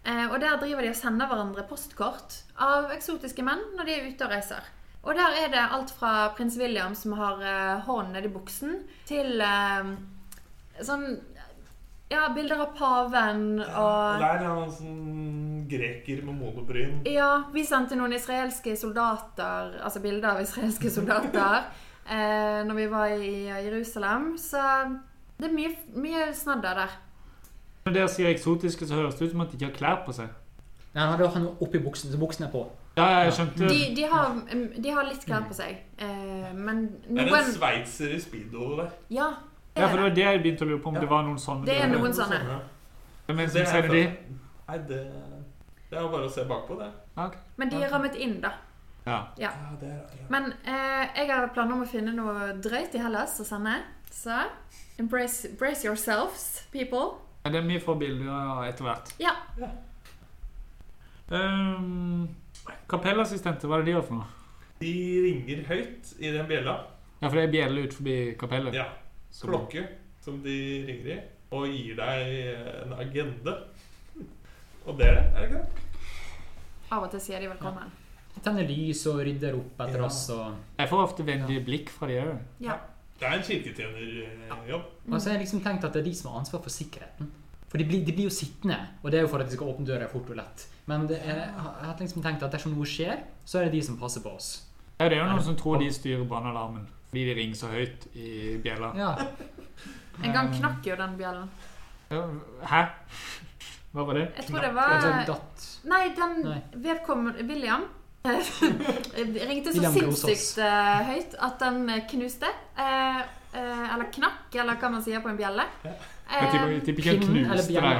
Eh, 0.03 0.27
og 0.27 0.37
der 0.41 0.59
driver 0.61 0.85
de 0.85 0.91
og 0.93 0.97
sender 0.97 1.29
hverandre 1.29 1.65
postkort 1.69 2.43
av 2.61 2.93
eksotiske 2.93 3.43
menn 3.45 3.61
når 3.77 3.89
de 3.89 3.95
er 3.95 4.07
ute 4.09 4.25
og 4.25 4.33
reiser. 4.33 4.69
Og 5.01 5.17
der 5.17 5.33
er 5.43 5.49
det 5.49 5.61
alt 5.73 5.91
fra 5.97 6.29
prins 6.37 6.57
William 6.61 6.93
som 6.97 7.15
har 7.17 7.41
eh, 7.41 7.81
hånden 7.87 8.13
nedi 8.17 8.29
buksen, 8.33 8.83
til 9.09 9.41
eh, 9.41 9.93
sånn 10.81 11.05
Ja, 12.11 12.25
bilder 12.35 12.59
av 12.65 12.73
paven 12.75 13.61
Og 13.61 13.77
og 13.79 14.19
der 14.19 14.41
er 14.41 14.49
han 14.49 14.71
sånn 14.75 15.61
greker 15.71 16.25
med 16.27 16.35
monobryn. 16.41 16.97
Ja, 17.07 17.45
vi 17.53 17.63
sendte 17.63 17.95
noen 17.95 18.17
israelske 18.17 18.73
soldater, 18.75 19.77
altså 19.79 20.01
bilder 20.03 20.33
av 20.33 20.41
israelske 20.43 20.91
soldater, 20.91 21.69
eh, 22.09 22.63
når 22.67 22.73
vi 22.75 22.85
var 22.91 23.05
i 23.07 23.31
Jerusalem. 23.47 24.37
Så 24.37 24.61
det 25.39 25.49
er 25.49 25.53
mye, 25.55 25.71
mye 25.95 26.27
snadder 26.33 26.73
der. 26.83 26.97
Når 27.85 27.93
dere 27.93 28.09
sier 28.13 28.29
eksotiske, 28.29 28.85
så 28.87 28.95
høres 28.99 29.15
det 29.17 29.25
ut 29.27 29.31
som 29.31 29.41
at 29.41 29.51
de 29.51 29.57
ikke 29.57 29.71
har 29.71 29.77
klær 29.77 30.05
på 30.05 30.13
seg. 30.13 30.29
Nei, 30.93 31.01
han 31.05 31.13
hadde 31.15 31.29
han 31.33 31.47
oppi 31.63 31.79
buksen, 31.79 32.11
så 32.11 32.19
buksen 32.19 32.45
er 32.45 32.51
på. 32.51 32.65
Ja, 32.97 33.05
jeg 33.23 33.31
skjønte 33.33 33.69
De, 33.71 33.79
de, 33.95 34.03
har, 34.11 34.33
de 34.83 34.89
har 34.91 35.05
litt 35.07 35.23
klær 35.25 35.45
på 35.47 35.55
seg, 35.55 35.77
eh, 35.97 36.49
men 36.53 36.81
Det 37.07 37.23
er 37.23 37.37
en 37.39 37.53
sveitser 37.55 38.11
i 38.17 38.19
speedo 38.19 38.75
der. 38.81 38.89
Ja, 39.09 39.29
Ja, 39.77 39.87
for 39.87 39.95
det 39.95 39.95
det 39.95 39.97
det. 39.97 40.03
var 40.03 40.15
det 40.15 40.23
jeg 40.25 40.41
begynte 40.43 40.65
å 40.65 40.67
lure 40.67 40.79
på, 40.83 40.89
om 40.89 40.95
Ja. 40.95 40.99
det 41.01 41.09
var 41.09 41.21
noen 41.23 41.37
sånne. 41.39 41.65
Det 41.65 41.77
er 41.81 41.87
noen 41.87 42.13
sånne. 42.13 42.39
Hvem 43.25 43.39
er 43.39 43.45
det 43.45 43.53
Det 43.53 43.67
som 43.67 43.77
er 43.77 43.81
sender 43.81 43.93
de? 43.95 44.01
Nei, 44.67 44.77
det, 44.89 44.99
det 45.89 45.97
er 45.99 46.09
bare 46.11 46.27
å 46.27 46.31
se 46.33 46.43
bakpå, 46.49 46.75
det. 46.79 46.89
Okay. 47.15 47.39
Men 47.57 47.69
de 47.71 47.79
er 47.83 47.89
rammet 47.93 48.15
inn, 48.19 48.41
da. 48.43 48.51
Ja. 49.05 49.19
Ja. 49.37 49.51
det 49.81 49.89
er, 49.89 50.01
ja. 50.19 50.27
Men 50.29 50.51
eh, 50.63 51.07
jeg 51.17 51.29
har 51.31 51.47
planer 51.55 51.73
om 51.73 51.85
å 51.85 51.89
finne 51.89 52.13
noe 52.13 52.51
drøyt 52.61 52.93
i 52.97 53.01
Hellas 53.01 53.39
å 53.41 53.45
sende. 53.47 53.79
Så 54.11 54.35
embrace, 55.01 55.49
embrace 55.49 55.87
yourselves, 55.87 56.67
people. 56.73 57.15
Ja, 57.43 57.49
Det 57.49 57.61
er 57.63 57.65
mye 57.65 57.81
få 57.81 57.95
bilder 57.97 58.61
etter 58.67 58.85
hvert. 58.85 59.13
Ja. 59.21 59.33
Um, 61.31 62.27
Kapellassistenter, 62.91 63.69
hva 63.69 63.79
er 63.79 63.85
det 63.85 63.91
de 63.91 63.95
gjør 63.95 64.07
for 64.09 64.19
noe? 64.19 64.27
De 64.81 64.93
ringer 65.25 65.63
høyt 65.69 66.11
i 66.19 66.33
den 66.33 66.47
bjella. 66.49 66.75
Ja, 67.21 67.29
for 67.29 67.37
det 67.37 67.47
er 67.47 67.53
bjelle 67.53 67.85
ut 67.85 67.95
forbi 67.95 68.15
kapellet. 68.37 68.75
Ja, 68.75 68.87
klokke 69.41 69.85
som 70.21 70.41
de 70.43 70.57
ringer 70.87 71.11
i, 71.15 71.17
og 71.53 71.67
gir 71.69 71.97
deg 71.97 72.35
en 72.83 72.95
agende. 72.97 73.55
Og 74.85 74.97
det 74.97 75.07
er 75.07 75.17
det, 75.17 75.25
er 75.25 75.39
det 75.39 75.49
ikke 75.49 75.61
det? 75.61 75.87
Av 76.91 77.05
og 77.05 77.11
til 77.13 77.23
sier 77.23 77.41
de 77.41 77.49
velkommen. 77.49 78.00
Tenner 78.41 78.65
lys 78.65 79.03
og 79.11 79.19
rydder 79.25 79.53
opp 79.59 79.81
etter 79.85 79.99
Ja. 79.99 80.05
oss. 80.05 80.29
Og, 80.29 80.55
Jeg 80.79 80.89
får 80.89 81.03
ofte 81.03 81.25
vennlige 81.25 81.65
blikk 81.65 81.89
fra 81.89 82.07
de 82.07 82.13
òg. 82.21 82.37
Ja. 82.59 82.77
Det 83.19 83.27
er 83.27 83.33
en 83.37 83.43
kirketjenerjobb. 83.43 84.85
og 85.11 85.21
så 85.21 85.29
har 85.29 85.37
jeg 85.37 85.45
liksom 85.45 85.61
tenkt 85.61 85.83
at 85.83 85.93
det 85.93 85.99
er 86.01 86.09
de 86.09 86.13
som 86.15 86.31
har 86.31 86.39
ansvar 86.39 86.61
for 86.63 86.69
sikkerheten. 86.69 87.29
For 87.69 87.77
de 87.77 87.85
blir, 87.85 88.03
de 88.05 88.11
blir 88.11 88.23
jo 88.23 88.29
sittende, 88.33 88.77
og 89.03 89.11
det 89.11 89.19
er 89.19 89.21
jo 89.21 89.27
for 89.27 89.39
at 89.39 89.45
de 89.47 89.55
skal 89.55 89.67
åpne 89.67 89.85
døra 89.85 90.07
fort 90.09 90.29
og 90.29 90.35
lett. 90.35 90.65
Men 90.87 91.05
det 91.07 91.19
er, 91.23 91.35
jeg 91.35 91.85
har 91.85 91.95
liksom 91.99 92.21
tenkt 92.23 92.43
at 92.43 92.51
dersom 92.51 92.73
noe 92.75 92.83
skjer, 92.85 93.21
så 93.45 93.59
er 93.61 93.65
det 93.65 93.71
de 93.73 93.81
som 93.83 93.97
passer 93.97 94.21
på 94.21 94.33
oss. 94.35 94.65
Ja, 94.99 95.07
det 95.07 95.17
er 95.17 95.23
jo 95.23 95.29
noen 95.31 95.43
som 95.43 95.55
tror 95.55 95.77
de 95.79 95.87
styrer 95.91 96.27
brannalarmen 96.27 96.87
fordi 97.11 97.25
de 97.27 97.33
ringer 97.35 97.55
så 97.55 97.67
høyt 97.67 98.05
i 98.15 98.57
bjella. 98.63 98.93
Ja, 98.95 99.15
En 100.23 100.31
gang 100.33 100.51
knakk 100.53 100.85
jo 100.85 100.95
den 100.95 101.17
bjellen. 101.17 101.49
Hæ? 102.11 102.81
Hva 103.93 104.05
var 104.07 104.13
det? 104.13 104.35
Jeg 104.37 104.45
tror 104.47 104.61
det 104.61 104.73
var. 104.75 105.25
Nei, 105.85 106.09
den 106.15 106.43
Nei. 106.43 106.61
vedkommende 106.75 107.47
William 107.47 107.83
ringte 109.49 109.71
så 109.73 109.91
sinnssykt 109.93 110.57
eh, 110.61 111.03
høyt 111.09 111.35
at 111.41 111.59
den 111.63 111.89
eh, 111.89 112.03
knuste. 112.11 112.49
Eh, 112.77 113.19
eh, 113.57 113.85
eller 113.95 114.09
knakk, 114.13 114.53
eller 114.55 114.77
hva 114.81 114.91
man 114.93 115.01
sier 115.05 115.23
på 115.23 115.31
en 115.31 115.39
bjelle. 115.39 115.65
Ja. 115.85 115.93
Eh, 116.31 116.55
eller 116.55 116.79
knuste 116.85 117.91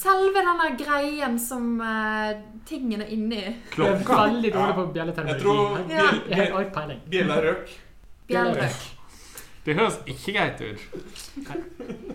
selve 0.00 0.42
denne 0.46 0.68
greien 0.78 1.38
som 1.42 1.80
eh, 1.82 2.36
tingene 2.68 3.08
inni 3.10 3.40
Jeg 3.40 3.88
er 3.88 4.04
veldig 4.06 4.52
dårlig 4.54 4.76
på 4.76 4.84
bjelleterminologi. 4.94 5.42
tror 5.42 5.78
Ja. 5.90 6.04
bjell- 6.04 6.70
bjell- 6.70 7.00
bjella 7.10 7.40
røk. 7.46 7.74
bjellrøk. 8.28 8.80
Det 9.64 9.74
høres 9.76 9.98
ikke 10.08 10.32
greit 10.32 10.60
ut. 10.60 10.80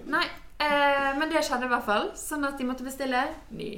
Nei, 0.10 0.24
eh, 0.60 1.12
men 1.20 1.30
det 1.30 1.44
skjedde 1.46 1.66
i 1.68 1.74
hvert 1.74 1.86
fall. 1.86 2.08
Sånn 2.18 2.46
at 2.48 2.58
de 2.58 2.66
måtte 2.66 2.84
bestille 2.88 3.26
ny. 3.52 3.74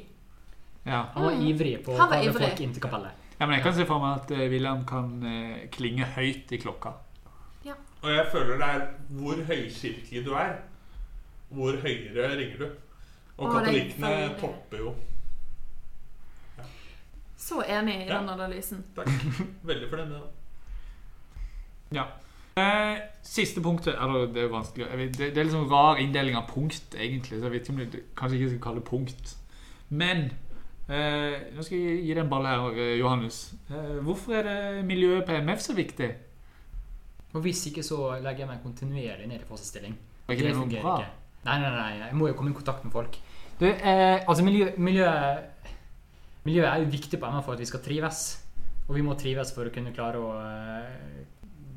Ja. 0.86 1.02
Han 1.16 1.24
var 1.26 1.34
ivrig 1.44 1.74
på 1.84 1.92
å 1.96 1.98
kalle 2.08 2.32
folk 2.34 2.62
inn 2.64 2.74
til 2.74 2.82
kapellet. 2.86 3.12
Ja, 3.40 3.46
men 3.46 3.56
jeg 3.58 3.64
kan 3.64 3.74
se 3.78 3.86
for 3.86 4.00
meg 4.02 4.22
at 4.22 4.32
eh, 4.32 4.48
William 4.52 4.86
kan 4.90 5.12
eh, 5.26 5.68
klinge 5.74 6.06
høyt 6.16 6.52
i 6.52 6.58
klokka. 6.62 6.94
Ja. 7.66 7.74
Og 8.02 8.10
jeg 8.14 8.26
føler 8.32 8.58
det 8.62 8.68
er 8.76 8.88
hvor 9.20 9.44
høykirkelig 9.50 10.26
du 10.26 10.32
er, 10.34 10.56
hvor 11.50 11.78
høyere 11.84 12.32
ringer 12.38 12.58
du. 12.64 12.68
Og 13.38 13.48
er 13.50 13.60
katolikkene 13.60 14.14
topper 14.42 14.78
jo. 14.82 14.96
Så 17.38 17.62
enig 17.70 17.94
i 18.02 18.08
Ja. 18.08 18.18
den 18.20 18.30
analysen. 18.30 18.84
Takk. 18.96 19.08
Veldig 19.64 19.90
fornøyd 19.90 20.08
med 20.08 20.18
det. 20.18 21.98
Ja. 21.98 22.04
Eh, 22.58 22.98
siste 23.22 23.62
punktet 23.62 23.94
Eller 24.02 24.26
det 24.34 24.42
er 24.44 24.50
vanskelig 24.50 24.88
vet, 24.98 25.12
det, 25.18 25.28
det 25.36 25.38
er 25.38 25.46
litt 25.46 25.54
sånn 25.54 25.70
rar 25.70 26.00
inndeling 26.02 26.36
av 26.36 26.48
punkt, 26.50 26.96
egentlig. 26.98 27.38
Så 27.40 27.46
jeg 27.46 27.54
vet 27.54 27.70
ikke 27.70 27.76
om 27.76 27.92
det 27.94 28.02
kanskje 28.18 28.40
ikke 28.40 28.50
skal 28.56 28.64
kalle 28.66 28.82
det 28.82 28.90
punkt. 28.90 29.36
Men 29.90 30.24
eh, 30.90 31.52
nå 31.56 31.66
skal 31.66 31.78
jeg 31.78 32.02
gi 32.06 32.14
deg 32.14 32.24
en 32.24 32.32
ball 32.32 32.48
her, 32.48 32.66
eh, 32.74 32.96
Johannes. 33.02 33.42
Eh, 33.70 33.98
hvorfor 34.06 34.40
er 34.40 34.48
det 34.48 34.86
miljøet 34.88 35.28
på 35.28 35.38
MF 35.44 35.64
så 35.64 35.76
viktig? 35.78 36.10
Og 37.36 37.44
hvis 37.44 37.66
ikke, 37.70 37.84
så 37.84 38.18
legger 38.24 38.46
jeg 38.46 38.52
meg 38.52 38.64
kontinuerlig 38.64 39.28
ned 39.28 39.44
i 39.44 39.94
ikke 40.28 40.44
det, 40.44 40.52
noe 40.52 40.66
fungerer 40.66 40.84
bra? 40.84 40.96
ikke. 41.00 41.12
Nei, 41.48 41.58
nei, 41.62 41.70
nei, 41.72 41.92
jeg 42.02 42.16
må 42.20 42.28
jo 42.28 42.36
komme 42.36 42.52
i 42.52 42.58
kontakt 42.58 42.84
med 42.84 42.92
folk. 42.92 43.20
Du, 43.60 43.66
eh, 43.68 44.20
altså 44.28 44.44
miljø, 44.44 44.72
miljøet, 44.78 45.70
miljøet 46.44 46.68
er 46.70 46.84
jo 46.84 46.92
viktig 46.92 47.20
på 47.20 47.30
MF 47.32 47.46
for 47.48 47.56
at 47.56 47.64
vi 47.64 47.70
skal 47.70 47.84
trives. 47.86 48.26
Og 48.88 48.96
vi 48.96 49.04
må 49.04 49.16
trives 49.20 49.52
for 49.56 49.68
å 49.68 49.74
kunne 49.74 49.94
klare 49.96 50.20
å 50.20 50.34
eh, 50.40 51.24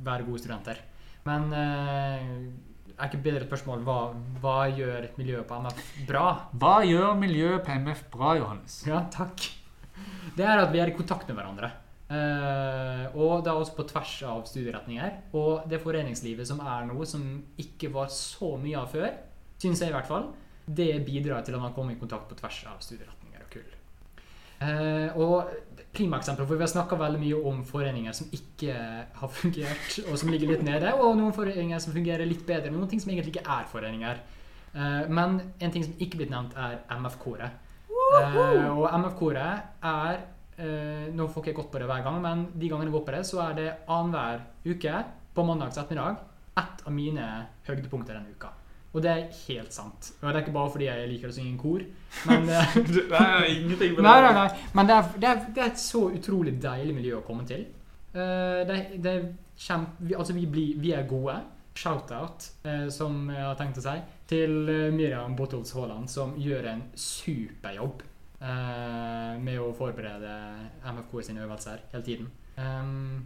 være 0.07 0.27
gode 0.27 0.43
studenter. 0.43 0.83
Men 1.27 1.55
eh, 1.55 2.27
er 3.01 3.11
ikke 3.11 3.23
bedre 3.25 3.47
spørsmål 3.49 3.85
hva, 3.87 3.99
hva 4.43 4.57
gjør 4.73 5.09
miljøet 5.19 5.49
på 5.49 5.61
MF 5.65 5.85
bra? 6.09 6.27
Hva 6.61 6.75
gjør 6.87 7.15
miljøet 7.19 7.65
på 7.67 7.77
MF 7.83 8.03
bra, 8.13 8.35
Johannes? 8.39 8.81
Ja, 8.89 9.05
takk. 9.13 9.47
Det 10.37 10.45
er 10.47 10.63
at 10.63 10.73
vi 10.75 10.83
er 10.83 10.93
i 10.93 10.97
kontakt 10.97 11.29
med 11.29 11.39
hverandre. 11.39 11.73
Eh, 12.11 13.05
og 13.15 13.45
det 13.45 13.53
er 13.53 13.57
også 13.57 13.77
på 13.77 13.87
tvers 13.91 14.15
av 14.27 14.45
studieretninger. 14.51 15.19
Og 15.39 15.67
det 15.71 15.81
foreningslivet 15.83 16.49
som 16.49 16.63
er 16.65 16.89
noe 16.91 17.07
som 17.09 17.27
ikke 17.61 17.93
var 17.95 18.11
så 18.15 18.57
mye 18.61 18.79
av 18.81 18.91
før, 18.93 19.11
syns 19.63 19.83
jeg 19.83 19.93
i 19.93 19.97
hvert 19.97 20.11
fall, 20.11 20.31
det 20.67 20.93
bidrar 21.07 21.45
til 21.47 21.57
at 21.57 21.63
man 21.63 21.75
kommer 21.77 21.95
i 21.95 22.01
kontakt 22.01 22.29
på 22.31 22.39
tvers 22.39 22.63
av 22.71 22.83
studieretninger 22.85 23.45
og 23.45 23.55
kull. 23.55 23.71
Eh, 24.61 25.17
og 25.17 25.70
primaeksempler, 25.95 26.47
for 26.47 26.59
vi 26.59 26.65
har 26.65 26.71
snakka 26.71 26.99
veldig 26.99 27.21
mye 27.21 27.39
om 27.51 27.63
foreninger 27.67 28.15
som 28.15 28.29
ikke 28.35 28.75
har 29.21 29.33
fungert, 29.35 29.97
og 30.07 30.19
som 30.21 30.31
ligger 30.31 30.53
litt 30.53 30.67
nede, 30.67 30.93
og 30.95 31.17
noen 31.19 31.35
foreninger 31.35 31.83
som 31.83 31.95
fungerer 31.97 32.29
litt 32.29 32.45
bedre, 32.47 32.71
noen 32.75 32.91
ting 32.91 33.03
som 33.03 33.11
egentlig 33.11 33.35
ikke 33.35 33.57
er 33.59 33.67
foreninger. 33.73 34.21
Eh, 34.73 35.11
men 35.11 35.41
en 35.59 35.75
ting 35.75 35.87
som 35.87 35.97
ikke 35.99 36.21
blitt 36.23 36.33
nevnt, 36.33 36.55
er 36.55 36.79
MF-koret. 36.95 37.67
Eh, 37.91 38.71
og 38.71 38.87
MF-koret 38.91 39.85
er 39.87 40.17
eh, 40.59 41.11
Nå 41.15 41.27
får 41.31 41.43
ikke 41.43 41.53
jeg 41.53 41.59
gått 41.61 41.71
på 41.75 41.83
det 41.83 41.91
hver 41.91 42.07
gang, 42.07 42.23
men 42.23 42.47
de 42.55 42.71
gangene 42.71 42.91
jeg 42.91 42.97
går 42.99 43.07
på 43.07 43.17
det, 43.17 43.25
så 43.27 43.43
er 43.49 43.59
det 43.59 43.69
annenhver 43.91 44.47
uke 44.67 45.05
på 45.35 45.47
mandags 45.47 45.79
ettermiddag 45.79 46.27
ett 46.61 46.87
av 46.87 46.95
mine 46.95 47.27
høydepunkter 47.67 48.19
denne 48.19 48.35
uka. 48.35 48.51
Og 48.91 49.03
det 49.05 49.11
er 49.11 49.27
helt 49.47 49.75
sant. 49.75 50.09
Og 50.19 50.25
det 50.27 50.33
er 50.33 50.41
ikke 50.43 50.57
bare 50.57 50.71
fordi 50.75 50.89
jeg 50.89 51.11
liker 51.13 51.31
å 51.31 51.35
synge 51.35 51.53
i 51.53 51.61
kor, 51.61 51.85
men 52.27 52.49
det 52.91 53.05
Nei, 53.13 53.53
ingenting 53.61 54.01
Nei, 54.03 54.17
nei, 54.25 54.33
nei. 54.35 54.49
Men 54.75 54.89
det 54.89 54.97
er, 54.97 55.13
det, 55.15 55.29
er, 55.31 55.45
det 55.55 55.63
er 55.63 55.71
et 55.71 55.83
så 55.83 56.09
utrolig 56.11 56.57
deilig 56.63 56.97
miljø 56.97 57.21
å 57.21 57.27
komme 57.27 57.47
til. 57.47 57.69
Uh, 58.11 58.67
det, 58.67 58.81
det 58.99 59.13
er 59.13 59.29
kjempe... 59.61 60.09
Vi, 60.09 60.19
altså, 60.19 60.35
vi, 60.35 60.47
blir, 60.51 60.75
vi 60.83 60.95
er 60.97 61.07
gode. 61.11 61.39
Shout-out, 61.81 62.49
uh, 62.67 62.89
som 62.91 63.29
jeg 63.31 63.47
har 63.47 63.59
tenkt 63.61 63.79
å 63.79 63.85
si, 63.85 63.95
til 64.31 64.57
eh, 64.69 64.89
Miriam 64.93 65.37
Bottholz 65.39 65.71
Haaland, 65.77 66.11
som 66.11 66.35
gjør 66.39 66.67
en 66.73 66.83
superjobb 66.99 68.03
uh, 68.43 69.39
med 69.39 69.63
å 69.63 69.71
forberede 69.79 70.35
MFK 70.83 71.15
sine 71.31 71.47
øvelser 71.47 71.87
hele 71.95 72.05
tiden. 72.05 72.29
Um, 72.59 73.23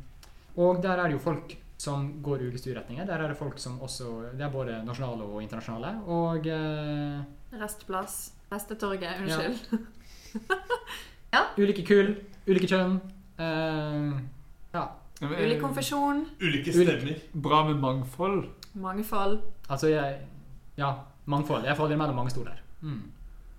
og 0.60 0.84
der 0.84 1.00
er 1.00 1.08
det 1.08 1.16
jo 1.16 1.24
folk 1.24 1.56
som 1.84 2.06
går 2.24 2.42
ulike 2.46 2.58
studieretninger. 2.62 3.06
Der 3.08 3.22
er 3.24 3.28
det 3.32 3.36
folk 3.38 3.58
som 3.60 3.76
også 3.84 4.10
Det 4.32 4.44
er 4.46 4.52
både 4.52 4.80
nasjonale 4.86 5.24
og 5.28 5.42
internasjonale. 5.44 5.94
Og 6.08 6.46
eh, 6.46 7.58
Restplass. 7.60 8.32
Restetorget. 8.52 9.20
Unnskyld. 9.20 9.86
ulike 11.62 11.84
kull, 11.86 12.14
ulike 12.48 12.68
kjønn. 12.70 12.98
eh, 13.38 14.12
ja. 14.74 14.84
Ulik 15.24 15.60
konfesjon. 15.62 16.24
Ulike 16.42 16.72
stemmer. 16.74 17.18
Bra 17.32 17.62
med 17.68 17.78
mangfold. 17.80 18.48
Mangfold. 18.74 19.38
Altså, 19.70 19.88
jeg 19.88 20.18
Ja, 20.76 20.88
mangfold. 21.30 21.64
Jeg 21.64 21.76
faller 21.78 21.96
mellom 21.96 22.16
mange 22.18 22.30
stoler. 22.34 22.58
Mm. 22.82 23.02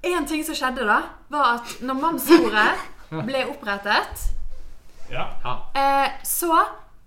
En 0.06 0.26
ting 0.30 0.44
som 0.46 0.56
skjedde 0.56 0.84
da, 0.86 0.98
var 1.32 1.54
at 1.56 1.78
når 1.82 1.98
mannsordet 2.02 2.68
ble 3.30 3.46
opprettet, 3.50 4.26
Ja. 5.10 5.24
Ja. 5.46 5.54
eh, 5.78 6.12
så 6.26 6.52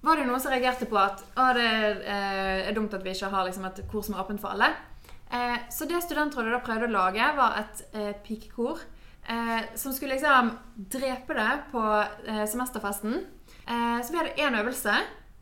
var 0.03 0.19
det 0.19 0.27
noen 0.29 0.41
som 0.41 0.53
reagerte 0.53 0.87
på 0.89 0.99
at 1.01 1.25
det 1.57 1.71
eh, 2.07 2.69
er 2.69 2.77
dumt 2.77 2.95
at 2.95 3.03
vi 3.05 3.15
ikke 3.15 3.31
har 3.33 3.49
liksom, 3.49 3.67
et 3.67 3.81
kor 3.91 4.05
som 4.07 4.15
er 4.15 4.23
åpent 4.23 4.43
for 4.43 4.55
alle. 4.55 4.71
Eh, 5.31 5.57
så 5.75 5.89
det 5.91 6.03
studentrådet 6.05 6.55
da 6.55 6.61
prøvde 6.65 6.87
å 6.89 6.95
lage, 6.95 7.33
var 7.37 7.59
et 7.63 7.83
eh, 7.93 8.13
pikekor 8.25 8.79
eh, 9.29 9.67
som 9.75 9.93
skulle 9.93 10.15
liksom 10.15 10.53
drepe 10.95 11.35
det 11.37 11.51
på 11.73 11.83
eh, 12.29 12.45
semesterfesten. 12.49 13.19
Så 13.69 14.15
vi 14.15 14.17
hadde 14.17 14.41
én 14.41 14.55
øvelse 14.57 14.95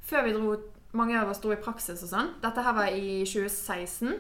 før 0.03 0.25
vi 0.27 0.33
dro 0.35 0.57
Mange 0.97 1.19
av 1.21 1.29
oss 1.29 1.43
dro 1.43 1.51
i 1.53 1.59
praksis 1.61 2.01
og 2.07 2.09
sånn. 2.09 2.29
Dette 2.41 2.63
her 2.65 2.73
var 2.73 2.89
i 2.89 3.21
2016. 3.29 4.15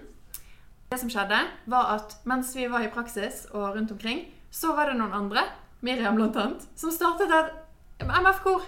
Det 0.90 0.99
som 1.01 1.09
skjedde, 1.09 1.38
var 1.72 1.92
at 1.94 2.18
mens 2.29 2.51
vi 2.55 2.66
var 2.68 2.85
i 2.85 2.90
praksis 2.92 3.46
og 3.55 3.79
rundt 3.79 3.94
omkring, 3.94 4.27
så 4.53 4.75
var 4.77 4.90
det 4.90 4.99
noen 4.99 5.14
andre, 5.16 5.46
Miriam 5.87 6.18
blant 6.18 6.37
annet, 6.37 6.66
som 6.77 6.92
startet 6.92 7.33
et 7.33 8.05
MF-kor. 8.05 8.66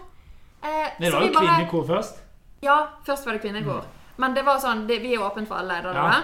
Eh, 0.62 0.90
Det 1.00 1.12
var 1.12 1.20
jo 1.22 1.32
bare- 1.32 1.46
kvinnekor 1.46 1.84
først. 1.86 2.18
Ja, 2.62 2.88
først 3.06 3.26
var 3.26 3.32
det 3.32 3.42
kvinnekor. 3.42 3.84
Men 4.18 4.34
det 4.34 4.44
var 4.44 4.58
sånn, 4.58 4.86
det, 4.88 5.00
vi 5.02 5.14
er 5.14 5.18
åpne 5.22 5.46
for 5.46 5.54
alle. 5.56 5.82
Da, 5.82 5.92
Ja. 5.94 6.10
da. 6.10 6.22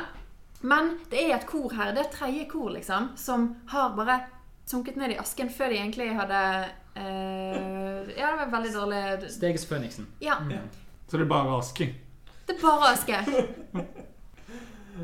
Men 0.63 0.99
det 1.11 1.19
er 1.31 1.35
et 1.37 1.47
kor 1.47 1.71
her, 1.71 1.93
det 1.93 2.07
er 2.07 2.11
tredje 2.11 2.49
kor, 2.51 2.71
liksom, 2.71 3.11
som 3.17 3.57
har 3.69 3.91
bare 3.97 4.21
sunket 4.67 4.97
ned 4.97 5.11
i 5.13 5.17
asken 5.19 5.49
før 5.51 5.69
de 5.69 5.77
egentlig 5.77 6.15
hadde 6.17 6.69
eh, 6.97 8.19
Ja, 8.19 8.31
det 8.37 8.39
var 8.39 8.61
veldig 8.61 8.73
dårlig 8.75 9.31
Steges 9.31 9.67
Føniksen. 9.67 10.07
Ja, 10.21 10.35
Mm. 10.41 10.59
Så 11.09 11.19
det 11.19 11.21
er 11.21 11.25
bare 11.29 11.59
Aske. 11.59 11.95
det 12.47 12.57
er 12.57 12.61
bare 12.63 12.93
aske. 12.93 13.17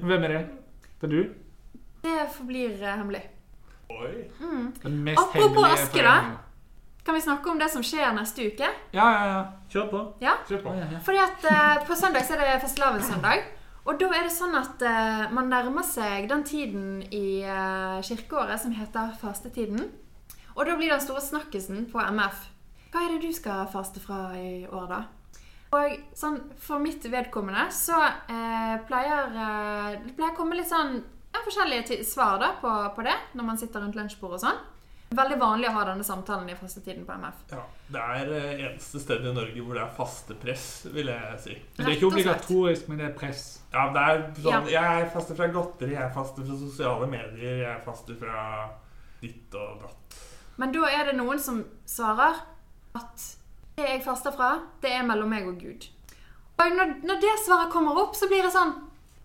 Hvem 0.01 0.25
er 0.25 0.29
det? 0.29 0.47
Det 1.01 1.07
er 1.07 1.09
du? 1.09 1.35
Det 2.03 2.29
forblir 2.33 2.83
eh, 2.83 2.97
hemmelig. 2.97 3.23
Oi. 3.91 4.31
Mm. 4.41 4.73
Den 4.83 4.99
mest 5.05 5.19
Apropos 5.21 5.65
Aske, 5.73 6.03
da. 6.03 6.15
Kan 7.11 7.17
vi 7.17 7.25
snakke 7.25 7.51
om 7.51 7.59
det 7.59 7.67
som 7.73 7.83
skjer 7.83 8.13
neste 8.15 8.45
uke? 8.53 8.69
Ja, 8.95 9.07
ja, 9.11 9.23
ja. 9.27 9.39
Kjør 9.73 9.87
på. 9.91 10.03
Ja? 10.23 10.37
Kjør 10.47 10.61
på. 10.63 10.75
Ja, 10.77 10.85
ja, 10.85 10.93
ja. 10.95 11.01
Fordi 11.03 11.19
at 11.19 11.49
uh, 11.51 11.81
På 11.89 11.97
søndag 11.99 12.23
så 12.23 12.37
er 12.37 12.45
det 12.45 12.61
fastelavnssøndag. 12.63 13.43
Og 13.91 13.99
da 13.99 14.13
er 14.15 14.29
det 14.29 14.31
sånn 14.31 14.55
at 14.55 14.85
uh, 14.87 15.25
man 15.35 15.51
nærmer 15.51 15.83
seg 15.83 16.31
den 16.31 16.47
tiden 16.47 17.03
i 17.11 17.43
uh, 17.43 17.99
kirkeåret 18.07 18.63
som 18.63 18.79
heter 18.79 19.11
fastetiden. 19.19 19.89
Og 20.55 20.63
da 20.71 20.79
blir 20.79 20.95
den 20.95 21.03
store 21.03 21.25
snakkisen 21.33 21.89
på 21.91 21.99
MF 21.99 22.47
hva 22.95 23.03
er 23.03 23.17
det 23.17 23.27
du 23.27 23.35
skal 23.35 23.67
faste 23.75 23.99
fra 24.07 24.23
i 24.39 24.63
år, 24.71 24.87
da? 24.95 25.03
Og 25.75 25.99
sånn, 26.15 26.39
for 26.63 26.79
mitt 26.79 27.03
vedkommende 27.11 27.69
så 27.75 27.99
eh, 28.07 28.79
pleier 28.87 29.35
det 29.35 30.15
pleier 30.15 30.33
å 30.33 30.39
komme 30.39 30.59
litt 30.59 30.71
sånn 30.71 30.97
ja, 30.99 31.43
forskjellige 31.43 32.03
svar 32.07 32.39
da 32.43 32.57
på, 32.63 32.71
på 32.95 33.07
det 33.07 33.15
når 33.39 33.47
man 33.47 33.59
sitter 33.59 33.83
rundt 33.83 33.99
lunsjbordet 33.99 34.41
og 34.41 34.47
sånn. 34.47 34.67
Veldig 35.11 35.41
vanlig 35.41 35.67
å 35.67 35.73
ha 35.75 35.81
denne 35.89 36.05
samtalen 36.07 36.47
i 36.53 36.55
fastetiden 36.55 37.03
på 37.03 37.15
MF. 37.19 37.39
Ja, 37.51 37.63
det 37.91 38.03
er 38.15 38.29
eh, 38.37 38.61
eneste 38.69 39.01
stedet 39.03 39.27
i 39.27 39.33
Norge 39.35 39.65
hvor 39.67 39.75
det 39.75 39.83
er 39.83 39.97
faste 39.97 40.37
press, 40.39 40.67
vil 40.95 41.11
jeg 41.11 41.41
si. 41.43 41.57
Men 41.57 41.81
det 41.81 41.89
er 41.89 41.97
ikke 41.97 42.11
obligatorisk, 42.13 42.87
men 42.87 43.01
det 43.01 43.09
er 43.09 43.17
press. 43.19 43.43
Ja, 43.73 43.89
det 43.97 44.05
er 44.05 44.23
sånn 44.37 44.71
Ja. 44.71 44.85
Jeg 44.95 45.09
faster 45.17 45.41
fra 45.41 45.49
godteri, 45.51 45.97
jeg 45.97 46.15
faster 46.15 46.47
fra 46.47 46.61
sosiale 46.61 47.11
medier, 47.11 47.59
jeg 47.65 47.83
faster 47.89 48.21
fra 48.23 48.45
ditt 49.19 49.59
og 49.59 49.83
datt. 49.83 50.23
Men 50.63 50.77
da 50.79 50.93
er 50.95 51.11
det 51.11 51.17
noen 51.19 51.43
som 51.43 51.59
svarer 51.91 52.39
at 53.03 53.27
det 53.81 53.91
jeg 53.91 54.07
faster 54.07 54.39
fra, 54.39 54.53
det 54.85 54.95
er 54.95 55.11
mellom 55.11 55.35
meg 55.35 55.51
og 55.51 55.59
Gud. 55.59 55.91
Og 56.61 56.79
når, 56.79 56.97
når 57.03 57.23
det 57.27 57.37
svaret 57.49 57.75
kommer 57.75 57.99
opp, 57.99 58.15
så 58.15 58.31
blir 58.31 58.47
det 58.47 58.55
sånn 58.55 58.77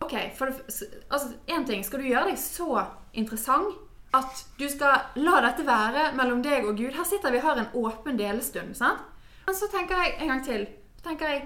OK, 0.02 0.18
for 0.34 0.50
altså, 0.50 1.36
en 1.46 1.70
ting, 1.70 1.86
skal 1.86 2.02
du 2.02 2.10
gjøre 2.10 2.34
deg 2.34 2.42
så 2.42 2.88
interessant 3.14 3.85
at 4.20 4.44
du 4.60 4.66
skal 4.72 5.20
la 5.22 5.42
dette 5.46 5.66
være 5.68 6.12
mellom 6.18 6.42
deg 6.46 6.68
og 6.68 6.78
Gud? 6.80 6.94
Her 6.96 7.08
sitter 7.08 7.34
vi 7.34 7.42
og 7.42 7.48
har 7.50 7.62
en 7.62 7.76
åpen 7.82 8.20
delestund, 8.20 8.76
sant? 8.78 9.04
Men 9.46 9.58
så 9.58 9.70
tenker 9.72 10.02
jeg 10.02 10.16
en 10.20 10.32
gang 10.34 10.44
til. 10.46 10.66
Tenker 11.06 11.32
jeg 11.32 11.44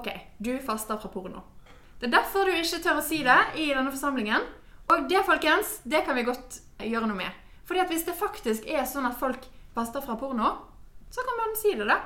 OK, 0.00 0.08
du 0.42 0.54
faster 0.64 0.98
fra 0.98 1.10
porno. 1.12 1.44
Det 2.00 2.08
er 2.08 2.16
derfor 2.16 2.48
du 2.48 2.54
ikke 2.56 2.80
tør 2.82 3.00
å 3.00 3.04
si 3.04 3.22
det 3.24 3.40
i 3.60 3.68
denne 3.70 3.92
forsamlingen. 3.92 4.46
Og 4.92 5.06
det, 5.08 5.22
folkens, 5.24 5.78
det 5.88 6.02
kan 6.04 6.16
vi 6.18 6.26
godt 6.26 6.58
gjøre 6.84 7.08
noe 7.08 7.18
med. 7.18 7.42
Fordi 7.64 7.80
at 7.80 7.92
hvis 7.92 8.04
det 8.04 8.16
faktisk 8.18 8.66
er 8.68 8.84
sånn 8.88 9.06
at 9.08 9.16
folk 9.20 9.46
faster 9.76 10.04
fra 10.04 10.16
porno, 10.20 10.50
så 11.14 11.24
kan 11.24 11.38
man 11.40 11.54
si 11.56 11.72
det, 11.78 11.86
da. 11.88 12.00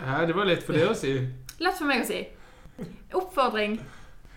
Ja, 0.00 0.24
det 0.28 0.36
var 0.36 0.48
lett 0.48 0.64
for 0.66 0.76
deg 0.76 0.90
å 0.90 0.96
si. 0.98 1.14
Lett 1.62 1.78
for 1.78 1.88
meg 1.88 2.02
å 2.04 2.08
si. 2.08 2.20
Oppfordring. 3.16 3.78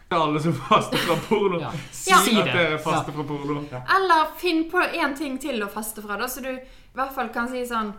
Alle 0.10 0.40
som 0.42 0.54
faster 0.58 0.98
fra 0.98 1.16
porno. 1.28 1.60
Ja. 1.62 1.72
Si 1.92 2.10
Ja. 2.12 2.18
at 2.42 2.46
dere 2.46 2.78
faster 2.82 3.12
fra 3.14 3.24
porno. 3.24 3.62
Eller 3.96 4.26
finn 4.38 4.64
på 4.72 4.82
én 4.82 5.16
ting 5.18 5.38
til 5.40 5.62
å 5.64 5.68
faste 5.70 6.02
fra, 6.02 6.18
da, 6.18 6.26
så 6.28 6.42
du 6.42 6.50
i 6.50 6.96
hvert 6.98 7.14
fall 7.14 7.30
kan 7.30 7.48
si 7.52 7.62
sånn 7.66 7.94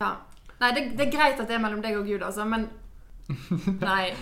Ja. 0.00 0.16
Nei, 0.60 0.70
det, 0.72 0.96
det 0.96 1.08
er 1.08 1.10
greit 1.16 1.40
at 1.40 1.48
det 1.48 1.56
er 1.56 1.62
mellom 1.62 1.80
deg 1.82 1.96
og 1.98 2.06
Gud, 2.06 2.22
altså, 2.22 2.44
men 2.46 2.68
Nei. 3.80 4.12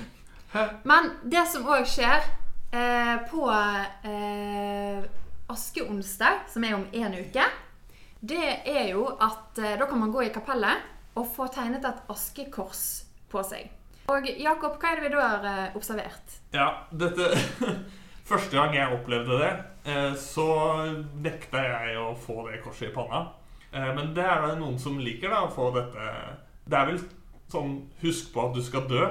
Men 0.84 1.10
det 1.24 1.44
som 1.48 1.66
òg 1.68 1.84
skjer 1.88 2.24
eh, 2.72 3.16
på 3.30 3.44
eh, 3.52 5.04
askeonsdag, 5.50 6.46
som 6.48 6.64
er 6.64 6.74
om 6.78 6.86
én 6.92 7.14
uke, 7.20 7.44
det 8.20 8.48
er 8.68 8.90
jo 8.94 9.06
at 9.20 9.58
eh, 9.58 9.76
da 9.80 9.86
kan 9.88 10.00
man 10.00 10.12
gå 10.12 10.24
i 10.26 10.32
kapellet 10.34 10.88
og 11.18 11.28
få 11.34 11.48
tegnet 11.52 11.84
et 11.84 12.02
askekors 12.12 12.82
på 13.30 13.42
seg. 13.46 13.68
Og 14.10 14.26
Jakob, 14.42 14.76
hva 14.80 14.90
er 14.90 14.98
det 15.00 15.06
vi 15.06 15.12
da 15.14 15.24
har 15.36 15.44
eh, 15.46 15.76
observert? 15.78 16.38
Ja, 16.56 16.68
dette 16.90 17.30
Første 18.30 18.54
gang 18.54 18.74
jeg 18.76 18.94
opplevde 18.94 19.38
det, 19.40 19.50
eh, 19.90 20.12
så 20.18 20.46
nekta 21.22 21.62
jeg 21.66 21.96
å 21.98 22.12
få 22.18 22.44
det 22.48 22.60
korset 22.64 22.90
i 22.90 22.94
panna. 22.94 23.24
Eh, 23.72 23.90
Men 23.96 24.12
det 24.16 24.26
er 24.26 24.44
det 24.46 24.56
noen 24.60 24.78
som 24.82 24.98
liker, 25.02 25.30
da, 25.32 25.44
å 25.46 25.52
få 25.54 25.70
dette 25.74 26.08
Det 26.70 26.78
er 26.78 26.90
vel 26.92 27.00
sånn 27.50 27.76
Husk 28.04 28.32
på 28.34 28.44
at 28.48 28.54
du 28.54 28.62
skal 28.62 28.86
dø, 28.90 29.04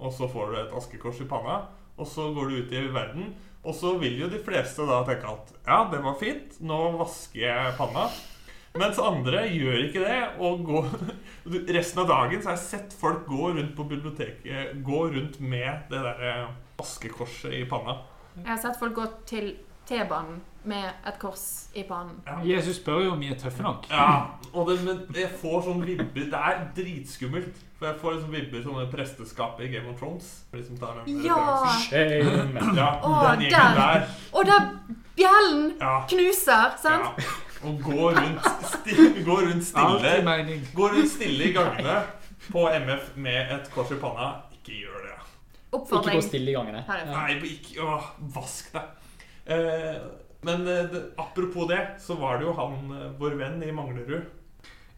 og 0.00 0.14
så 0.14 0.28
får 0.30 0.50
du 0.52 0.58
et 0.62 0.74
askekors 0.78 1.20
i 1.22 1.28
panna. 1.30 1.60
Og 2.00 2.06
så 2.08 2.30
går 2.32 2.48
du 2.48 2.60
ut 2.62 2.70
i 2.72 2.84
verden, 2.94 3.32
og 3.60 3.74
så 3.76 3.92
vil 4.00 4.14
jo 4.22 4.28
de 4.32 4.38
fleste 4.40 4.86
da 4.88 5.02
tenke 5.04 5.28
at 5.28 5.50
ja, 5.66 5.82
det 5.92 5.98
var 6.00 6.14
fint, 6.16 6.54
nå 6.64 6.78
vasker 6.96 7.42
jeg 7.44 7.74
panna. 7.76 8.06
Mens 8.78 8.98
andre 9.02 9.46
gjør 9.50 9.80
ikke 9.88 10.04
det. 10.04 10.18
Og 10.38 10.60
går, 10.68 10.92
resten 11.76 12.02
av 12.04 12.10
dagen 12.10 12.42
så 12.42 12.52
har 12.52 12.58
jeg 12.58 12.66
sett 12.66 12.94
folk 13.00 13.24
gå 13.26 13.50
rundt 13.56 13.72
på 13.76 13.86
biblioteket 13.90 14.78
Gå 14.86 15.00
rundt 15.16 15.40
med 15.42 15.88
det 15.90 16.04
der 16.04 16.22
eh, 16.28 16.46
askekorset 16.80 17.56
i 17.58 17.64
panna. 17.70 17.96
Jeg 18.38 18.52
har 18.52 18.62
sett 18.62 18.78
folk 18.78 18.94
gå 18.94 19.08
til 19.26 19.50
T-banen 19.90 20.38
med 20.70 20.86
et 21.08 21.16
kors 21.18 21.42
i 21.74 21.82
pannen. 21.88 22.20
Jesus 22.46 22.76
spør 22.78 23.00
jo 23.06 23.14
om 23.16 23.20
vi 23.24 23.30
er 23.32 23.38
tøffe 23.40 23.64
nok. 23.64 23.88
Ja, 23.90 24.36
og 24.52 24.68
det, 24.68 24.76
men 24.84 25.00
jeg 25.16 25.32
får 25.40 25.64
sånn 25.66 25.80
vibber 25.82 26.28
Det 26.30 26.36
er 26.38 26.62
dritskummelt. 26.76 27.58
For 27.80 27.88
jeg 27.88 27.98
får 28.02 28.14
liksom 28.16 28.34
vibber 28.36 28.64
sånne 28.68 28.86
presteskap 28.92 29.60
i 29.64 29.70
Game 29.72 29.88
of 29.90 29.98
Thrones. 29.98 30.30
De 30.52 30.62
som 30.62 30.78
tar 30.78 31.00
Ja! 31.08 31.42
ja 32.76 32.90
Å, 33.00 33.14
den 33.32 33.46
gjengen 33.48 33.78
der. 33.80 33.80
der. 33.80 34.10
Og 34.36 34.46
der 34.46 34.66
bjellen 35.16 35.70
Ja. 35.80 35.94
knuser, 36.12 36.76
sant? 36.78 37.18
ja. 37.18 37.30
Og 37.64 37.82
gå 37.84 38.10
rundt, 38.16 38.46
sti, 38.70 38.94
gå 39.26 39.36
rundt 39.44 39.66
stille. 39.66 40.14
Gå 40.74 40.88
rundt 40.94 41.12
stille 41.12 41.44
i 41.50 41.52
gangene 41.52 41.98
på 42.50 42.64
MF 42.72 43.10
med 43.20 43.52
et 43.56 43.68
kors 43.74 43.92
i 43.92 43.98
panna. 44.00 44.30
Ikke 44.56 44.78
gjør 44.80 45.04
det. 45.04 45.16
Ikke 45.76 46.16
gå 46.16 46.22
stille 46.24 46.50
i 46.50 46.56
gangene. 46.56 46.80
Nei, 47.10 47.36
ikke 47.52 47.84
å, 47.84 48.00
vask 48.34 48.72
deg. 48.74 49.14
Eh, 49.50 50.00
men 50.46 50.64
eh, 50.68 50.84
det, 50.88 51.02
apropos 51.20 51.68
det, 51.68 51.80
så 52.00 52.16
var 52.20 52.38
det 52.40 52.48
jo 52.48 52.56
han, 52.56 52.78
eh, 52.96 53.08
vår 53.20 53.36
venn 53.40 53.62
i 53.66 53.72
Manglerud, 53.76 54.24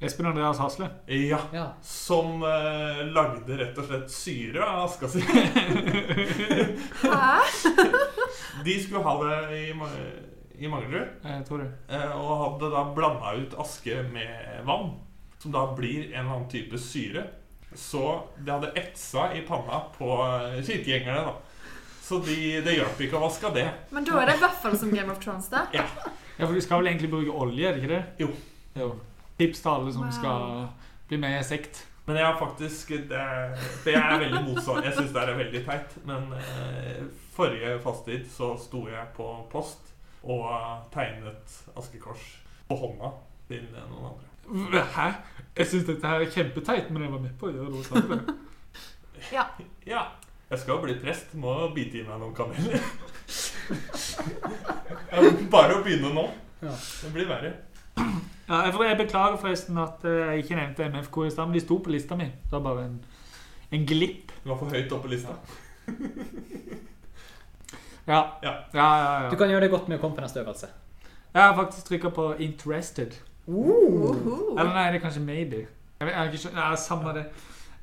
Espen 0.03 0.27
Andreas 0.27 0.59
Hasle. 0.59 0.89
ja, 1.07 1.39
Ja. 1.55 1.67
som 1.83 2.43
eh, 2.43 3.03
lagde 3.15 3.55
rett 3.61 3.77
og 3.79 3.87
slett 3.87 4.11
syre 4.11 4.65
av 4.67 4.89
aska 4.89 5.09
si. 5.09 5.21
Hæ? 7.03 7.39
De 8.67 8.75
skulle 8.83 9.03
ha 9.03 9.15
det 9.23 9.39
i, 9.61 9.69
i 10.63 10.69
Manglerud, 10.71 11.09
det. 11.23 11.69
eh, 11.91 12.13
og 12.17 12.33
hadde 12.45 12.69
da 12.73 12.83
blanda 12.95 13.33
ut 13.41 13.55
aske 13.59 14.03
med 14.13 14.63
vann, 14.69 14.93
som 15.43 15.53
da 15.55 15.65
blir 15.75 16.05
en 16.13 16.21
eller 16.21 16.35
annen 16.37 16.49
type 16.53 16.79
syre. 16.79 17.25
Så 17.75 18.03
det 18.39 18.53
hadde 18.53 18.73
etsa 18.79 19.31
i 19.35 19.41
panna 19.49 19.81
på 19.97 20.11
eh, 20.23 20.59
kirkegjengerne, 20.63 21.25
da. 21.33 21.35
Så 22.03 22.19
de, 22.27 22.35
det 22.67 22.75
hjalp 22.77 22.99
ikke 23.01 23.17
å 23.17 23.23
vaske 23.25 23.51
det. 23.55 23.67
Men 23.95 24.05
da 24.05 24.19
er 24.21 24.29
det 24.33 24.35
i 24.37 24.43
hvert 24.43 24.59
fall 24.63 24.75
som 24.77 24.91
Game 24.93 25.11
of 25.13 25.21
Thrones, 25.23 25.49
da. 25.53 25.65
Ja, 25.73 25.87
for 26.47 26.53
du 26.53 26.61
skal 26.65 26.83
vel 26.83 26.91
egentlig 26.93 27.11
bruke 27.13 27.33
olje, 27.45 27.69
er 27.71 27.77
det 27.79 27.83
ikke 27.85 27.95
det? 27.95 28.03
Jo. 28.21 28.29
jo. 28.77 28.89
Tips 29.39 29.63
til 29.65 29.71
alle 29.73 29.95
som 29.95 30.05
Wow. 30.05 30.13
skal 30.19 30.69
bli 31.09 31.19
med 31.23 31.39
i 31.41 31.45
sekt. 31.47 31.87
Men 32.07 32.17
jeg 32.19 32.27
har 32.27 32.37
faktisk 32.41 32.89
det, 33.09 33.23
For 33.85 33.91
jeg 33.95 34.03
er 34.03 34.19
veldig 34.25 34.41
motstander. 34.49 34.89
Jeg 34.89 34.97
syns 34.99 35.13
det 35.15 35.23
er 35.23 35.37
veldig 35.39 35.61
teit. 35.69 35.93
Men 36.09 36.33
eh, 36.35 37.03
forrige 37.37 37.77
fasttid 37.85 38.27
så 38.35 38.53
sto 38.59 38.85
jeg 38.91 39.07
på 39.17 39.29
post 39.53 39.92
og 40.23 40.49
tegnet 40.95 41.57
askekors 41.77 42.25
på 42.69 42.77
hånda 42.79 43.13
til 43.49 43.65
noen 43.75 44.13
andre. 44.13 44.85
Hæ? 44.95 45.09
Jeg 45.57 45.67
syns 45.67 45.87
dette 45.87 46.09
her 46.09 46.25
er 46.25 46.31
kjempeteit, 46.33 46.91
men 46.91 47.03
jeg 47.05 47.13
var 47.13 47.23
med 47.23 47.35
på 47.41 47.49
å 47.49 47.55
gjøre 47.55 47.71
noe 47.73 47.85
sånt. 47.87 48.33
Ja. 49.33 49.47
Ja. 49.87 50.07
Jeg 50.53 50.61
skal 50.61 50.83
bli 50.83 50.95
prest. 51.01 51.31
Må 51.41 51.53
bite 51.73 51.97
i 51.97 52.03
meg 52.05 52.19
noen 52.21 52.35
kameler. 52.37 52.83
Bare 55.55 55.79
å 55.79 55.81
begynne 55.81 56.11
nå. 56.13 56.27
Ja. 56.61 56.75
Det 56.77 57.13
blir 57.15 57.31
verre. 57.31 57.55
Ja, 57.97 58.59
jeg, 58.67 58.99
beklager 58.99 59.39
forresten 59.41 59.81
at 59.81 60.05
eh, 60.05 60.19
jeg 60.35 60.43
ikke 60.43 60.59
nevnte 60.59 60.91
MFK 60.93 61.19
i 61.25 61.33
stad, 61.33 61.49
men 61.49 61.57
de 61.57 61.65
sto 61.65 61.79
på 61.81 61.95
lista 61.95 62.19
mi. 62.21 62.29
Det 62.29 62.53
var 62.53 62.67
bare 62.67 62.85
en, 62.91 62.99
en 63.73 63.89
glipp. 63.89 64.35
Du 64.43 64.53
var 64.53 64.61
for 64.61 64.77
høyt 64.77 64.93
oppe 64.93 65.09
på 65.09 65.15
lista. 65.15 65.39
Ja. 65.89 66.83
Ja. 68.07 68.23
Ja, 68.43 68.53
ja, 68.75 69.29
Du 69.31 69.35
ja. 69.35 69.39
kan 69.39 69.49
gjøre 69.51 69.61
det 69.61 69.71
godt 69.71 69.89
med 69.89 69.99
å 69.99 70.01
komme 70.01 70.17
på 70.17 70.25
neste 70.25 70.41
øvelse. 70.43 70.67
Jeg 71.35 71.43
har 71.43 71.55
faktisk 71.57 71.87
trykka 71.87 72.09
på 72.11 72.35
'interested'. 72.39 73.15
Uhu. 73.49 74.59
Eller 74.59 74.73
nei, 74.75 74.93
det 74.93 75.03
er 75.03 75.09
kanskje 75.09 75.21
'maybe'. 75.25 75.67
Jeg, 76.01 76.07
vet, 76.07 76.11
jeg 76.11 76.17
har 76.17 76.27
ikke 76.33 76.55
nei, 76.55 76.69
ja, 76.71 76.77
Samme 76.77 77.13
det. 77.15 77.25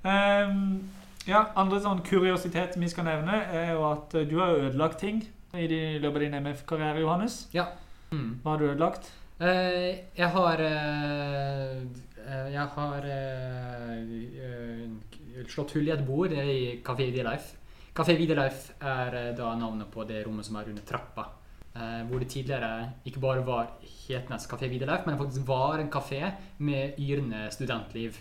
Um, 0.04 0.90
ja, 1.28 1.44
Andre 1.56 1.80
sånn 1.80 2.02
kuriositet 2.06 2.78
vi 2.80 2.88
skal 2.90 3.04
nevne, 3.04 3.42
er 3.54 3.74
jo 3.74 3.84
at 3.92 4.14
eh, 4.16 4.26
du 4.30 4.40
har 4.40 4.56
ødelagt 4.56 5.00
ting 5.00 5.24
i 5.54 5.68
din- 5.68 6.02
løpet 6.02 6.16
av 6.16 6.22
din 6.22 6.34
MF-karriere, 6.34 7.00
Johannes. 7.00 7.48
Mm. 8.12 8.40
Hva 8.44 8.50
har 8.52 8.58
du 8.58 8.66
ødelagt? 8.66 9.12
Uh, 9.42 9.96
jeg 10.18 10.30
har 10.30 10.60
eh, 10.60 11.78
eh, 12.28 12.52
Jeg 12.54 12.68
har 12.76 13.04
uh, 13.06 14.00
eh, 14.44 15.46
slått 15.48 15.72
hull 15.74 15.88
i 15.88 15.92
et 15.92 16.06
bord 16.06 16.32
i 16.32 16.82
Kafé 16.86 17.06
Videolife. 17.12 17.56
Kafé 17.96 18.16
Videolife 18.18 18.76
er 18.80 19.16
eh, 19.18 19.36
da 19.38 19.54
navnet 19.58 19.90
på 19.92 20.06
det 20.08 20.24
rommet 20.26 20.48
som 20.48 20.60
er 20.60 20.72
under 20.72 20.86
trappa. 20.88 21.28
Eh, 21.76 22.02
hvor 22.10 22.22
det 22.22 22.30
tidligere 22.32 22.90
ikke 23.06 23.22
bare 23.24 23.46
var 23.46 23.74
Hetnes 23.82 24.48
Kafé 24.50 24.70
Videolife, 24.72 25.06
men 25.06 25.18
faktisk 25.20 25.48
var 25.48 25.80
en 25.80 25.92
kafé 25.92 26.32
med 26.58 26.98
yrende 27.00 27.48
studentliv. 27.52 28.18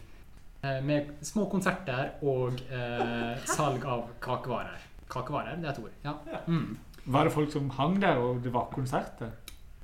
Eh, 0.62 0.84
med 0.84 1.14
små 1.22 1.46
konserter 1.50 2.16
og 2.26 2.60
eh, 2.70 3.38
salg 3.46 3.84
av 3.86 4.08
kakevarer. 4.20 4.86
Kakevarer, 5.08 5.56
det 5.56 5.68
er 5.68 5.72
et 5.72 5.82
ord. 5.84 5.96
Ja. 6.04 6.14
Ja. 6.32 6.44
Mm. 6.46 6.78
Var 7.08 7.24
det 7.24 7.32
folk 7.32 7.52
som 7.52 7.70
hang 7.70 8.00
der, 8.02 8.18
og 8.20 8.42
det 8.44 8.52
var 8.52 8.68
konserter? 8.72 9.30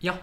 Ja. 0.03 0.17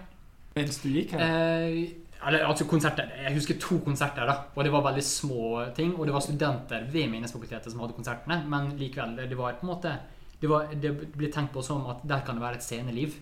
Mens 0.55 0.81
du 0.83 0.89
gikk 0.91 1.15
her? 1.15 1.23
Eh, 1.23 2.00
eller, 2.27 2.45
altså 2.45 2.67
konserter. 2.69 3.09
Jeg 3.23 3.33
husker 3.35 3.57
to 3.61 3.79
konserter, 3.85 4.27
da. 4.29 4.35
Og 4.55 4.65
det 4.65 4.71
var 4.73 4.85
veldig 4.85 5.03
små 5.05 5.65
ting. 5.75 5.95
Og 5.97 6.05
det 6.05 6.13
var 6.13 6.23
studenter 6.25 6.85
ved 6.91 7.09
Menighetsfakultetet 7.09 7.73
som 7.73 7.81
hadde 7.81 7.97
konsertene. 7.97 8.41
Men 8.51 8.75
likevel, 8.77 9.17
det 9.29 9.37
var 9.37 9.57
på 9.59 9.67
en 9.67 9.73
måte 9.73 9.97
Det, 10.41 10.49
var, 10.49 10.71
det 10.73 10.89
ble 11.13 11.27
tenkt 11.29 11.53
på 11.53 11.61
som 11.61 11.83
at 11.85 11.99
der 12.01 12.23
kan 12.25 12.37
det 12.37 12.41
være 12.41 12.57
et 12.57 12.65
sceneliv. 12.65 13.13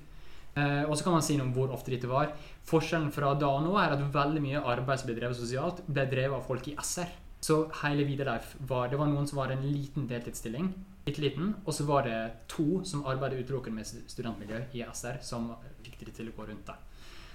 Eh, 0.56 0.84
og 0.86 0.93
så 0.97 1.04
kan 1.04 1.18
man 1.18 1.24
si 1.26 1.36
noe 1.36 1.50
om 1.50 1.56
hvor 1.56 1.74
ofte 1.76 1.91
dette 1.91 2.08
var. 2.08 2.32
Forskjellen 2.70 3.12
fra 3.12 3.34
da 3.36 3.50
og 3.58 3.66
nå 3.66 3.74
er 3.80 3.95
at 3.95 4.06
veldig 4.14 4.43
mye 4.43 4.62
arbeid 4.74 5.02
som 5.02 5.10
ble 5.10 5.18
drevet 5.18 5.36
sosialt, 5.36 5.82
ble 5.88 6.06
drevet 6.08 6.38
av 6.38 6.45
folk 6.47 6.70
i 6.72 6.78
SR. 6.80 7.12
Så 7.43 7.60
hele 7.84 8.04
Vidar-Leif 8.08 8.56
var 8.68 8.89
Det 8.91 9.00
var 9.00 9.08
noen 9.08 9.28
som 9.28 9.39
var 9.39 9.52
en 9.52 9.64
liten 9.64 10.08
deltidsstilling, 10.08 10.74
litt 11.06 11.20
liten, 11.24 11.54
og 11.66 11.76
så 11.76 11.86
var 11.88 12.04
det 12.08 12.18
to 12.52 12.82
som 12.88 13.06
arbeidet 13.08 13.45
utelukkende 13.45 13.80
med 13.80 14.10
studentmiljø 14.12 14.64
i 14.76 14.84
SR, 14.84 15.22
som 15.24 15.54
fikk 15.84 16.04
det 16.06 16.18
til 16.18 16.32
å 16.32 16.36
gå 16.36 16.50
rundt. 16.50 16.68
der. 16.68 16.80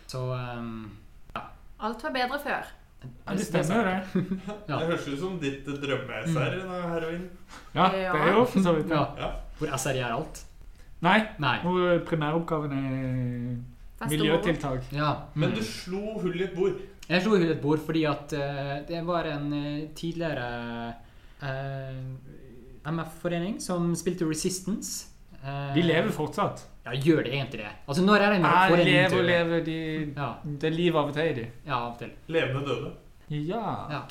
Så 0.06 0.20
um, 0.32 0.90
Alt 1.80 2.02
var 2.04 2.10
bedre 2.14 2.38
før. 2.40 2.72
Ja, 3.04 3.34
det 3.36 3.44
stemmer, 3.44 3.84
det. 3.84 4.24
Ja. 4.68 4.78
Det 4.78 4.86
høres 4.88 5.08
ut 5.08 5.18
som 5.20 5.34
ditt 5.40 5.66
drømme-SR. 5.66 6.54
Mm. 6.64 6.90
Heroin. 6.92 7.24
Ja, 7.74 7.88
det 7.92 8.04
er 8.08 8.32
jo 8.32 8.44
for 8.48 8.64
så 8.64 8.72
vidt 8.78 8.88
det. 8.88 8.96
ja. 8.96 9.04
Ja. 9.20 9.30
Hvor 9.58 9.74
SR 9.76 9.98
er 10.00 10.14
alt. 10.14 10.40
Nei, 11.04 11.18
Nei. 11.38 11.58
hvor 11.60 11.98
primæroppgaven 12.08 12.72
er 12.72 14.08
miljøtiltak. 14.08 14.86
Ja. 14.92 15.10
Men 15.34 15.52
du 15.54 15.60
slo 15.64 16.18
hull 16.22 16.40
i 16.40 16.44
et 16.46 16.54
bord. 16.56 16.80
Jeg 17.08 17.20
slo 17.22 17.34
hull 17.36 17.44
i 17.44 17.52
et 17.52 17.60
bord 17.60 17.82
fordi 17.84 18.04
at 18.08 18.32
uh, 18.32 18.78
det 18.88 19.02
var 19.06 19.28
en 19.28 19.50
uh, 19.52 19.82
tidligere 19.94 20.94
uh, 21.42 22.88
MF-forening 22.88 23.60
som 23.60 23.92
spilte 23.96 24.24
Resistance. 24.28 25.06
Eh, 25.44 25.74
De 25.76 25.82
lever 25.84 26.10
fortsatt. 26.12 26.64
Ja, 26.84 26.92
gjør 26.92 27.22
det 27.24 27.32
egentlig 27.32 27.62
det? 27.62 27.70
Altså, 27.88 28.02
når 28.04 28.14
er 28.24 28.34
det 28.34 28.36
en 28.36 28.44
Nei, 28.44 28.68
forening 28.70 28.94
lever 28.94 29.18
og 29.18 29.24
lever. 29.30 29.64
De, 29.64 29.76
Ja, 30.16 30.28
det 30.44 30.68
er 30.68 30.76
liv 30.76 30.96
av 31.00 31.08
og 31.08 31.14
til 31.16 31.34
de. 31.38 31.46
ja, 31.66 31.78
av 31.78 31.92
og 31.92 31.98
til. 32.02 32.10
Levende 32.28 32.66
døde. 32.68 32.92
Ja. 33.30 33.64
Ja. 33.94 34.02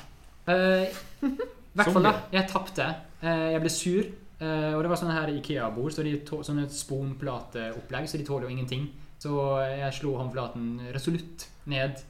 Uh, 0.48 1.28
I 1.30 1.78
hvert 1.78 1.92
fall, 1.94 2.08
da. 2.08 2.12
Jeg 2.34 2.48
tapte. 2.50 2.88
Uh, 3.22 3.46
jeg 3.54 3.60
ble 3.62 3.70
sur. 3.70 4.10
Uh, 4.40 4.74
og 4.74 4.82
det 4.82 4.90
var 4.90 4.98
sånne 5.00 5.14
her 5.14 5.30
Ikea-bord, 5.36 5.94
så 5.94 6.02
de 6.02 6.16
et 6.18 6.34
sånne 6.48 6.66
sponplateopplegg, 6.68 8.10
så 8.10 8.18
de 8.18 8.26
tåler 8.26 8.48
jo 8.48 8.56
ingenting. 8.56 8.88
Så 9.22 9.38
jeg 9.70 9.94
slo 9.96 10.16
håndflaten 10.18 10.90
resolutt 10.92 11.46
ned. 11.70 12.02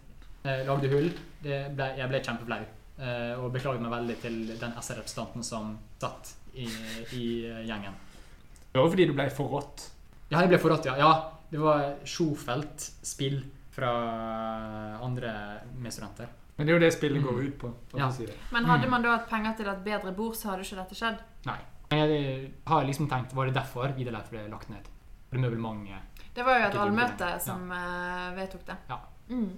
Eh, 0.45 0.65
lagde 0.67 0.89
hull. 0.93 1.13
Det 1.45 1.61
ble, 1.77 1.87
jeg 1.97 2.11
ble 2.11 2.21
kjempeflau. 2.25 2.63
Eh, 2.99 3.33
og 3.39 3.53
beklaget 3.55 3.85
meg 3.85 3.93
veldig 3.95 4.17
til 4.23 4.41
den 4.61 4.75
SR-representanten 4.81 5.47
som 5.47 5.77
satt 6.03 6.35
i, 6.55 6.67
i 7.17 7.25
gjengen. 7.69 7.95
Det 8.73 8.81
var 8.81 8.91
fordi 8.91 9.07
du 9.09 9.15
ble 9.17 9.29
for 9.33 9.55
rått. 9.55 9.87
Ja, 10.31 10.41
jeg 10.41 10.49
ble 10.49 10.59
forrådt, 10.59 10.87
ja. 10.89 10.97
ja. 10.99 11.13
Det 11.51 11.61
var 11.61 11.95
Schofelt-spill 12.05 13.43
fra 13.75 13.91
andre 15.05 15.33
medstudenter. 15.83 16.29
Men 16.57 16.67
det 16.67 16.73
er 16.73 16.79
jo 16.79 16.83
det 16.85 16.93
spillet 16.95 17.23
går 17.23 17.33
Mm. 17.35 17.47
ut 17.47 17.59
på. 17.59 17.73
Ja. 17.99 18.11
si 18.11 18.27
det. 18.27 18.35
Men 18.53 18.65
hadde 18.65 18.89
man 18.89 19.03
da 19.03 19.17
hatt 19.17 19.29
penger 19.29 19.57
til 19.57 19.67
et 19.69 19.85
bedre 19.85 20.13
bord, 20.15 20.35
så 20.37 20.51
hadde 20.51 20.63
ikke 20.63 20.77
dette 20.77 20.95
skjedd. 20.95 21.19
Nei. 21.47 21.59
Men 21.91 21.99
jeg 22.09 22.53
har 22.67 22.85
liksom 22.85 23.09
tenkt, 23.09 23.35
var 23.35 23.47
det 23.47 23.55
derfor 23.55 23.89
Vidar-Leif 23.97 24.31
ble 24.31 24.49
lagt 24.49 24.69
ned? 24.71 24.87
For 25.29 25.37
det 25.37 25.43
møbelmanget 25.45 25.99
Det 26.35 26.45
var 26.45 26.59
jo 26.61 26.67
et 26.69 26.75
allmøte 26.79 27.41
som 27.41 27.69
ja. 27.71 28.31
vedtok 28.35 28.65
det. 28.67 28.77
Ja. 28.89 28.99
Mm. 29.29 29.51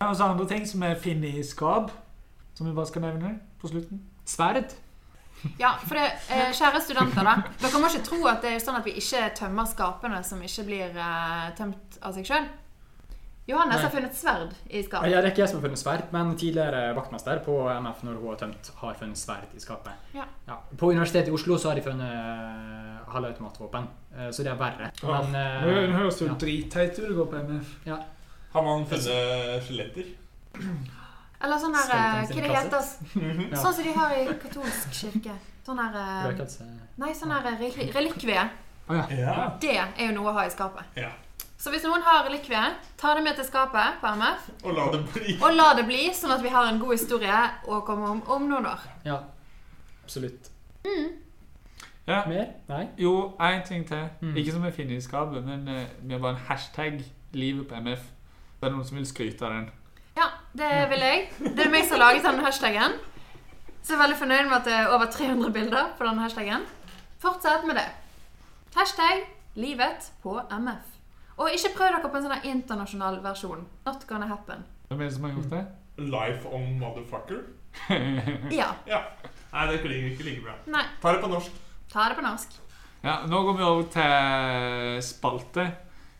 Og 0.00 0.16
så 0.16 0.24
andre 0.24 0.46
ting 0.46 0.66
som 0.66 0.82
er 0.82 0.94
funnet 0.94 1.34
i 1.34 1.42
skap, 1.42 1.90
som 2.54 2.66
vi 2.66 2.72
bare 2.72 2.86
skal 2.86 3.02
nevne 3.02 3.40
på 3.60 3.68
slutten. 3.68 4.00
Sverd? 4.24 4.74
Ja, 5.58 5.74
for 5.84 5.94
det, 5.98 6.06
eh, 6.30 6.52
kjære 6.56 6.80
studenter, 6.82 7.24
da. 7.26 7.36
Dere 7.62 7.80
må 7.82 7.90
ikke 7.90 8.04
tro 8.06 8.22
at 8.30 8.40
det 8.42 8.54
er 8.56 8.62
sånn 8.62 8.78
at 8.78 8.86
vi 8.86 8.96
ikke 8.98 9.28
tømmer 9.38 9.68
skapene 9.70 10.22
som 10.26 10.40
ikke 10.42 10.64
blir 10.66 10.96
eh, 10.96 11.50
tømt 11.58 12.00
av 12.02 12.16
seg 12.16 12.26
sjøl. 12.26 12.48
Johannes 13.48 13.78
Nei. 13.78 13.84
har 13.86 13.92
funnet 13.94 14.16
sverd 14.16 14.50
i 14.68 14.82
skapet. 14.84 15.08
Ja, 15.08 15.22
det 15.22 15.30
er 15.30 15.32
ikke 15.32 15.40
jeg 15.40 15.48
som 15.48 15.62
har 15.62 15.70
funnet 15.70 15.80
sverd, 15.80 16.02
men 16.12 16.34
tidligere 16.36 16.90
vaktmester 16.98 17.38
på 17.46 17.54
MF 17.78 18.02
når 18.04 18.18
hun 18.18 18.28
har 18.28 18.40
tømt, 18.42 18.68
har 18.82 18.98
funnet 19.00 19.16
sverd 19.20 19.54
i 19.56 19.62
skapet. 19.62 20.10
Ja. 20.12 20.26
På 20.76 20.90
Universitetet 20.92 21.30
i 21.30 21.36
Oslo 21.38 21.56
så 21.56 21.70
har 21.70 21.80
de 21.80 21.86
funnet 21.86 22.12
eh, 22.12 22.98
halvautomatvåpen, 23.08 23.88
eh, 24.18 24.28
så 24.36 24.44
det 24.44 24.52
er 24.52 24.60
verre. 24.60 24.90
Åh, 25.00 25.08
Men 25.30 25.40
eh, 25.40 25.64
Nå 25.64 25.86
nå 25.94 25.96
høres 26.02 26.20
jo 26.20 26.28
ja. 26.28 26.36
dritteit 26.44 27.00
ut 27.00 27.08
å 27.08 27.16
gå 27.22 27.28
på 27.32 27.40
MF. 27.48 27.72
Har 28.52 28.68
man 28.68 28.84
funnet 28.92 29.64
skjeletter? 29.64 30.12
Eller 31.40 31.58
sånn 31.62 31.74
her 31.74 31.90
eh, 31.94 32.26
Hva 32.26 32.40
det 32.42 32.56
heter 32.56 32.82
Ja. 33.52 33.60
Sånn 33.62 33.74
som 33.74 33.84
de 33.84 33.92
har 33.94 34.14
i 34.16 34.24
katolsk 34.42 34.90
kirke. 34.92 35.36
Sånn 35.66 35.78
her 35.78 35.94
eh, 36.00 36.42
Nei, 36.98 37.12
sånn 37.14 37.30
her 37.30 37.42
reli- 37.52 37.92
relikvie. 37.94 38.42
Ja. 38.88 39.48
Det 39.60 39.76
er 39.78 40.06
jo 40.08 40.12
noe 40.16 40.30
å 40.32 40.36
ha 40.40 40.46
i 40.46 40.50
skapet. 40.50 40.84
ja. 40.96 41.10
Så 41.58 41.72
hvis 41.74 41.82
noen 41.82 42.02
har 42.06 42.22
relikvie, 42.22 42.60
ta 42.96 43.14
det 43.18 43.22
med 43.26 43.34
til 43.34 43.44
skapet 43.44 43.96
på 44.00 44.06
MF, 44.14 44.44
Og 44.62 44.74
la 44.76 44.84
det 44.92 45.00
bli. 45.12 45.32
og 45.42 45.56
la 45.56 45.64
det 45.74 45.84
bli, 45.88 46.04
sånn 46.14 46.30
at 46.30 46.42
vi 46.44 46.52
har 46.54 46.68
en 46.70 46.78
god 46.78 46.92
historie 46.94 47.40
å 47.66 47.80
komme 47.82 48.06
om 48.12 48.20
om 48.30 48.44
noen 48.48 48.66
år. 48.70 48.84
Ja, 49.04 49.16
absolutt. 50.04 50.46
Ja. 52.06 52.22
Mer? 52.30 52.46
Nei? 52.68 52.84
Jo, 52.96 53.34
én 53.40 53.64
ting 53.66 53.82
til. 53.88 54.06
Mm. 54.22 54.36
Ikke 54.36 54.52
som 54.54 54.62
vi 54.64 54.70
finner 54.70 54.96
i 54.96 55.00
skapet, 55.04 55.42
men 55.44 55.66
uh, 55.68 55.82
vi 56.02 56.14
har 56.14 56.20
bare 56.22 56.36
en 56.38 56.44
hashtag 56.48 57.02
'livet 57.32 57.66
på 57.68 57.74
MF'. 57.74 58.06
Det 58.60 58.66
er 58.66 58.70
noen 58.70 58.84
som 58.84 58.96
vil 58.96 59.06
skryte 59.06 59.42
av 59.46 59.52
den. 59.52 59.68
Det 60.58 60.88
vil 60.90 61.02
jeg. 61.04 61.28
Det 61.56 61.64
er 61.66 61.70
meg 61.72 61.84
som 61.86 61.96
har 61.98 62.02
laget 62.06 62.24
den 62.26 62.40
hashtagen. 62.44 62.94
Så 63.82 63.94
jeg 63.94 63.98
er 63.98 64.02
veldig 64.02 64.18
fornøyd 64.20 64.48
med 64.50 64.56
at 64.58 64.66
det 64.68 64.74
er 64.74 64.90
over 64.94 65.06
300 65.14 65.52
bilder 65.54 65.90
på 65.98 66.06
denne 66.08 66.24
hashtagen. 66.24 66.64
Fortsett 67.22 67.64
med 67.68 67.78
det. 67.78 67.86
Hashtag 68.76 69.22
livet 69.58 70.10
på 70.22 70.34
MF. 70.50 70.94
Og 71.38 71.50
ikke 71.54 71.70
prøv 71.76 71.92
dere 71.94 72.10
på 72.10 72.18
en 72.18 72.26
sånn 72.26 72.46
internasjonal 72.50 73.20
versjon. 73.24 73.62
Not 73.86 74.04
gonna 74.10 74.26
happen. 74.30 74.64
Hvem 74.90 75.00
er 75.04 75.08
det 75.08 75.14
som 75.14 75.26
har 75.28 75.36
gjort 75.36 75.52
det? 75.54 75.62
Life 76.10 76.50
on 76.54 76.68
motherfucker. 76.80 77.44
Ja. 78.58 78.72
Ja. 78.88 79.02
Nei, 79.52 79.64
det 79.70 79.80
klinger 79.84 80.10
ikke 80.12 80.24
like 80.26 80.42
bra. 80.44 80.54
Nei, 80.72 80.82
Ta 81.02 81.12
det 81.14 81.20
på 81.22 81.28
norsk. 81.30 81.52
ta 81.92 82.08
det 82.10 82.16
på 82.18 82.24
norsk. 82.24 82.56
Ja, 83.04 83.20
Nå 83.30 83.42
går 83.46 83.56
vi 83.58 83.62
over 83.66 83.84
til 83.94 85.02
spalte. 85.06 85.68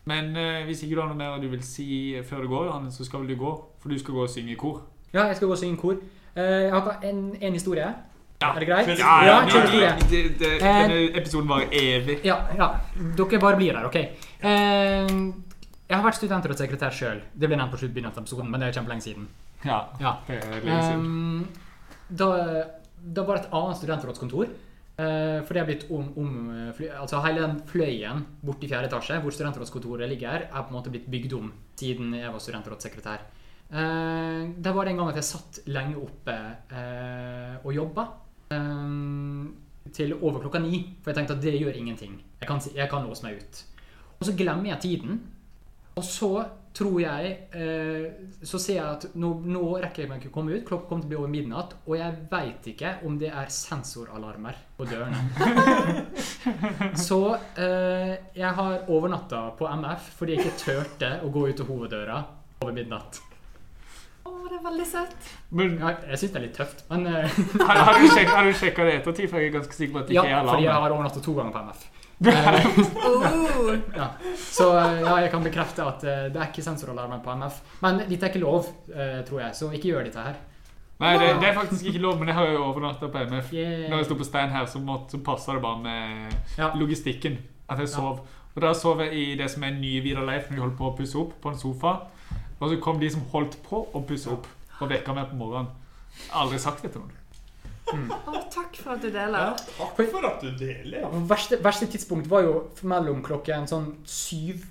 Men 0.05 0.35
eh, 0.37 0.63
hvis 0.65 0.83
ikke 0.83 0.95
du 0.95 1.01
har 1.01 1.07
noe 1.09 1.17
mer 1.17 1.39
du 1.41 1.47
vil 1.49 1.61
si 1.63 2.15
før 2.25 2.41
du 2.41 2.47
går, 2.47 2.65
Johannes, 2.65 2.93
så 2.97 3.05
skal 3.05 3.19
vel 3.19 3.27
du 3.35 3.35
gå. 3.43 3.51
For 3.79 3.89
du 3.89 3.97
skal 3.99 4.13
gå 4.13 4.23
og 4.23 4.29
synge 4.29 4.51
i 4.51 4.55
kor. 4.55 4.81
Ja, 5.13 5.25
jeg 5.27 5.35
skal 5.35 5.47
gå 5.47 5.53
og 5.53 5.59
synge 5.59 5.77
kor. 5.77 5.97
Eh, 6.35 6.43
jeg 6.67 6.71
har 6.71 6.99
en, 7.03 7.35
en 7.41 7.53
historie. 7.53 7.93
Ja. 8.41 8.53
Er 8.55 8.59
det 8.59 8.67
greit? 8.69 8.87
Ja, 8.87 9.25
Ja, 9.25 9.41
ja, 9.47 9.63
Ja, 9.81 9.95
det- 10.09 10.39
det- 10.39 10.61
Eh, 10.61 10.87
Denne 10.89 11.17
episoden 11.19 11.49
varer 11.49 11.67
evig. 11.71 12.19
Ja, 12.23 12.37
ja. 12.57 12.69
Dere 13.17 13.39
bare 13.39 13.57
blir 13.57 13.73
der, 13.73 13.85
OK? 13.85 13.95
Eh, 13.95 15.07
jeg 15.89 15.97
har 15.97 16.03
vært 16.05 16.15
studentrådssekretær 16.15 16.91
sjøl. 16.91 17.21
Det 17.35 17.49
ble 17.49 17.57
nevnt 17.57 17.71
på 17.73 17.77
sluttbegynnelsen 17.81 18.17
av 18.17 18.23
episoden, 18.23 18.49
men 18.51 18.59
det 18.61 18.69
er 18.69 18.79
kjempelenge 18.81 19.01
siden. 19.03 19.27
Ja, 19.65 19.81
Ja. 19.99 20.13
det 20.27 20.37
er 20.43 20.61
lenge 20.63 20.83
siden. 20.83 21.05
Um, 21.05 21.47
da, 22.15 22.63
da 23.15 23.23
var 23.23 23.35
det 23.37 23.45
et 23.45 23.51
annet 23.53 23.77
studentrådskontor. 23.77 24.47
For 24.99 25.55
det 25.55 25.61
er 25.61 25.67
blitt 25.69 25.85
om, 25.95 26.07
om 26.19 26.31
eh, 26.51 26.79
Altså 26.99 27.21
Hele 27.23 27.45
den 27.45 27.59
fløyen 27.69 28.25
borte 28.43 28.67
i 28.67 28.71
fjerde 28.71 28.89
etasje, 28.89 29.19
hvor 29.23 29.31
studentrådskontoret 29.31 30.09
ligger, 30.11 30.47
er 30.49 30.65
på 30.65 30.73
en 30.73 30.75
måte 30.75 30.91
blitt 30.91 31.07
bygd 31.11 31.35
om 31.37 31.51
siden 31.79 32.13
jeg 32.17 32.33
var 32.33 32.43
studentrådssekretær. 32.43 33.23
Uh, 33.69 34.49
der 34.57 34.73
var 34.73 34.83
det 34.83 34.95
en 34.95 34.99
gang 34.99 35.11
at 35.11 35.19
jeg 35.19 35.27
satt 35.27 35.59
lenge 35.69 35.99
oppe 36.01 36.35
uh, 36.73 37.59
og 37.63 37.73
jobba. 37.75 38.07
Til 39.93 40.13
over 40.17 40.41
klokka 40.41 40.59
ni. 40.61 40.81
For 40.99 41.11
jeg 41.11 41.19
tenkte 41.19 41.37
at 41.37 41.43
det 41.43 41.55
gjør 41.61 41.77
ingenting. 41.77 42.17
Jeg 42.41 42.49
kan, 42.49 42.59
jeg 42.75 42.89
kan 42.89 43.05
låse 43.05 43.25
meg 43.25 43.39
ut. 43.39 43.61
Og 44.19 44.25
så 44.27 44.35
glemmer 44.37 44.73
jeg 44.73 44.81
tiden. 44.83 45.21
Og 45.95 46.03
så 46.05 46.31
tror 46.75 46.99
jeg 47.01 47.31
eh, 47.55 48.05
Så 48.45 48.59
ser 48.61 48.77
jeg 48.77 48.85
at 48.85 49.05
nå, 49.19 49.31
nå 49.45 49.63
rekker 49.81 50.03
jeg 50.03 50.11
meg 50.11 50.21
ikke 50.21 50.31
å 50.31 50.35
komme 50.39 50.55
ut. 50.55 50.65
Klokka 50.67 50.89
kommer 50.89 51.05
til 51.05 51.09
å 51.09 51.13
bli 51.13 51.19
over 51.19 51.31
midnatt. 51.33 51.75
Og 51.85 51.95
jeg 51.99 52.17
veit 52.31 52.69
ikke 52.73 52.95
om 53.07 53.17
det 53.21 53.31
er 53.31 53.53
sensoralarmer 53.53 54.59
på 54.77 54.87
dørene. 54.89 55.23
så 57.07 57.21
eh, 57.59 58.13
jeg 58.37 58.53
har 58.59 58.85
overnatta 58.87 59.47
på 59.59 59.69
MF 59.81 60.13
fordi 60.19 60.37
jeg 60.37 60.45
ikke 60.45 60.61
turte 60.63 61.15
å 61.25 61.33
gå 61.33 61.49
ut 61.49 61.65
av 61.65 61.73
hoveddøra 61.73 62.21
over 62.63 62.75
midnatt. 62.75 63.21
Å, 64.27 64.33
det 64.49 64.57
er 64.59 64.65
veldig 64.65 64.87
søtt. 64.87 65.29
Men 65.55 65.77
Ja, 65.79 65.93
jeg 66.11 66.21
syns 66.21 66.33
det 66.33 66.39
er 66.39 66.45
litt 66.45 66.57
tøft, 66.59 66.83
men 66.91 67.07
eh, 67.09 67.39
har, 67.65 67.85
har 67.87 68.01
du 68.45 68.53
sjekket 68.53 68.83
det 68.85 68.97
ettertid? 68.99 69.29
For 69.31 69.39
jeg 69.39 69.49
er 69.49 69.55
ganske 69.57 69.77
sikker 69.77 69.95
på 69.95 70.03
at 70.03 70.11
det 70.11 70.17
Ja, 70.17 70.25
ikke 70.27 70.41
er 70.41 70.51
fordi 70.51 70.67
jeg 70.67 70.83
har 70.83 70.95
overnatta 70.95 71.23
to 71.25 71.35
ganger 71.37 71.55
på 71.55 71.63
MF. 71.69 71.87
Eh, 72.25 72.65
Oh. 73.09 73.75
Ja. 73.95 74.07
Så 74.35 74.77
eh, 74.77 74.99
ja, 75.01 75.15
jeg 75.23 75.31
kan 75.31 75.43
bekrefte 75.43 75.83
at 75.85 76.03
eh, 76.03 76.25
det 76.33 76.39
er 76.41 76.49
ikke 76.49 76.63
sensoralarmer 76.65 77.21
på 77.23 77.31
MF. 77.39 77.59
Men 77.83 78.01
dette 78.09 78.25
er 78.27 78.31
ikke 78.33 78.41
lov, 78.43 78.67
eh, 78.91 79.19
tror 79.27 79.41
jeg, 79.45 79.55
så 79.55 79.69
ikke 79.75 79.91
gjør 79.93 80.07
dette 80.09 80.23
her. 80.25 80.37
Nei, 80.99 81.13
det, 81.21 81.29
det 81.39 81.47
er 81.47 81.55
faktisk 81.55 81.85
ikke 81.87 82.01
lov, 82.03 82.17
men 82.19 82.27
jeg 82.27 82.35
har 82.35 82.49
jo 82.51 82.63
overnatta 82.65 83.07
på 83.07 83.21
MF. 83.31 83.53
Yeah. 83.55 83.85
Når 83.91 84.01
jeg 84.01 84.07
sto 84.09 84.17
på 84.19 84.27
stein 84.27 84.51
her, 84.51 84.65
så, 84.67 84.81
måtte, 84.83 85.15
så 85.15 85.21
passa 85.23 85.55
det 85.55 85.61
bare 85.63 85.79
med 85.79 86.35
Ja. 86.59 86.71
logistikken. 86.75 87.37
At 87.71 87.79
jeg 87.79 87.91
sov. 87.93 88.19
Og 88.55 88.61
da 88.65 88.73
sov 88.75 88.99
jeg 89.05 89.13
i 89.15 89.25
det 89.39 89.47
som 89.53 89.63
er 89.63 89.77
nye 89.77 90.01
Vidar 90.03 90.25
Leif 90.27 90.49
når 90.49 90.57
de 90.57 90.63
holdt 90.65 90.77
på 90.81 90.89
å 90.89 90.95
pusse 90.97 91.15
opp, 91.21 91.37
på 91.39 91.53
en 91.53 91.59
sofa. 91.61 91.93
Og 92.59 92.65
så 92.73 92.79
kom 92.83 92.99
de 92.99 93.07
som 93.13 93.23
holdt 93.31 93.55
på 93.63 93.85
å 93.95 94.01
pusse 94.09 94.27
opp, 94.33 94.47
og 94.81 94.91
vekka 94.91 95.15
meg 95.15 95.29
på 95.31 95.39
morgenen. 95.39 95.71
Aldri 96.35 96.59
sagt 96.59 96.83
det 96.83 96.91
til 96.91 97.05
noen. 97.05 97.15
Å, 97.89 98.41
takk 98.53 98.75
for 98.77 98.91
at 98.95 99.01
du 99.01 99.07
Ja, 99.09 99.13
deler. 99.25 99.55
takk 99.77 100.01
for 100.11 100.25
at 100.29 100.41
du 100.43 100.49
deler. 100.59 100.99
Ja, 101.01 101.07
verste, 101.29 101.57
verste 101.63 101.87
tidspunkt 101.89 102.27
var 102.29 102.41
jo 102.45 102.53
mellom 102.83 103.23
klokken 103.25 103.65
sånn 103.69 103.87
syv 104.05 104.65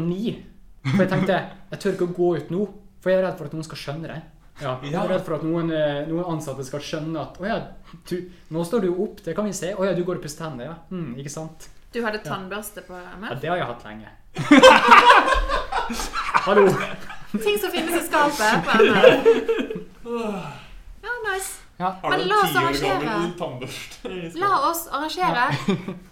og 0.00 0.06
ni. 0.08 0.36
For 0.84 1.02
jeg 1.04 1.10
tenkte 1.12 1.36
jeg 1.70 1.78
tør 1.82 1.92
ikke 1.96 2.08
å 2.08 2.14
gå 2.16 2.28
ut 2.38 2.50
nå, 2.54 2.62
for 3.00 3.10
jeg 3.12 3.18
er 3.20 3.24
redd 3.26 3.38
for 3.40 3.46
at 3.50 3.54
noen 3.56 3.64
skal 3.66 3.78
skjønne 3.82 4.06
det. 4.12 4.20
Ja, 4.60 4.74
jeg 4.84 4.92
er 4.94 5.08
redd 5.08 5.24
for 5.24 5.34
at 5.38 5.42
noen, 5.44 5.70
eh, 5.72 6.02
noen 6.08 6.24
ansatte 6.34 6.64
skal 6.68 6.80
skjønne 6.84 7.16
at 7.20 7.38
Å 7.40 7.46
ja, 7.48 7.58
du, 8.10 8.16
nå 8.52 8.64
står 8.68 8.80
du 8.84 8.88
jo 8.90 8.96
opp, 9.06 9.22
det 9.24 9.32
kan 9.36 9.44
vi 9.48 9.52
se. 9.56 9.68
Å 9.72 9.84
ja, 9.88 9.92
du 9.96 10.02
går 10.04 10.16
og 10.20 10.24
pusser 10.24 10.40
tennene, 10.44 10.64
ja. 10.68 10.74
Mm, 10.92 11.14
ikke 11.22 11.32
sant? 11.32 11.58
Du 11.92 11.98
hadde 12.04 12.20
tannbørste 12.22 12.80
på 12.86 12.94
Ja, 12.94 13.34
det 13.40 13.48
har 13.50 13.56
jeg 13.56 13.66
hatt 13.66 13.84
lenge. 13.88 14.08
Hallo. 16.46 16.64
Ting 17.40 17.56
som 17.62 17.70
finnes 17.72 17.94
i 17.98 18.00
skapet 18.06 18.64
på 18.66 18.70
MF. 18.84 19.24
Ja, 21.00 21.12
nice. 21.24 21.56
Ja. 21.80 21.90
Har 22.02 22.10
Men 22.12 22.18
du 22.18 22.24
en 22.24 22.28
la 22.28 22.36
oss 22.44 22.50
ti 22.50 22.56
år 22.56 22.62
arrangere. 22.62 23.04
gammel 23.08 23.32
tannbørste? 23.38 24.38
La 24.42 24.50
oss 24.70 24.82
arrangere 24.92 25.44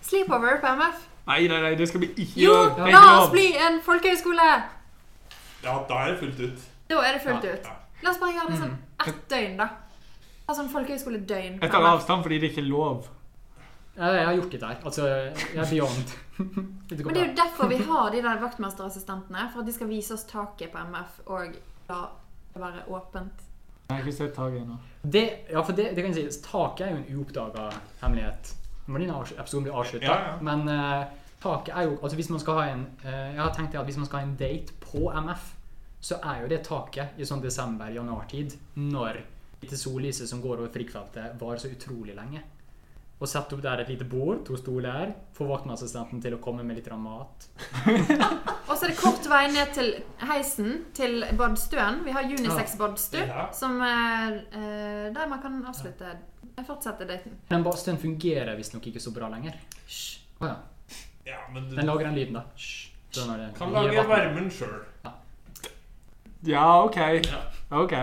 sleepover 0.09 0.61
på 0.63 0.71
MF. 0.79 1.03
Nei, 1.29 1.43
nei, 1.51 1.59
nei, 1.61 1.75
det 1.77 1.89
skal 1.91 2.01
vi 2.01 2.09
ikke 2.15 2.41
Jo, 2.41 2.55
gjøre. 2.55 2.87
Er 2.89 2.93
la 2.95 3.03
oss 3.21 3.31
bli 3.35 3.47
en 3.67 3.81
folkehøyskole! 3.85 4.47
Ja, 5.65 5.75
da 5.91 5.99
er 6.07 6.15
det 6.15 6.19
fullt 6.23 6.41
ut. 6.41 6.65
Da 6.89 7.03
er 7.05 7.13
det 7.19 7.23
fullt 7.27 7.45
Ja. 7.45 7.53
ut. 7.53 7.69
Ja. 7.69 7.77
La 8.03 8.11
oss 8.15 8.19
bare 8.23 8.33
gjøre 8.33 8.51
det 8.55 8.59
sånn 8.63 8.77
ett 9.07 9.21
døgn, 9.29 9.57
da. 9.59 9.69
Altså 10.49 10.63
en 10.65 10.71
folkehøyskoledøgn. 10.73 11.59
Jeg 11.61 11.71
tar 11.71 11.85
avstand 11.85 12.23
fordi 12.25 12.39
det 12.41 12.51
ikke 12.53 12.63
er 12.65 12.71
lov. 12.71 13.09
Ja, 13.99 14.13
Jeg 14.15 14.27
har 14.27 14.35
gjort 14.39 14.51
det 14.53 14.61
der. 14.61 14.77
Altså, 14.85 15.07
jeg 15.53 15.59
er 15.59 15.71
beyond. 15.71 16.15
Det 16.89 17.05
Men 17.05 17.15
det 17.15 17.23
er 17.23 17.27
jo 17.27 17.35
derfor 17.35 17.67
vi 17.69 17.77
har 17.83 18.11
de 18.11 18.23
der 18.23 18.39
vaktmesterassistentene. 18.41 19.51
For 19.53 19.61
at 19.61 19.67
de 19.67 19.73
skal 19.73 19.89
vise 19.89 20.15
oss 20.15 20.23
taket 20.25 20.71
på 20.73 20.79
MF 20.79 21.21
og 21.27 21.57
la 21.91 21.99
det 22.55 22.63
være 22.63 22.85
åpent. 22.89 23.43
Jeg 23.89 23.97
har 23.97 24.05
ikke 24.05 24.17
sett 24.19 24.35
taket 24.37 24.61
ennå. 24.61 24.75
Det, 25.03 25.23
ja, 25.49 25.63
for 25.65 25.73
det, 25.73 25.87
det 25.97 26.03
kan 26.05 26.13
jeg 26.13 26.29
si. 26.33 26.41
Taket 26.45 26.83
er 26.87 26.91
jo 26.93 26.99
en 27.01 27.19
uoppdaga 27.19 27.69
hemmelighet. 28.03 28.51
Din 28.89 29.11
avs- 29.13 29.33
avslutta. 29.39 30.05
Ja, 30.05 30.17
ja. 30.27 30.35
Men 30.45 30.69
uh, 30.69 31.07
taket 31.41 31.73
er 31.77 31.87
jo 31.89 31.99
Altså 32.03 32.17
hvis 32.17 32.29
man 32.33 32.41
skal 32.41 32.55
ha 32.57 32.67
en 32.73 32.85
uh, 33.05 33.09
Jeg 33.35 33.41
har 33.41 33.51
tenkt 33.57 33.75
at 33.77 33.85
hvis 33.89 33.97
man 34.01 34.07
skal 34.09 34.21
ha 34.21 34.27
en 34.27 34.37
date 34.41 34.73
på 34.81 35.09
MF, 35.13 35.49
så 36.01 36.19
er 36.23 36.43
jo 36.43 36.49
det 36.53 36.61
taket 36.69 37.17
i 37.19 37.25
sånn 37.27 37.41
desember-januartid, 37.43 38.55
når 38.77 39.19
lite 39.63 39.77
sollyset 39.81 40.29
som 40.31 40.41
går 40.45 40.61
over 40.61 40.71
frikkfeltet, 40.71 41.35
varer 41.41 41.59
så 41.59 41.73
utrolig 41.73 42.15
lenge. 42.15 42.45
Og 43.19 43.27
sette 43.27 43.57
opp 43.57 43.63
der 43.65 43.81
et 43.83 43.89
lite 43.91 44.05
bord, 44.07 44.45
to 44.47 44.55
stoler, 44.61 45.11
få 45.35 45.49
vaktmannsassistenten 45.49 46.21
til 46.23 46.37
å 46.37 46.39
komme 46.43 46.63
med 46.63 46.79
litt 46.79 46.87
mat. 47.03 47.49
Og 48.69 48.75
så 48.77 48.87
er 48.87 48.93
det 48.93 48.99
kort 49.01 49.27
vei 49.27 49.41
ned 49.51 49.73
til 49.75 49.89
heisen 50.29 50.85
til 50.95 51.25
badstuen. 51.39 52.05
Vi 52.07 52.15
har 52.15 52.29
unisex-badstue, 52.31 53.25
Ja. 53.27 53.49
som 53.53 53.81
er 53.83 54.37
eh, 54.53 55.09
der 55.17 55.27
man 55.27 55.43
kan 55.43 55.59
avslutte 55.67 56.13
fortsette 56.67 57.09
daten. 57.09 57.35
Den 57.51 57.67
badstuen 57.67 57.99
fungerer 57.99 58.55
visstnok 58.59 58.87
ikke 58.87 59.03
så 59.03 59.11
bra 59.15 59.29
lenger. 59.35 59.59
Hysj. 59.87 60.21
Oh, 60.39 60.47
ja. 60.47 60.57
Ja, 61.27 61.43
du 61.55 61.75
Den 61.75 61.87
lager 61.91 62.07
den 62.07 62.15
lyden, 62.15 62.39
da. 62.39 62.45
Hysj. 62.55 62.93
Så 63.11 63.27
når 63.27 63.43
det 63.43 63.51
kan 63.59 63.73
lage 63.73 64.07
varmen 64.07 64.51
sjøl. 64.53 64.79
Ja, 66.47 66.85
OK. 66.85 66.97
Ja. 67.27 67.43
Ok. 67.83 67.95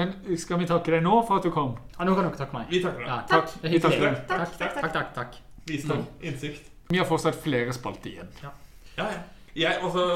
Men 0.00 0.14
skal 0.40 0.60
vi 0.62 0.66
takke 0.70 0.94
deg 0.96 1.04
nå 1.04 1.18
for 1.28 1.36
at 1.40 1.46
du 1.46 1.52
kom? 1.54 1.74
Ja, 1.98 2.06
nå 2.08 2.14
kan 2.16 2.24
dere 2.30 2.38
takke 2.40 2.56
meg. 2.56 2.70
Vi 2.72 2.80
takker 2.84 3.04
deg. 3.04 3.08
Ja, 3.10 3.18
Takk. 3.28 3.50
takk. 3.52 3.70
Vi 3.74 3.80
takker 3.84 4.04
deg. 4.06 4.20
Takk. 4.30 4.38
Takk, 4.38 4.56
takk, 4.58 4.74
takk, 4.80 4.92
takk, 4.96 5.12
takk. 5.18 5.38
Visdom. 5.68 6.04
Innsikt. 6.24 6.70
Vi 6.90 6.98
har 6.98 7.06
fortsatt 7.06 7.36
flere 7.44 7.74
spalter 7.76 8.10
igjen. 8.14 8.30
Ja, 8.42 8.50
ja. 8.96 9.08
Jeg, 9.54 9.76
altså, 9.82 10.06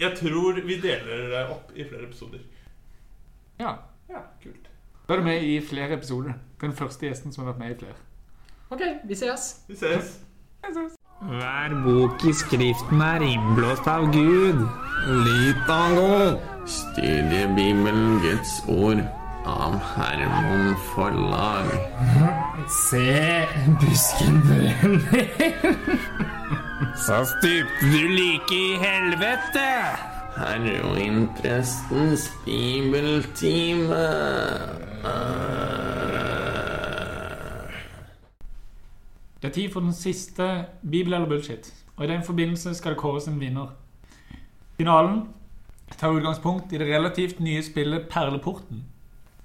jeg 0.00 0.16
tror 0.18 0.58
vi 0.66 0.78
deler 0.82 1.26
det 1.32 1.44
opp 1.52 1.70
i 1.76 1.84
flere 1.88 2.08
episoder. 2.08 2.40
Ja. 3.60 3.76
Ja, 4.10 4.20
kult. 4.42 4.68
Da 5.06 5.14
er 5.14 5.22
du 5.22 5.24
med 5.28 5.42
i 5.46 5.60
flere 5.64 5.94
episoder. 5.96 6.34
Den 6.60 6.72
første 6.76 7.06
gjesten 7.06 7.32
som 7.32 7.44
har 7.44 7.52
vært 7.52 7.62
med 7.62 7.76
i 7.76 7.78
flere. 7.84 7.96
OK, 8.74 8.82
vi 9.06 9.14
ses. 9.14 9.46
Vi 9.68 9.76
ses. 9.78 10.16
Hver 11.22 11.76
bok 11.84 12.24
i 12.28 12.32
skriften 12.36 13.00
er 13.06 13.22
innblåst 13.24 13.86
av 13.88 14.08
Gud. 14.12 14.64
Litango. 15.24 16.55
Studie 16.66 17.46
Bibelen, 17.54 18.20
Guds 18.20 18.64
ord. 18.68 18.98
Av 19.44 19.78
Hermon 19.78 20.74
Forlag. 20.76 21.66
Se 22.90 23.46
busken 23.80 24.42
brenner. 24.42 25.26
Så 27.06 27.24
stupte 27.24 27.86
du 27.92 28.08
like 28.08 28.54
i 28.54 28.76
helvete. 28.82 29.68
Heroinprestens 30.36 32.30
bibeltime. 32.44 34.02
Det 39.42 39.48
er 39.48 39.54
tid 39.54 39.70
for 39.72 39.80
den 39.80 39.92
siste 39.92 40.64
Bibel 40.82 41.14
eller 41.14 41.28
bullshit. 41.28 41.74
Og 41.96 42.04
i 42.04 42.08
den 42.08 42.22
forbindelse 42.22 42.74
skal 42.74 42.90
det 42.90 42.98
kåres 42.98 43.28
en 43.28 43.40
vinner. 43.40 43.66
Finalen 44.76 45.22
tar 45.94 46.16
utgangspunkt 46.18 46.72
i 46.72 46.78
det 46.78 46.88
relativt 46.90 47.38
nye 47.40 47.62
spillet 47.62 48.08
Perleporten, 48.10 48.82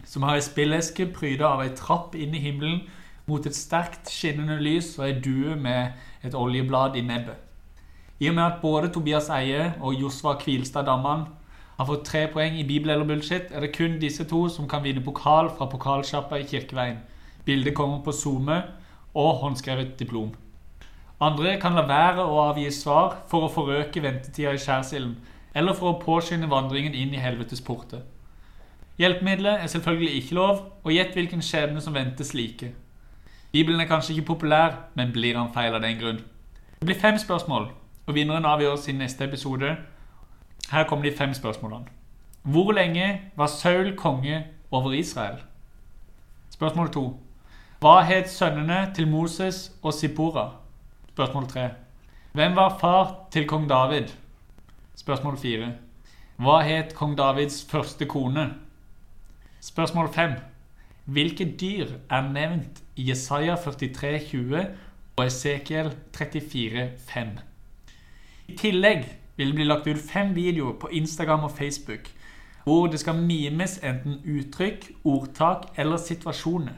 som 0.04 0.24
har 0.26 0.40
ei 0.40 0.42
spilleske 0.42 1.06
pryda 1.14 1.52
av 1.54 1.62
ei 1.62 1.76
trapp 1.78 2.16
inn 2.18 2.34
i 2.34 2.42
himmelen 2.42 2.82
mot 3.30 3.46
et 3.46 3.56
sterkt 3.56 4.10
skinnende 4.10 4.58
lys 4.60 4.96
og 4.98 5.06
ei 5.08 5.20
due 5.22 5.56
med 5.56 5.94
et 6.26 6.36
oljeblad 6.36 6.98
i 6.98 7.06
nebbet. 7.06 7.38
I 8.22 8.30
og 8.30 8.36
med 8.38 8.44
at 8.44 8.60
både 8.62 8.90
Tobias 8.94 9.30
Eie 9.34 9.72
og 9.80 9.96
Josva 9.98 10.36
Kvilstad 10.42 10.86
Damman 10.90 11.28
har 11.78 11.88
fått 11.90 12.06
tre 12.06 12.28
poeng 12.30 12.58
i 12.60 12.66
Bibel 12.68 12.92
eller 12.94 13.08
bullshit, 13.10 13.50
er 13.50 13.64
det 13.64 13.74
kun 13.74 13.98
disse 14.02 14.26
to 14.30 14.44
som 14.50 14.68
kan 14.70 14.84
vinne 14.84 15.02
pokal 15.02 15.50
fra 15.58 15.70
pokalsjappa 15.70 16.38
i 16.38 16.46
Kirkeveien. 16.46 17.00
Bildet 17.46 17.74
kommer 17.78 18.04
på 18.06 18.14
SoMe 18.14 18.60
og 19.18 19.42
håndskrevet 19.42 19.96
diplom. 20.00 20.30
Andre 21.22 21.56
kan 21.62 21.74
la 21.78 21.86
være 21.86 22.26
å 22.26 22.38
avgi 22.50 22.68
svar 22.74 23.24
for 23.30 23.46
å 23.46 23.54
forøke 23.54 24.02
ventetida 24.02 24.54
i 24.54 24.62
skjærsilden, 24.62 25.16
eller 25.54 25.74
for 25.74 25.92
å 25.92 26.00
påskynde 26.02 26.50
vandringen 26.50 26.96
inn 26.96 27.14
i 27.14 27.22
helvetes 27.22 27.62
porter. 27.62 28.02
Hjelpemiddelet 28.98 29.64
er 29.64 29.68
selvfølgelig 29.68 30.16
ikke 30.20 30.36
lov, 30.36 30.60
og 30.84 30.94
gjett 30.94 31.16
hvilken 31.18 31.42
skjebne 31.42 31.82
som 31.82 31.96
venter 31.96 32.28
slike. 32.28 32.72
Bibelen 33.52 33.82
er 33.82 33.90
kanskje 33.90 34.14
ikke 34.16 34.34
populær, 34.34 34.78
men 34.96 35.12
blir 35.12 35.38
han 35.38 35.54
feil 35.54 35.74
av 35.76 35.82
den 35.82 35.98
grunn? 36.00 36.22
Det 36.80 36.86
blir 36.86 37.00
fem 37.00 37.18
spørsmål, 37.18 37.72
og 38.08 38.16
vinneren 38.16 38.46
avgjøres 38.46 38.88
i 38.88 38.96
neste 38.96 39.26
episode. 39.26 39.76
Her 40.72 40.88
kommer 40.88 41.10
de 41.10 41.18
fem 41.18 41.34
spørsmålene. 41.34 41.90
Hvor 42.44 42.72
lenge 42.72 43.22
var 43.36 43.48
Saul 43.48 43.96
konge 43.98 44.44
over 44.72 44.92
Israel? 44.92 45.42
Spørsmål 46.50 46.90
to. 46.94 47.06
Hva 47.82 48.02
het 48.06 48.30
sønnene 48.30 48.92
til 48.96 49.08
Moses 49.08 49.72
og 49.82 49.94
Sippora? 49.94 50.50
Spørsmål 51.10 51.48
tre. 51.48 51.70
Hvem 52.34 52.56
var 52.56 52.78
far 52.80 53.16
til 53.32 53.48
kong 53.48 53.70
David? 53.70 54.14
Spørsmål 55.02 55.38
4. 55.42 55.68
Hva 56.38 56.60
het 56.62 56.92
kong 56.94 57.16
Davids 57.18 57.64
første 57.66 58.06
kone? 58.06 58.44
Spørsmål 59.66 60.12
5. 60.14 60.36
Hvilke 61.06 61.48
dyr 61.58 61.96
er 62.06 62.28
nevnt 62.30 62.84
i 62.96 63.08
Jesaja 63.08 63.56
43, 63.56 64.20
20 64.28 64.60
og 65.18 65.24
Esekiel 65.26 65.90
34, 66.14 66.84
5? 67.08 67.32
I 68.48 68.58
tillegg 68.60 69.08
vil 69.40 69.50
det 69.50 69.58
bli 69.58 69.66
lagt 69.66 69.90
ut 69.90 70.04
fem 70.12 70.36
videoer 70.36 70.78
på 70.78 70.94
Instagram 71.02 71.50
og 71.50 71.58
Facebook 71.58 72.12
hvor 72.64 72.86
det 72.88 73.00
skal 73.02 73.18
mimes 73.18 73.80
enten 73.82 74.22
uttrykk, 74.22 74.92
ordtak 75.04 75.72
eller 75.82 75.98
situasjoner. 75.98 76.78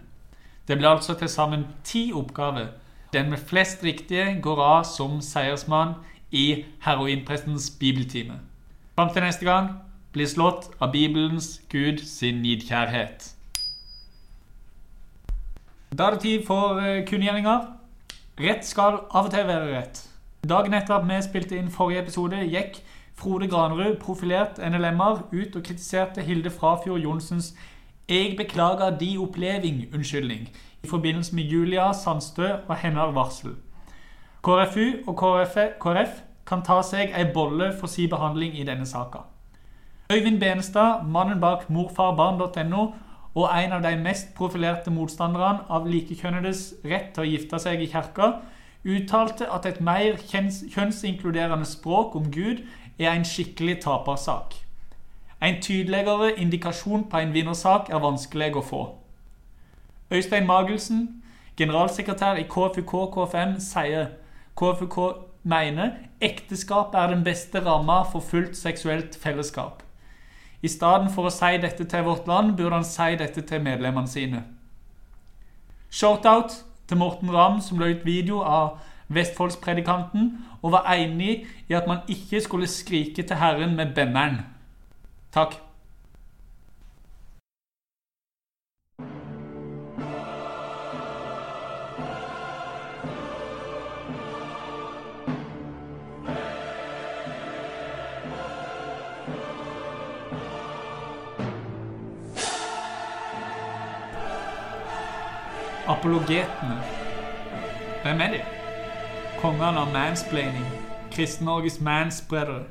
Det 0.68 0.78
blir 0.78 0.94
altså 0.96 1.20
til 1.20 1.28
sammen 1.30 1.68
ti 1.84 2.14
oppgaver. 2.16 2.72
Den 3.14 3.30
med 3.30 3.38
flest 3.38 3.84
riktige 3.84 4.40
går 4.42 4.64
av 4.64 4.84
som 4.88 5.20
seiersmann 5.22 5.98
i 6.34 6.66
heroinprestens 6.86 7.70
bibeltime. 7.80 8.40
Fram 8.96 9.14
til 9.14 9.24
neste 9.24 9.46
gang, 9.46 9.70
bli 10.14 10.26
slått 10.30 10.70
av 10.82 10.92
Bibelens 10.92 11.62
Gud 11.70 12.02
sin 12.06 12.42
nidkjærhet. 12.42 13.30
Da 15.98 16.08
er 16.08 16.16
det 16.16 16.22
tid 16.26 16.46
for 16.46 16.82
eh, 16.82 17.06
kunngjøringer. 17.06 17.68
Rett 18.42 18.66
skal 18.66 19.00
av 19.14 19.28
og 19.28 19.32
til 19.32 19.48
være 19.48 19.78
rett. 19.78 20.04
Dagen 20.50 20.74
etter 20.74 20.98
at 20.98 21.06
vi 21.08 21.22
spilte 21.22 21.58
inn 21.58 21.70
forrige 21.72 22.02
episode, 22.02 22.40
gikk 22.50 22.82
Frode 23.16 23.48
Granerud, 23.48 24.00
profilert 24.02 24.58
NLM-er, 24.58 25.22
ut 25.32 25.56
og 25.56 25.64
kritiserte 25.64 26.22
Hilde 26.22 26.50
Frafjord 26.50 27.00
Johnsens 27.00 27.54
'Jeg 28.10 28.38
beklager 28.38 28.98
de 29.00 29.18
oppleving'-unnskyldning 29.18 30.50
i 30.84 30.88
forbindelse 30.88 31.36
med 31.36 31.44
Julia 31.44 31.94
Sandstø 31.94 32.48
og 32.68 32.76
hennes 32.76 33.16
varsel. 33.16 33.56
KrFU 34.44 35.08
og 35.08 35.18
KrF, 35.18 35.58
KrF 35.80 36.16
kan 36.46 36.64
ta 36.68 36.82
seg 36.84 37.14
ei 37.16 37.30
bolle 37.32 37.70
for 37.80 37.88
si 37.88 38.10
behandling 38.12 38.58
i 38.60 38.66
denne 38.68 38.86
saka. 38.86 39.22
Øyvind 40.12 40.40
Benestad, 40.40 41.06
mannen 41.08 41.40
bak 41.40 41.70
morfarbarn.no, 41.70 42.88
og 43.36 43.50
en 43.64 43.72
av 43.72 43.86
de 43.86 43.96
mest 43.98 44.34
profilerte 44.36 44.92
motstanderne 44.92 45.64
av 45.70 45.88
likekjønnedes 45.88 46.64
rett 46.84 47.14
til 47.16 47.24
å 47.24 47.30
gifte 47.30 47.60
seg 47.60 47.82
i 47.82 47.88
kirka, 47.88 48.28
uttalte 48.84 49.48
at 49.48 49.66
et 49.66 49.80
mer 49.82 50.20
kjønnsinkluderende 50.20 51.66
språk 51.66 52.18
om 52.20 52.28
Gud 52.32 52.66
er 53.00 53.14
en 53.14 53.24
skikkelig 53.26 53.78
tapersak. 53.86 54.58
En 55.42 55.62
tydeligere 55.62 56.34
indikasjon 56.36 57.08
på 57.10 57.18
en 57.18 57.32
vinnersak 57.34 57.90
er 57.90 58.04
vanskelig 58.04 58.52
å 58.60 58.66
få. 58.68 58.84
Øystein 60.12 60.46
Magelsen, 60.46 61.24
generalsekretær 61.58 62.36
i 62.44 62.44
KFUK 62.44 62.94
KFM, 63.16 63.56
sier 63.64 64.12
KFUK 64.56 64.98
mener 65.44 65.92
ekteskap 66.22 66.94
er 66.96 67.08
den 67.12 67.24
beste 67.24 67.66
ramma 67.66 68.04
for 68.12 68.20
fullt 68.22 68.58
seksuelt 68.58 69.18
fellesskap. 69.20 69.84
I 70.64 70.70
stedet 70.72 71.12
for 71.12 71.28
å 71.28 71.34
si 71.34 71.58
dette 71.60 71.84
til 71.90 72.06
vårt 72.06 72.28
land, 72.28 72.56
burde 72.56 72.78
han 72.78 72.88
si 72.88 73.16
dette 73.20 73.42
til 73.44 73.64
medlemmene 73.64 74.08
sine. 74.08 74.44
Shortout 75.92 76.64
til 76.88 76.98
Morten 76.98 77.32
Ramm, 77.34 77.60
som 77.62 77.80
la 77.80 77.92
ut 77.92 78.06
video 78.06 78.40
av 78.42 78.80
Vestfoldspredikanten 79.14 80.32
og 80.62 80.72
var 80.72 80.88
enig 80.94 81.44
i 81.68 81.76
at 81.76 81.88
man 81.90 82.08
ikke 82.08 82.42
skulle 82.42 82.70
skrike 82.72 83.24
til 83.24 83.38
Herren 83.38 83.76
med 83.76 83.92
benneren. 83.96 84.40
Takk. 85.36 85.60
Apologetene. 105.88 106.78
Hvem 108.04 108.22
er 108.22 108.28
de? 108.32 108.40
Kongene 109.42 109.82
av 109.82 109.90
mansplaining. 109.92 110.66
Kristen-Norges 111.12 111.82
manspreadere. 111.82 112.64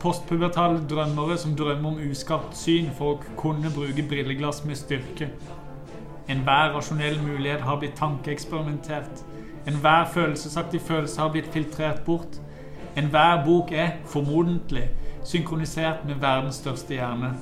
Postpubertale 0.00 0.80
drømmere 0.88 1.36
som 1.38 1.52
drømmer 1.56 1.90
om 1.90 2.00
uskapt 2.10 2.56
syn 2.56 2.88
for 2.96 3.12
å 3.12 3.36
kunne 3.36 3.68
bruke 3.74 4.06
brilleglass 4.08 4.62
med 4.64 4.80
styrke. 4.80 5.28
Enhver 6.32 6.72
rasjonell 6.78 7.20
mulighet 7.20 7.60
har 7.60 7.76
blitt 7.76 8.00
tankeeksperimentert. 8.00 9.20
Enhver 9.68 10.08
følelsesaktig 10.14 10.80
følelse 10.80 11.20
har 11.20 11.36
blitt 11.36 11.52
filtrert 11.52 12.04
bort. 12.08 12.40
Enhver 12.96 13.44
bok 13.44 13.76
er, 13.76 13.98
formodentlig, 14.08 14.88
synkronisert 15.28 16.08
med 16.08 16.24
verdens 16.24 16.64
største 16.64 16.96
hjerne. 16.96 17.34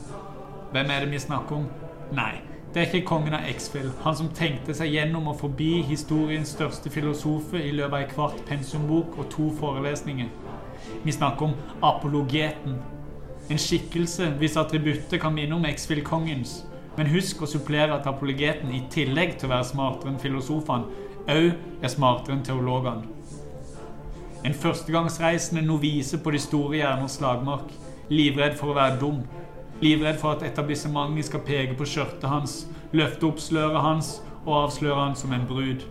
Hvem 0.74 0.90
er 0.90 1.06
det 1.06 1.14
vi 1.14 1.26
snakker 1.28 1.62
om? 1.62 1.70
Nei, 2.12 2.47
det 2.74 2.82
er 2.82 2.86
ikke 2.86 3.08
kongen 3.08 3.34
av 3.34 3.46
X-Fill, 3.48 3.88
han 4.04 4.16
som 4.16 4.28
tenkte 4.36 4.74
seg 4.76 4.92
gjennom 4.92 5.30
og 5.30 5.38
forbi 5.40 5.80
historiens 5.88 6.50
største 6.52 6.92
filosofe 6.92 7.62
i 7.64 7.72
løpet 7.72 7.94
av 7.94 8.02
ei 8.02 8.08
kvart 8.10 8.42
pensumbok 8.48 9.16
og 9.16 9.30
to 9.32 9.48
forelesninger. 9.56 10.28
Vi 11.04 11.12
snakker 11.12 11.48
om 11.48 11.54
apologeten. 11.82 12.76
En 13.48 13.60
skikkelse 13.60 14.28
hvis 14.38 14.58
attributter 14.60 15.20
kan 15.22 15.32
minne 15.34 15.56
om 15.56 15.64
X-Fill-kongens. 15.64 16.58
Men 16.98 17.08
husk 17.12 17.40
å 17.42 17.48
supplere 17.48 17.94
at 17.94 18.06
apologeten 18.10 18.72
i 18.74 18.82
tillegg 18.92 19.38
til 19.38 19.48
å 19.48 19.54
være 19.54 19.70
smartere 19.70 20.12
enn 20.12 20.20
filosofene, 20.20 21.06
òg 21.28 21.84
er 21.84 21.92
smartere 21.92 22.36
enn 22.36 22.44
teologene. 22.44 23.06
En 24.44 24.54
førstegangsreisende 24.54 25.64
novise 25.64 26.18
på 26.20 26.30
de 26.34 26.40
store 26.42 26.76
hjerners 26.78 27.16
slagmark. 27.18 27.72
Livredd 28.08 28.54
for 28.60 28.72
å 28.72 28.76
være 28.76 29.00
dum. 29.00 29.22
Livredd 29.80 30.18
for 30.18 30.34
at 30.34 30.42
etablissementet 30.42 31.28
skal 31.28 31.44
peke 31.46 31.76
på 31.78 31.86
skjørtet 31.86 32.26
hans, 32.26 32.64
løfte 32.90 33.28
opp 33.28 33.38
sløret 33.38 33.84
hans 33.84 34.16
og 34.44 34.64
avsløre 34.64 35.04
han 35.04 35.14
som 35.16 35.32
en 35.36 35.46
brud. 35.46 35.84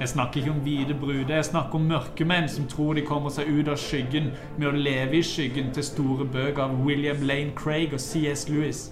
Jeg 0.00 0.08
snakker 0.08 0.40
ikke 0.40 0.52
om 0.54 0.60
hvite 0.64 0.94
bruder, 0.96 1.34
jeg 1.34 1.44
snakker 1.50 1.76
om 1.76 1.88
mørkemenn 1.90 2.46
som 2.48 2.68
tror 2.70 2.94
de 2.96 3.02
kommer 3.04 3.34
seg 3.34 3.50
ut 3.50 3.68
av 3.68 3.76
skyggen 3.82 4.30
med 4.56 4.68
å 4.70 4.78
leve 4.86 5.18
i 5.18 5.24
skyggen 5.26 5.74
til 5.76 5.84
store 5.84 6.24
bøker 6.24 6.62
av 6.64 6.78
William 6.86 7.20
Lane 7.26 7.52
Craig 7.58 7.92
og 7.92 8.00
C.S. 8.00 8.46
Lewis. 8.48 8.86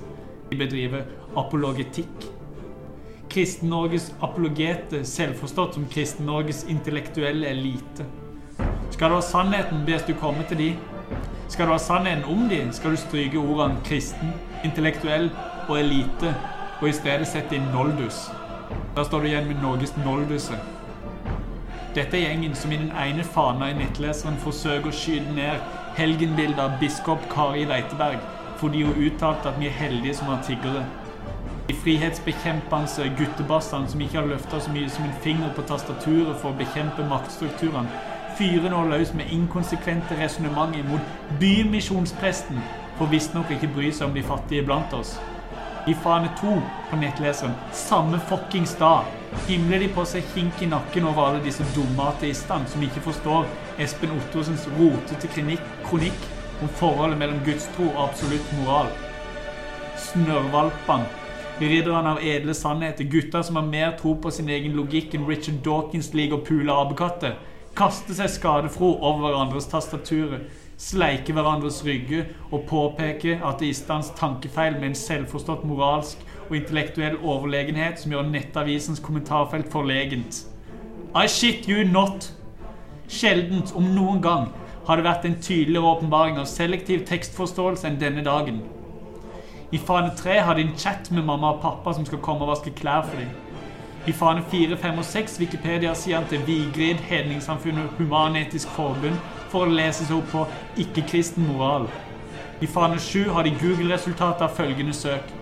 De 0.51 0.59
bedriver 0.59 1.07
apologetikk. 1.39 2.29
Kristen-Norges 3.33 4.11
apologete, 4.25 5.05
selvforstått 5.07 5.79
som 5.79 5.89
Kristen-Norges 5.93 6.67
intellektuelle 6.69 7.55
elite. 7.55 8.05
Skal 8.91 9.13
du 9.13 9.19
ha 9.21 9.25
sannheten, 9.25 9.85
bes 9.87 10.05
du 10.09 10.15
komme 10.19 10.45
til 10.49 10.61
de. 10.61 10.71
Skal 11.49 11.67
du 11.67 11.73
ha 11.73 11.79
sannheten 11.79 12.25
om 12.29 12.49
dem, 12.49 12.73
skal 12.73 12.91
du 12.91 12.97
stryke 13.01 13.39
ordene 13.41 13.81
kristen, 13.85 14.35
intellektuell 14.65 15.31
og 15.69 15.79
elite, 15.81 16.35
og 16.81 16.89
i 16.89 16.93
stedet 16.93 17.29
sette 17.29 17.57
inn 17.57 17.71
noldus. 17.73 18.27
Da 18.97 19.05
står 19.05 19.25
du 19.25 19.31
igjen 19.31 19.49
med 19.49 19.63
Norges 19.63 19.95
nolduse. 20.05 20.59
Dette 21.97 22.19
er 22.19 22.29
gjengen 22.29 22.55
som 22.55 22.73
i 22.73 22.79
den 22.79 22.93
ene 22.93 23.25
fana 23.25 23.71
i 23.73 23.77
nettleseren 23.79 24.37
forsøker 24.43 24.91
å 24.91 24.95
skyte 24.95 25.33
ned 25.35 25.65
helgenbildet 25.97 26.61
av 26.63 26.77
biskop 26.83 27.25
Kari 27.33 27.65
Reiteberg 27.67 28.21
fordi 28.61 28.83
hun 28.85 29.01
uttalte 29.07 29.49
at 29.49 29.59
vi 29.61 29.71
er 29.71 29.77
heldige 29.79 30.19
som 30.19 30.29
har 30.33 30.43
tiggere. 30.47 30.85
De 31.69 31.75
frihetsbekjempende 31.75 33.09
guttebassene 33.19 33.89
som 33.89 34.01
ikke 34.05 34.19
har 34.19 34.29
løfta 34.29 34.61
så 34.61 34.73
mye 34.75 34.91
som 34.91 35.07
en 35.07 35.19
finger 35.25 35.53
på 35.57 35.65
tastaturet 35.71 36.37
for 36.43 36.51
å 36.51 36.59
bekjempe 36.59 37.07
maktstrukturene, 37.09 37.89
fyrer 38.39 38.71
nå 38.71 38.85
løs 38.87 39.11
med 39.19 39.33
inkonsekvente 39.35 40.15
resonnementer 40.21 40.87
mot 40.87 41.15
bymisjonspresten, 41.41 42.61
for 42.99 43.11
visstnok 43.11 43.51
ikke 43.51 43.71
bry 43.75 43.91
seg 43.91 44.07
om 44.09 44.15
de 44.15 44.23
fattige 44.23 44.63
blant 44.67 44.95
oss. 44.95 45.17
I 45.89 45.95
Fane 46.05 46.29
2 46.39 46.53
på 46.91 46.99
nettleseren, 47.01 47.55
samme 47.73 48.21
fuckings 48.29 48.77
dag, 48.79 49.09
himler 49.49 49.83
de 49.83 49.89
på 49.95 50.05
seg 50.07 50.27
kink 50.35 50.63
i 50.63 50.69
nakken 50.71 51.09
over 51.09 51.31
alle 51.31 51.43
disse 51.45 51.67
dumme 51.75 52.11
ateistene 52.13 52.69
som 52.71 52.85
ikke 52.85 53.03
forstår 53.09 53.49
Espen 53.81 54.13
Ottosens 54.15 54.69
rotete 54.77 55.31
kronikk, 55.33 56.27
om 56.63 56.71
forholdet 56.79 57.19
mellom 57.19 57.43
gudstro 57.47 57.87
og 57.93 58.03
absolutt 58.09 58.55
moral. 58.59 58.91
Snørrvalpene, 60.09 61.07
ridderne 61.59 62.15
av 62.15 62.23
edle 62.23 62.55
sannheter, 62.55 63.07
gutter 63.11 63.43
som 63.47 63.59
har 63.59 63.67
mer 63.67 63.95
tro 63.99 64.15
på 64.15 64.31
sin 64.35 64.51
egen 64.51 64.75
logikk 64.79 65.15
enn 65.15 65.27
Richard 65.27 65.63
Dawkins 65.67 66.13
liker 66.15 66.39
å 66.39 66.45
pule 66.47 66.75
apekatter, 66.75 67.39
kaster 67.79 68.17
seg 68.19 68.31
skadefro 68.33 68.97
over 68.97 69.29
hverandres 69.29 69.69
tastaturer, 69.71 70.41
sleike 70.79 71.35
hverandres 71.35 71.81
rygger 71.87 72.27
og 72.51 72.65
påpeke 72.71 73.37
ateistenes 73.47 74.11
tankefeil 74.19 74.79
med 74.79 74.91
en 74.91 74.99
selvforstått 74.99 75.63
moralsk 75.67 76.23
og 76.49 76.57
intellektuell 76.59 77.19
overlegenhet 77.23 78.01
som 78.03 78.15
gjør 78.15 78.31
nettavisens 78.33 79.03
kommentarfelt 79.05 79.71
forlegent. 79.71 80.45
I 81.15 81.27
shit 81.31 81.69
you 81.71 81.87
not! 81.87 82.33
Sjeldent, 83.09 83.73
om 83.73 83.87
noen 83.95 84.19
gang, 84.21 84.51
har 84.85 84.99
det 84.99 85.07
vært 85.07 85.25
en 85.25 85.39
tydeligere 85.41 85.95
åpenbaring 85.95 86.37
av 86.41 86.49
selektiv 86.51 87.07
tekstforståelse 87.09 87.89
enn 87.89 88.01
denne 88.01 88.25
dagen. 88.27 88.61
I 89.73 89.81
fane 89.81 90.13
3 90.17 90.41
har 90.45 90.57
de 90.57 90.67
en 90.67 90.77
chat 90.81 91.11
med 91.13 91.25
mamma 91.29 91.55
og 91.55 91.63
pappa 91.65 91.95
som 91.97 92.05
skal 92.09 92.21
komme 92.25 92.45
og 92.45 92.53
vaske 92.53 92.75
klær 92.77 93.07
for 93.09 93.21
dem. 93.21 93.33
I 94.07 94.13
fane 94.13 94.43
4, 94.51 94.77
5 94.77 94.99
og 94.99 95.05
6 95.05 95.41
Wikipedia-sidene 95.41 96.27
til 96.29 96.47
Vigrid, 96.47 96.95
Hedningssamfunnet 96.95 97.91
Human-Etisk 97.99 98.69
Forbund 98.69 99.19
for 99.51 99.67
å 99.67 99.73
lese 99.73 100.07
seg 100.07 100.17
opp 100.17 100.31
på 100.33 100.45
ikke-kristen 100.85 101.47
moral. 101.49 101.89
I 102.61 102.67
fane 102.67 102.99
7 103.01 103.29
har 103.35 103.43
de 103.43 103.53
Google-resultatet 103.61 104.47
av 104.47 104.55
følgende 104.57 104.95
søk. 104.95 105.35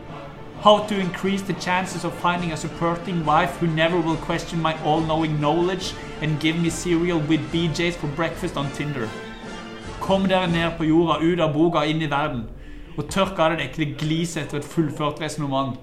How 0.64 0.78
to 0.88 0.94
increase 0.94 1.44
the 1.44 1.60
chances 1.60 2.04
of 2.04 2.12
finding 2.22 2.52
a 2.52 2.56
supporting 2.56 3.24
wife 3.26 3.60
who 3.60 3.66
never 3.66 4.00
will 4.00 4.16
question 4.26 4.62
my 4.62 4.74
all-knowing 4.84 5.38
knowledge 5.38 5.94
and 6.22 6.40
give 6.40 6.58
me 6.58 6.70
cereal 6.70 7.20
with 7.28 7.40
BJs 7.52 7.96
for 8.00 8.08
breakfast 8.16 8.56
on 8.56 8.70
Tinder. 8.74 9.08
Kom 10.00 10.28
dere 10.28 10.50
ned 10.50 10.70
på 10.78 10.84
jorda, 10.84 11.20
ut 11.20 11.40
av 11.40 11.52
boka 11.54 11.84
inn 11.84 12.02
i 12.02 12.10
verden. 12.10 12.48
Og 12.96 13.08
tørk 13.10 13.38
av 13.38 13.52
det 13.52 13.68
ekle 13.68 13.92
gliset 13.98 14.42
etter 14.42 14.58
et 14.58 14.64
fullført 14.74 15.20
resonnement. 15.20 15.76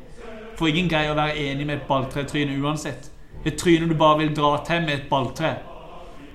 For 0.57 0.69
ingen 0.69 0.89
greier 0.89 1.13
å 1.13 1.17
være 1.17 1.37
enig 1.39 1.65
med 1.65 1.79
et 1.79 1.87
balltretryne 1.87 2.59
uansett. 2.61 3.09
Et 3.45 3.55
tryne 3.57 3.89
du 3.89 3.95
bare 3.97 4.19
vil 4.21 4.35
dra 4.35 4.55
til 4.65 4.85
med 4.85 4.93
et 4.93 5.09
balltre. 5.09 5.55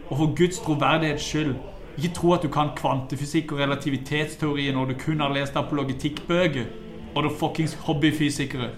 Og 0.09 0.17
for 0.17 0.35
Guds 0.37 0.59
troverdighets 0.65 1.25
skyld, 1.25 1.55
ikke 1.99 2.15
tro 2.15 2.33
at 2.35 2.43
du 2.43 2.49
kan 2.53 2.75
kvantefysikk 2.77 3.53
og 3.53 3.63
relativitetsteori 3.63 4.69
når 4.73 4.93
du 4.93 4.99
kun 5.01 5.21
har 5.21 5.35
lest 5.35 5.57
apologetikkbøker 5.57 6.69
og 7.15 7.25
det 7.25 7.33
fuckings 7.41 7.75
hobbyfysikere. 7.87 8.71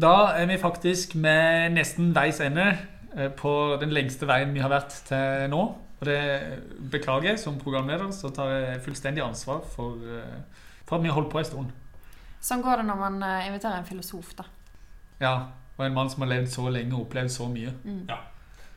Da 0.00 0.14
er 0.34 0.48
vi 0.50 0.58
faktisk 0.58 1.14
med 1.14 1.76
nesten 1.76 2.10
veis 2.16 2.40
ende 2.42 2.66
eh, 3.16 3.30
på 3.30 3.76
den 3.80 3.94
lengste 3.94 4.26
veien 4.26 4.54
vi 4.54 4.62
har 4.64 4.72
vært 4.72 4.96
til 5.06 5.50
nå. 5.52 5.62
Og 6.00 6.08
det 6.08 6.18
beklager 6.90 7.30
jeg 7.30 7.38
som 7.38 7.60
programleder, 7.60 8.10
så 8.10 8.32
tar 8.34 8.50
jeg 8.50 8.82
fullstendig 8.82 9.22
ansvar 9.22 9.62
for, 9.76 10.02
eh, 10.02 10.63
for 10.86 10.96
at 10.96 11.02
vi 11.02 11.08
har 11.08 11.14
holdt 11.18 11.30
på 11.32 11.38
en 11.38 11.44
stund. 11.44 11.72
Sånn 12.44 12.62
går 12.62 12.76
det 12.82 12.86
når 12.90 12.96
man 13.00 13.22
eh, 13.22 13.46
inviterer 13.48 13.78
en 13.80 13.88
filosof, 13.88 14.34
da. 14.36 14.44
Ja, 15.20 15.34
og 15.78 15.86
en 15.86 15.94
mann 15.96 16.10
som 16.10 16.22
har 16.22 16.28
levd 16.34 16.50
så 16.52 16.68
lenge 16.70 16.92
og 16.94 17.06
opplevd 17.06 17.30
så 17.32 17.48
mye. 17.48 17.72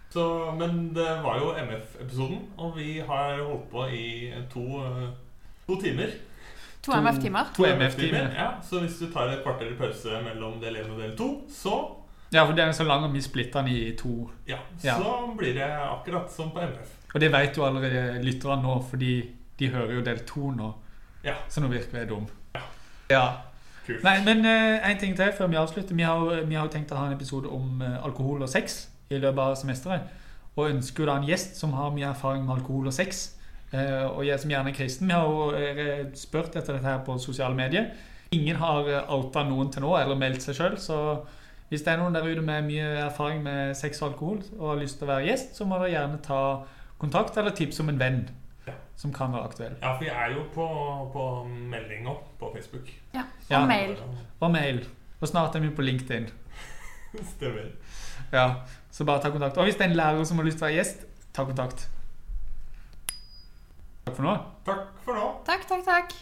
Så, 0.09 0.23
men 0.57 0.93
det 0.95 1.07
var 1.23 1.37
jo 1.41 1.49
MF-episoden, 1.59 2.39
og 2.57 2.77
vi 2.77 2.99
har 3.03 3.41
holdt 3.43 3.65
på 3.71 3.83
i 3.91 4.31
to, 4.53 4.63
eh, 4.85 5.09
to 5.67 5.75
timer. 5.81 6.13
To 6.87 6.93
MF-timer. 6.95 7.49
To 7.57 7.65
MF-timer. 7.67 8.29
Ja, 8.37 8.47
så 8.63 8.79
hvis 8.79 8.95
du 9.01 9.09
tar 9.11 9.27
et 9.33 9.43
kvarter 9.43 9.73
i 9.73 9.75
pause 9.77 10.21
mellom 10.23 10.61
del 10.63 10.77
1 10.79 10.91
og 10.93 11.01
del 11.03 11.15
2, 11.19 11.29
så, 11.51 11.77
Ja, 12.31 12.43
for 12.45 12.51
det 12.55 12.63
er 12.63 12.71
så 12.75 12.83
lang 12.83 13.03
og 13.05 13.13
vi 13.13 13.21
splitter 13.21 13.61
den 13.63 13.69
i 13.71 13.91
to. 13.95 14.29
ja, 14.47 14.57
Ja. 14.83 14.95
så 14.99 15.33
blir 15.37 15.53
det 15.53 15.63
akkurat 15.63 16.31
som 16.31 16.51
på 16.51 16.59
MF. 16.59 16.89
Og 17.13 17.19
det 17.21 17.31
vet 17.31 17.57
jo 17.57 17.63
allerede 17.65 18.21
lytterne 18.23 18.61
nå, 18.63 18.81
fordi 18.89 19.29
de 19.59 19.67
hører 19.69 19.93
jo 19.95 20.01
del 20.01 20.19
to 20.25 20.51
nå. 20.51 20.73
Ja. 21.27 21.35
Så 21.51 21.61
nå 21.61 21.69
virker 21.71 21.99
jeg 21.99 22.09
dum. 22.09 22.27
Ja. 22.55 22.63
Ja. 23.11 23.25
Kult. 23.87 24.03
Nei, 24.03 24.17
men 24.25 24.45
eh, 24.47 24.89
en 24.89 24.99
ting 24.99 25.15
til 25.15 25.31
før 25.37 25.47
vi 25.51 25.59
avslutter. 25.59 25.95
Vi 25.95 26.03
har, 26.03 26.43
vi 26.47 26.55
har 26.55 26.67
jo 26.67 26.73
tenkt 26.73 26.91
å 26.91 26.99
ha 26.99 27.07
en 27.07 27.15
episode 27.15 27.51
om 27.51 27.81
uh, 27.83 28.03
alkohol 28.03 28.43
og 28.43 28.51
sex 28.51 28.87
i 29.09 29.19
løpet 29.19 29.43
av 29.43 29.55
semesteret. 29.59 30.09
Og 30.57 30.71
ønsker 30.71 31.07
da 31.07 31.17
en 31.19 31.27
gjest 31.27 31.59
som 31.59 31.75
har 31.77 31.93
mye 31.95 32.09
erfaring 32.09 32.43
med 32.47 32.57
alkohol 32.57 32.89
og 32.89 32.95
sex. 32.95 33.29
Uh, 33.71 34.07
og 34.09 34.25
jeg 34.27 34.39
som 34.43 34.51
gjerne 34.51 34.73
er 34.73 34.75
kristen. 34.75 35.07
Vi 35.07 35.15
har 35.15 35.27
jo 35.27 36.11
spurt 36.19 36.55
etter 36.55 36.75
dette 36.75 36.87
her 36.87 37.03
på 37.07 37.15
sosiale 37.23 37.55
medier. 37.55 37.91
Ingen 38.35 38.59
har 38.59 38.89
outa 39.07 39.45
noen 39.47 39.69
til 39.71 39.85
nå, 39.85 39.93
eller 39.99 40.19
meldt 40.19 40.43
seg 40.43 40.57
sjøl. 40.57 40.75
Så 40.83 40.97
hvis 41.69 41.83
det 41.83 41.93
er 41.93 42.01
noen 42.01 42.15
der 42.15 42.27
ute 42.27 42.43
med 42.43 42.67
mye 42.67 42.89
erfaring 43.05 43.39
med 43.43 43.75
sex 43.75 44.01
og 44.01 44.13
alkohol 44.13 44.41
og 44.57 44.73
har 44.73 44.81
lyst 44.81 44.99
til 44.99 45.07
å 45.07 45.13
være 45.13 45.29
gjest, 45.29 45.55
så 45.55 45.67
må 45.67 45.79
dere 45.79 45.93
gjerne 45.93 46.19
ta 46.23 46.41
kontakt 46.99 47.39
eller 47.39 47.55
tipse 47.55 47.83
om 47.83 47.91
en 47.91 47.99
venn. 47.99 48.21
Som 48.97 49.13
kan 49.13 49.31
være 49.33 49.43
aktuell. 49.45 49.75
Ja, 49.81 49.91
for 49.93 50.03
vi 50.03 50.07
er 50.09 50.31
jo 50.33 50.43
på, 50.53 50.65
på 51.13 51.25
melding 51.47 52.07
på 52.39 52.51
Facebook. 52.55 52.87
Ja. 53.13 53.19
Og 53.21 53.51
Ja. 53.51 53.65
mail. 53.65 53.97
Og 54.39 54.51
mail. 54.51 54.87
Og 55.21 55.27
snart 55.27 55.55
er 55.55 55.59
vi 55.59 55.69
på 55.69 55.81
LinkedIn. 55.85 56.27
Stemmer. 57.35 57.69
Ja, 58.33 58.47
Så 58.91 59.05
bare 59.05 59.21
ta 59.21 59.29
kontakt. 59.29 59.57
Og 59.57 59.63
hvis 59.63 59.75
det 59.75 59.85
er 59.85 59.89
en 59.89 59.95
lærer 59.95 60.23
som 60.25 60.37
har 60.37 60.45
lyst 60.45 60.57
til 60.57 60.65
å 60.65 60.67
være 60.69 60.75
gjest, 60.79 61.05
ta 61.33 61.43
kontakt. 61.45 61.87
Takk 64.05 64.15
for 64.15 64.23
nå. 64.23 64.33
Takk 64.65 64.87
for 65.05 65.13
nå. 65.13 65.27
Takk, 65.45 65.67
takk, 65.69 65.83
takk. 65.85 66.13